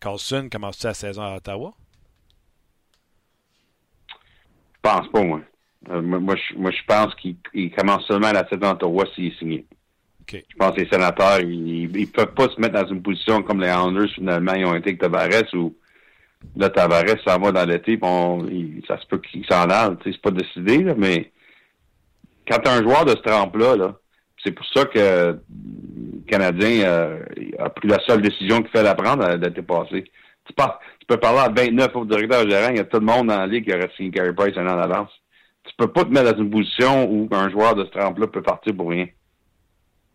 [0.00, 1.72] Carlson commence-tu la saison à Ottawa?
[4.74, 5.40] Je pense pas, moi.
[5.90, 9.26] Euh, moi, moi, je, moi, je pense qu'il il commence seulement la saison d'Ottawa s'il
[9.26, 9.66] est signé.
[10.32, 13.60] Je pense que les sénateurs, ils, ils peuvent pas se mettre dans une position comme
[13.60, 15.74] les Islanders, finalement, ils ont été avec Tavares, où
[16.56, 17.98] là, Tavares s'en va dans l'été,
[18.88, 19.96] ça se peut qu'il s'en aille.
[20.04, 21.30] C'est pas décidé, là, mais
[22.48, 23.94] quand tu un joueur de ce trempe-là, là,
[24.44, 27.22] c'est pour ça que le Canadien euh,
[27.58, 30.04] a pris la seule décision qu'il fallait prendre euh, l'été passé.
[30.44, 33.28] Tu, tu peux parler à 29 autres directeurs gérants, il y a tout le monde
[33.28, 35.10] dans la ligue qui aurait signé Carey Price un an d'avance.
[35.64, 38.42] Tu peux pas te mettre dans une position où un joueur de ce trempe-là peut
[38.42, 39.06] partir pour rien.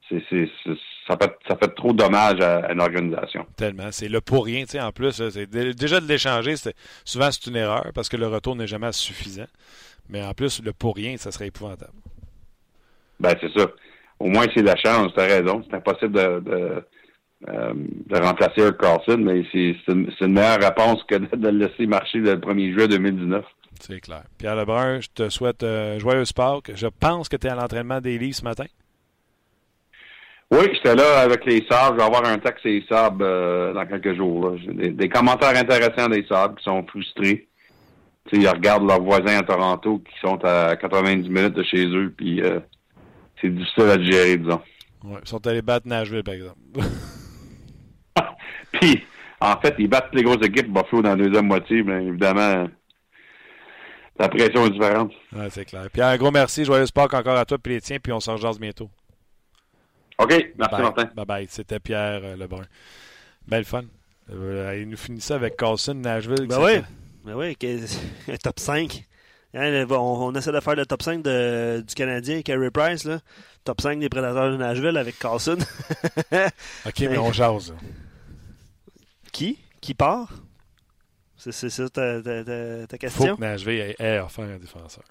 [0.09, 0.71] C'est, c'est, c'est-
[1.07, 3.45] ça, fait, ça fait trop dommage à, à une organisation.
[3.55, 3.91] Tellement.
[3.91, 4.63] C'est le pour rien.
[4.65, 7.91] tu sais, En plus, là, c'est dé- déjà de l'échanger, c'est- souvent c'est une erreur
[7.95, 9.47] parce que le retour n'est jamais suffisant.
[10.09, 11.91] Mais en plus, le pour rien, ça serait épouvantable.
[13.19, 13.67] Ben, c'est ça.
[14.19, 15.63] Au moins, c'est la chance, t'as raison.
[15.69, 16.83] C'est impossible de, de,
[17.49, 21.85] euh, de remplacer Eric Carlson, mais c'est, une, meilleure réponse que de, de le laisser
[21.87, 23.45] marcher le 1er juillet 2019.
[23.79, 24.23] C'est clair.
[24.37, 26.71] Pierre Lebrun, je te souhaite euh, joyeuse Pâques.
[26.75, 28.65] Je pense que tu es à l'entraînement des livres ce matin.
[30.49, 31.93] Oui, j'étais là avec les Sabres.
[31.93, 34.49] Je vais avoir un texte et les Sabres euh, dans quelques jours.
[34.49, 34.57] là.
[34.73, 37.47] Des, des commentaires intéressants des Sabres qui sont frustrés.
[38.31, 42.41] Ils regardent leurs voisins à Toronto qui sont à 90 minutes de chez eux, puis
[42.41, 42.59] euh,
[43.41, 44.61] c'est difficile à gérer, disons.
[45.03, 46.57] Ouais, ils sont allés battre Nashville, par exemple.
[48.73, 49.03] Puis,
[49.39, 52.67] en fait, ils battent les grosses équipes Buffalo dans la deuxième moitié, mais évidemment,
[54.19, 55.11] la pression est différente.
[55.33, 55.87] Ouais, c'est clair.
[55.91, 56.65] Pierre, un gros merci.
[56.65, 58.89] Joyeuse Pâques encore à toi et les tiens, puis on s'en rejase bientôt.
[60.19, 60.81] OK, merci bye.
[60.81, 61.05] Martin.
[61.15, 61.47] Bye bye.
[61.49, 62.65] C'était Pierre euh, Lebrun.
[63.47, 63.83] Belle fun.
[64.31, 66.47] Euh, il nous finit ça avec Carlson, Nashville.
[66.47, 66.81] Ben oui.
[67.23, 67.57] Ben oui,
[68.31, 69.05] un top 5.
[69.53, 73.05] Hein, on, on essaie de faire le top 5 de- du Canadien, Carey Price.
[73.05, 73.19] Là.
[73.63, 75.57] Top 5 des prédateurs de Nashville avec Carlson.
[76.85, 77.71] OK, mais on jase.
[77.71, 77.77] là.
[79.31, 79.59] Qui?
[79.81, 80.33] Qui part?
[81.37, 83.35] C'est ça ta, ta- ta- ta Faut question?
[83.35, 85.03] que Nashville ait, ait offert un défenseur.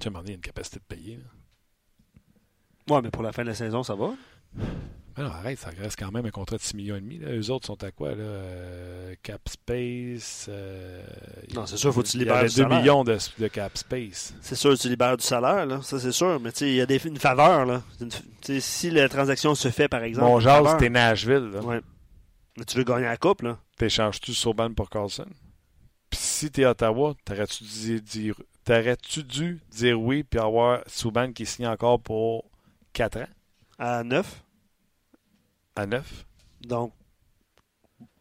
[0.00, 1.16] Tu as demandé une capacité de payer.
[1.16, 1.22] là.
[2.90, 4.10] Ouais, mais pour la fin de la saison, ça va.
[5.18, 7.18] Mais non, arrête, ça reste quand même un contrat de 6 millions et demi.
[7.18, 7.30] Là.
[7.30, 8.22] Eux autres sont à quoi, là?
[8.22, 10.46] Euh, cap space.
[10.50, 11.02] euh,
[11.54, 12.78] Non, c'est sûr, faut que tu il libères du 2 salaire.
[12.78, 14.34] millions de, de cap space.
[14.42, 15.80] C'est sûr, tu libères du salaire, là.
[15.82, 16.38] Ça, c'est sûr.
[16.38, 17.82] Mais tu sais, il y a des, une faveur, là.
[18.00, 20.42] Une- si la transaction se fait, par exemple.
[20.42, 21.50] Jazz, faveur, t'es Nashville.
[21.54, 21.60] Là.
[21.62, 21.80] Ouais.
[22.58, 23.58] Mais tu veux gagner la coupe, là.
[23.78, 25.26] T'échanges-tu Sauban pour Carlson?
[26.10, 28.34] Puis si t'es Ottawa, t'aurais-tu dû dire,
[28.64, 32.44] t'aurais-tu dû dire oui puis avoir Souban qui signe encore pour
[32.96, 33.26] 4 ans
[33.78, 34.42] À 9.
[35.76, 36.24] à 9?
[36.62, 36.92] Donc,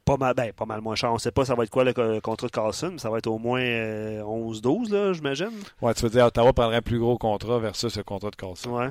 [0.03, 1.11] pas mal, ben, pas mal moins cher.
[1.11, 3.17] On sait pas ça va être quoi le co- contrat de Carlson, mais ça va
[3.17, 5.49] être au moins euh, 11-12, là, j'imagine.
[5.81, 8.69] Ouais, tu veux dire Ottawa prendrait un plus gros contrat versus le contrat de Carlson.
[8.71, 8.89] Ouais.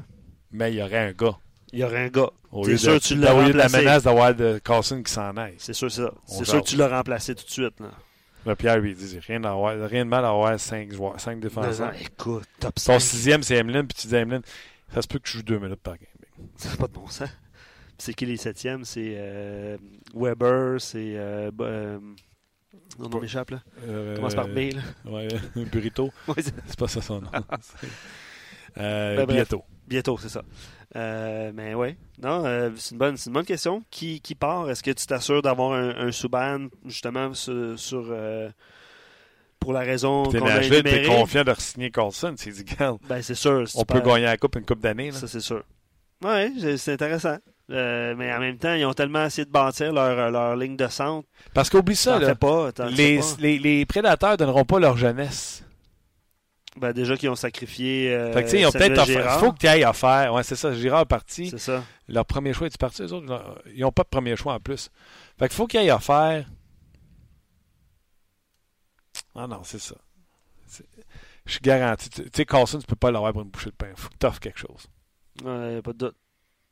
[0.51, 1.37] Mais il y aurait un gars.
[1.73, 2.31] Il y aurait un gars.
[2.51, 4.59] Au C'est lieu, sûr de, que tu l'as au lieu de la menace d'avoir de
[4.65, 5.55] Carlson qui s'en aille.
[5.59, 6.13] C'est sûr, c'est ça.
[6.27, 7.91] C'est sûr que tu l'as remplacé tout de suite, là.
[8.47, 11.93] Là, Pierre lui dit rien, de mal à avoir 5 joueurs, 5 Non, défenseurs.
[11.93, 13.01] non, écoute, top Son 5.
[13.01, 14.43] sixième, c'est Emeline, puis tu dis Emeline,
[14.95, 16.49] ça se peut que je joue 2 minutes par game.
[16.57, 17.29] Ça n'a pas de bon sens.
[17.99, 18.85] C'est qui les septièmes?
[18.85, 19.77] C'est euh,
[20.15, 21.15] Weber, c'est...
[21.17, 21.99] Euh, euh,
[22.99, 23.63] non, non, m'échappe, là.
[23.87, 24.83] Euh, Commence par B, là.
[25.11, 25.29] Ouais,
[25.71, 26.11] Burrito.
[26.29, 27.31] Ouais, c'est- pas ça son nom.
[28.79, 29.65] euh, Ben, bientôt.
[29.87, 30.43] Bientôt, c'est ça.
[30.97, 33.83] Euh, mais ouais, non, euh, c'est une bonne, c'est une bonne question.
[33.91, 34.71] Qui, qui part?
[34.71, 38.49] Est-ce que tu t'assures d'avoir un, un Subban justement sur, sur, euh,
[39.65, 41.07] pour la raison qu'on a énumérée.
[41.07, 42.33] confiant de signer Carlson.
[42.33, 43.67] Dit, regarde, Ben, c'est sûr.
[43.69, 45.11] si on peut gagner la coupe une coupe d'années.
[45.11, 45.19] là.
[45.19, 45.63] Ça, c'est sûr.
[46.25, 47.37] Oui, c'est intéressant.
[47.71, 50.87] Euh, mais en même temps, ils ont tellement essayé de bâtir leur, leur ligne de
[50.89, 51.27] centre.
[51.55, 52.71] Parce qu'oublie ça, là, pas.
[52.91, 53.25] les, pas.
[53.39, 55.65] les, les prédateurs donneront pas leur jeunesse.
[56.77, 58.13] Ben, déjà qu'ils ont sacrifié.
[58.13, 59.05] Euh, Fait que, ils ont peut-être.
[59.07, 59.39] Girard.
[59.41, 60.35] faut que tu ailles offert.
[60.35, 60.75] Ouais, c'est ça.
[60.75, 61.49] Girard est parti.
[61.51, 61.85] C'est ça.
[62.09, 63.57] Leur premier choix est parti, eux autres?
[63.75, 64.91] Ils n'ont pas de premier choix en plus.
[65.39, 66.45] Fait qu'il faut qu'il aille offert.
[69.35, 69.97] Ah non, c'est ça.
[71.47, 72.09] Je suis garanti.
[72.09, 73.93] Tu sais, Carlson, tu peux pas l'avoir pour une bouchée de pain.
[73.97, 74.87] faut que tu offres quelque chose.
[75.41, 76.17] Il n'y a pas de doute.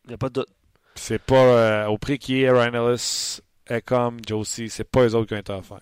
[0.04, 0.48] Il n'y a pas de doute.
[0.94, 3.40] C'est pas euh, au prix qui est Ryan Ellis,
[3.70, 5.80] Ecom, Josie, c'est pas eux autres qui ont été offerts.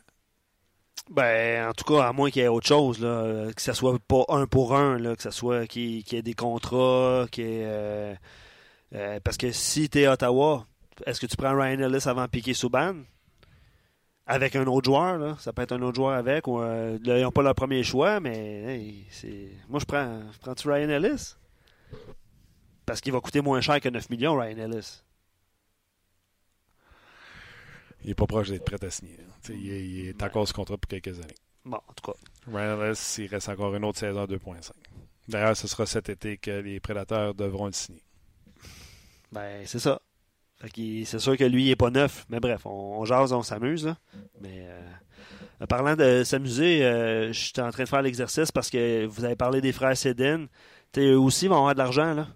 [1.11, 3.73] Ben, en tout cas, à moins qu'il y ait autre chose, là, euh, que ce
[3.73, 7.45] soit pas un pour un, là, que ce soit qu'il y ait des contrats, qu'il
[7.45, 8.15] y ait, euh,
[8.95, 10.67] euh, parce que si tu es Ottawa,
[11.07, 12.95] est-ce que tu prends Ryan Ellis avant Piquet Souban?
[14.27, 17.19] Avec un autre joueur, là, ça peut être un autre joueur avec, ou euh, là,
[17.19, 19.49] ils n'ont pas leur premier choix, mais hey, c'est.
[19.69, 20.21] Moi je prends.
[20.33, 21.35] Je prends-tu Ryan Ellis?
[22.87, 25.03] Parce qu'il va coûter moins cher que 9 millions, Ryan Ellis.
[28.05, 29.19] Il est pas proche d'être prêt à signer.
[29.43, 31.35] sais, Il est, il est encore sous contrat pour quelques années.
[31.65, 32.19] Bon, en tout cas.
[32.47, 34.71] Ryan Ellis, il reste encore une autre saison à 2.5.
[35.29, 38.03] D'ailleurs, ce sera cet été que les prédateurs devront le signer.
[39.31, 40.01] Ben, c'est ça.
[41.07, 42.27] C'est sûr que lui, il n'est pas neuf.
[42.29, 43.95] Mais bref, on, on jase, on s'amuse.
[44.41, 49.07] Mais euh, parlant de s'amuser, euh, je suis en train de faire l'exercice parce que
[49.07, 50.47] vous avez parlé des frères Sedin.
[50.99, 52.13] Eux aussi vont avoir de l'argent.
[52.15, 52.27] là.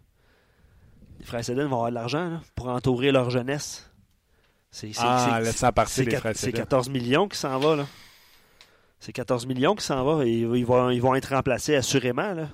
[1.19, 3.91] Les frères Sedin vont avoir de l'argent pour entourer leur jeunesse.
[4.71, 6.59] C'est, Ah, laissant partir les frères c'est Sedin.
[6.61, 7.77] 14 millions qui s'en va.
[7.77, 7.87] là.
[9.01, 10.25] C'est 14 millions qui s'en va.
[10.25, 12.33] Et ils, vont, ils vont être remplacés assurément.
[12.33, 12.49] Là.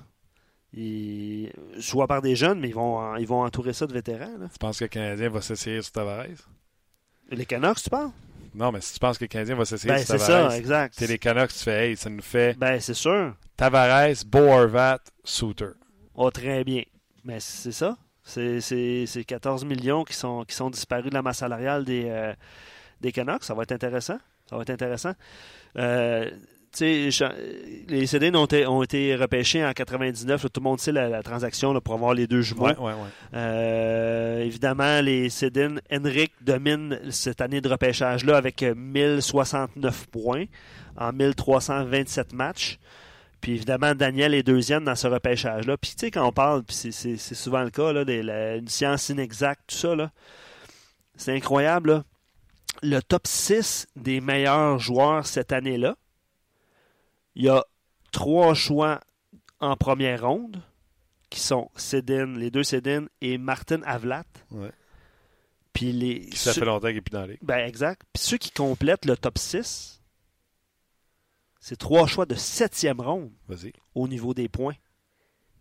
[0.72, 4.38] Ils- soit par des jeunes, mais ils vont, ils vont entourer ça de vétérans.
[4.38, 4.48] là.
[4.52, 6.26] Tu penses que le Canadien va s'essayer sur Tavares?
[7.30, 8.10] Les Canucks, tu parles?
[8.54, 10.58] Non, mais si tu penses que le Canadien va s'essayer Ben, sur c'est Tavares, ça,
[10.58, 10.94] exact.
[10.96, 13.34] c'est les Canucks, tu fais, hey, ça nous fait Ben, c'est sûr.
[13.56, 15.70] Tavares, Bo Horvat, Souter.
[16.14, 16.82] Oh, très bien.
[17.24, 17.96] Mais c'est ça.
[18.22, 22.04] C'est, c'est, c'est 14 millions qui sont, qui sont disparus de la masse salariale des,
[22.08, 22.32] euh,
[23.00, 23.44] des Canucks.
[23.44, 24.18] Ça va être intéressant.
[24.48, 25.12] Ça va être intéressant.
[25.76, 26.30] Euh,
[26.78, 30.42] les CD ont été, ont été repêchés en 99.
[30.42, 32.66] là, tout le monde sait la, la transaction là, pour avoir les deux jumeaux.
[32.66, 33.08] Ouais, ouais, ouais.
[33.34, 40.44] Euh, évidemment, les Cédin, Henrik domine cette année de repêchage-là avec euh, 1069 points
[40.96, 42.78] en 1327 matchs.
[43.40, 45.76] Puis évidemment, Daniel est deuxième dans ce repêchage-là.
[45.78, 48.68] Puis tu sais, quand on parle, puis c'est- souvent le cas, là, des- la- une
[48.68, 50.10] science inexacte, tout ça, là,
[51.16, 51.90] c'est incroyable.
[51.90, 52.04] là.
[52.82, 55.96] Le top 6 des meilleurs joueurs cette année-là,
[57.34, 57.64] il y a
[58.12, 59.00] trois choix
[59.60, 60.62] en première ronde
[61.28, 64.24] qui sont Cédine, les deux Cédine et Martin Avlat.
[64.50, 64.70] Ouais.
[65.72, 66.28] Puis les.
[66.34, 67.38] Ça ceux- fait longtemps qu'il n'est plus dans la ligue.
[67.42, 68.02] ben, exact.
[68.12, 70.00] Puis ceux qui complètent le top 6,
[71.60, 73.30] c'est trois choix de septième ronde
[73.94, 74.74] au niveau des points.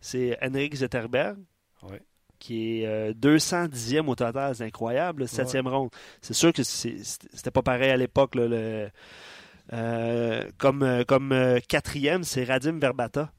[0.01, 1.37] C'est Henrik Zetterberg,
[1.83, 2.01] Ouais.
[2.39, 4.55] qui est euh, 210e au total.
[4.55, 5.89] C'est incroyable, septième ronde.
[6.21, 8.35] C'est sûr que c'était pas pareil à l'époque.
[8.35, 8.89] le- euh,
[9.69, 13.31] comme euh, comme euh, quatrième, c'est Radim Verbata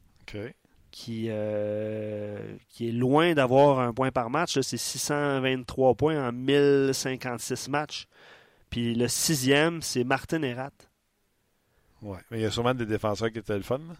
[0.90, 4.58] qui, euh, qui est loin d'avoir un point par match.
[4.60, 8.06] C'est 623 points en 1056 matchs.
[8.70, 10.72] Puis le sixième, c'est Martin Erat.
[12.02, 12.18] Ouais.
[12.30, 13.78] Mais il y a sûrement des défenseurs qui étaient le fun.
[13.78, 13.94] là.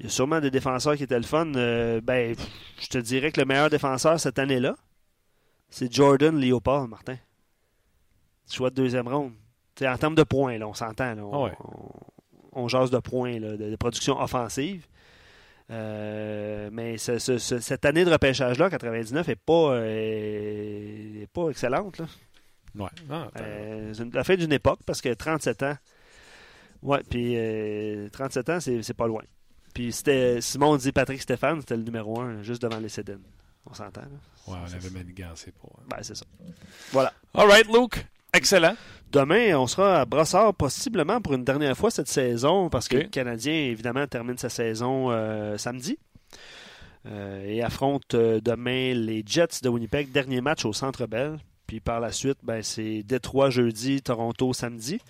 [0.00, 1.54] Il y a sûrement des défenseurs qui étaient le fun.
[1.54, 2.34] Euh, ben,
[2.80, 4.76] je te dirais que le meilleur défenseur cette année-là,
[5.70, 7.16] c'est Jordan Leopold, Martin.
[8.50, 9.34] Choix de deuxième ronde.
[9.74, 11.16] T'sais, en termes de points, là, on s'entend.
[11.18, 11.52] on, Ah ouais.
[12.52, 14.86] on- on jase de points, là, de, de production offensive.
[15.70, 21.48] Euh, mais ce- ce- ce- cette année de repêchage-là, 99, n'est pas, euh, est pas
[21.48, 21.98] excellente.
[21.98, 22.06] Là.
[22.76, 22.88] Ouais.
[23.10, 23.28] Ah.
[23.40, 25.76] Euh, c'est la fin d'une époque, parce que 37 ans.
[26.82, 29.22] Ouais, puis euh, 37 ans, c'est pas loin.
[29.72, 33.22] Puis c'était Simon dit Patrick Stéphane, c'était le numéro un, juste devant les Cédines.
[33.66, 34.08] On s'entend, ouais,
[34.48, 35.74] on avait manigancé pour.
[35.80, 35.84] hein.
[35.88, 36.26] Ben, c'est ça.
[36.92, 37.12] Voilà.
[37.32, 38.06] All right, Luke.
[38.34, 38.74] Excellent.
[39.12, 43.04] Demain, on sera à Brossard, possiblement pour une dernière fois cette saison, parce que le
[43.04, 45.98] Canadien, évidemment, termine sa saison euh, samedi.
[47.06, 51.36] Euh, et affronte euh, demain les Jets de Winnipeg, dernier match au Centre Bell.
[51.66, 55.00] Puis par la suite, ben, c'est Détroit jeudi, Toronto samedi.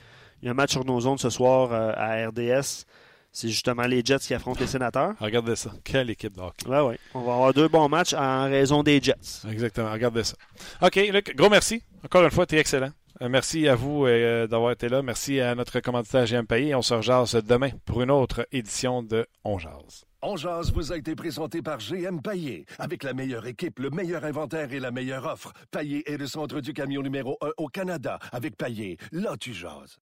[0.42, 2.84] Il y a un match sur nos zones ce soir euh, à RDS.
[3.32, 5.14] C'est justement les Jets qui affrontent les Sénateurs.
[5.18, 5.72] Regardez ça.
[5.82, 6.68] Quelle équipe de hockey.
[6.68, 6.98] Ouais, ouais.
[7.14, 9.46] On va avoir deux bons matchs en raison des Jets.
[9.50, 9.90] Exactement.
[9.90, 10.36] Regardez ça.
[10.82, 11.82] OK, Luc, gros merci.
[12.04, 12.90] Encore une fois, tu es excellent.
[13.22, 15.02] Euh, merci à vous euh, d'avoir été là.
[15.02, 16.74] Merci à notre commanditaire GM Payé.
[16.74, 20.04] On se rejase demain pour une autre édition de On Jase.
[20.22, 22.64] On jase vous a été présenté par GM Paillé.
[22.78, 25.52] Avec la meilleure équipe, le meilleur inventaire et la meilleure offre.
[25.70, 28.18] Paillé est le centre du camion numéro 1 au Canada.
[28.32, 29.98] Avec Paillé, là tu jases.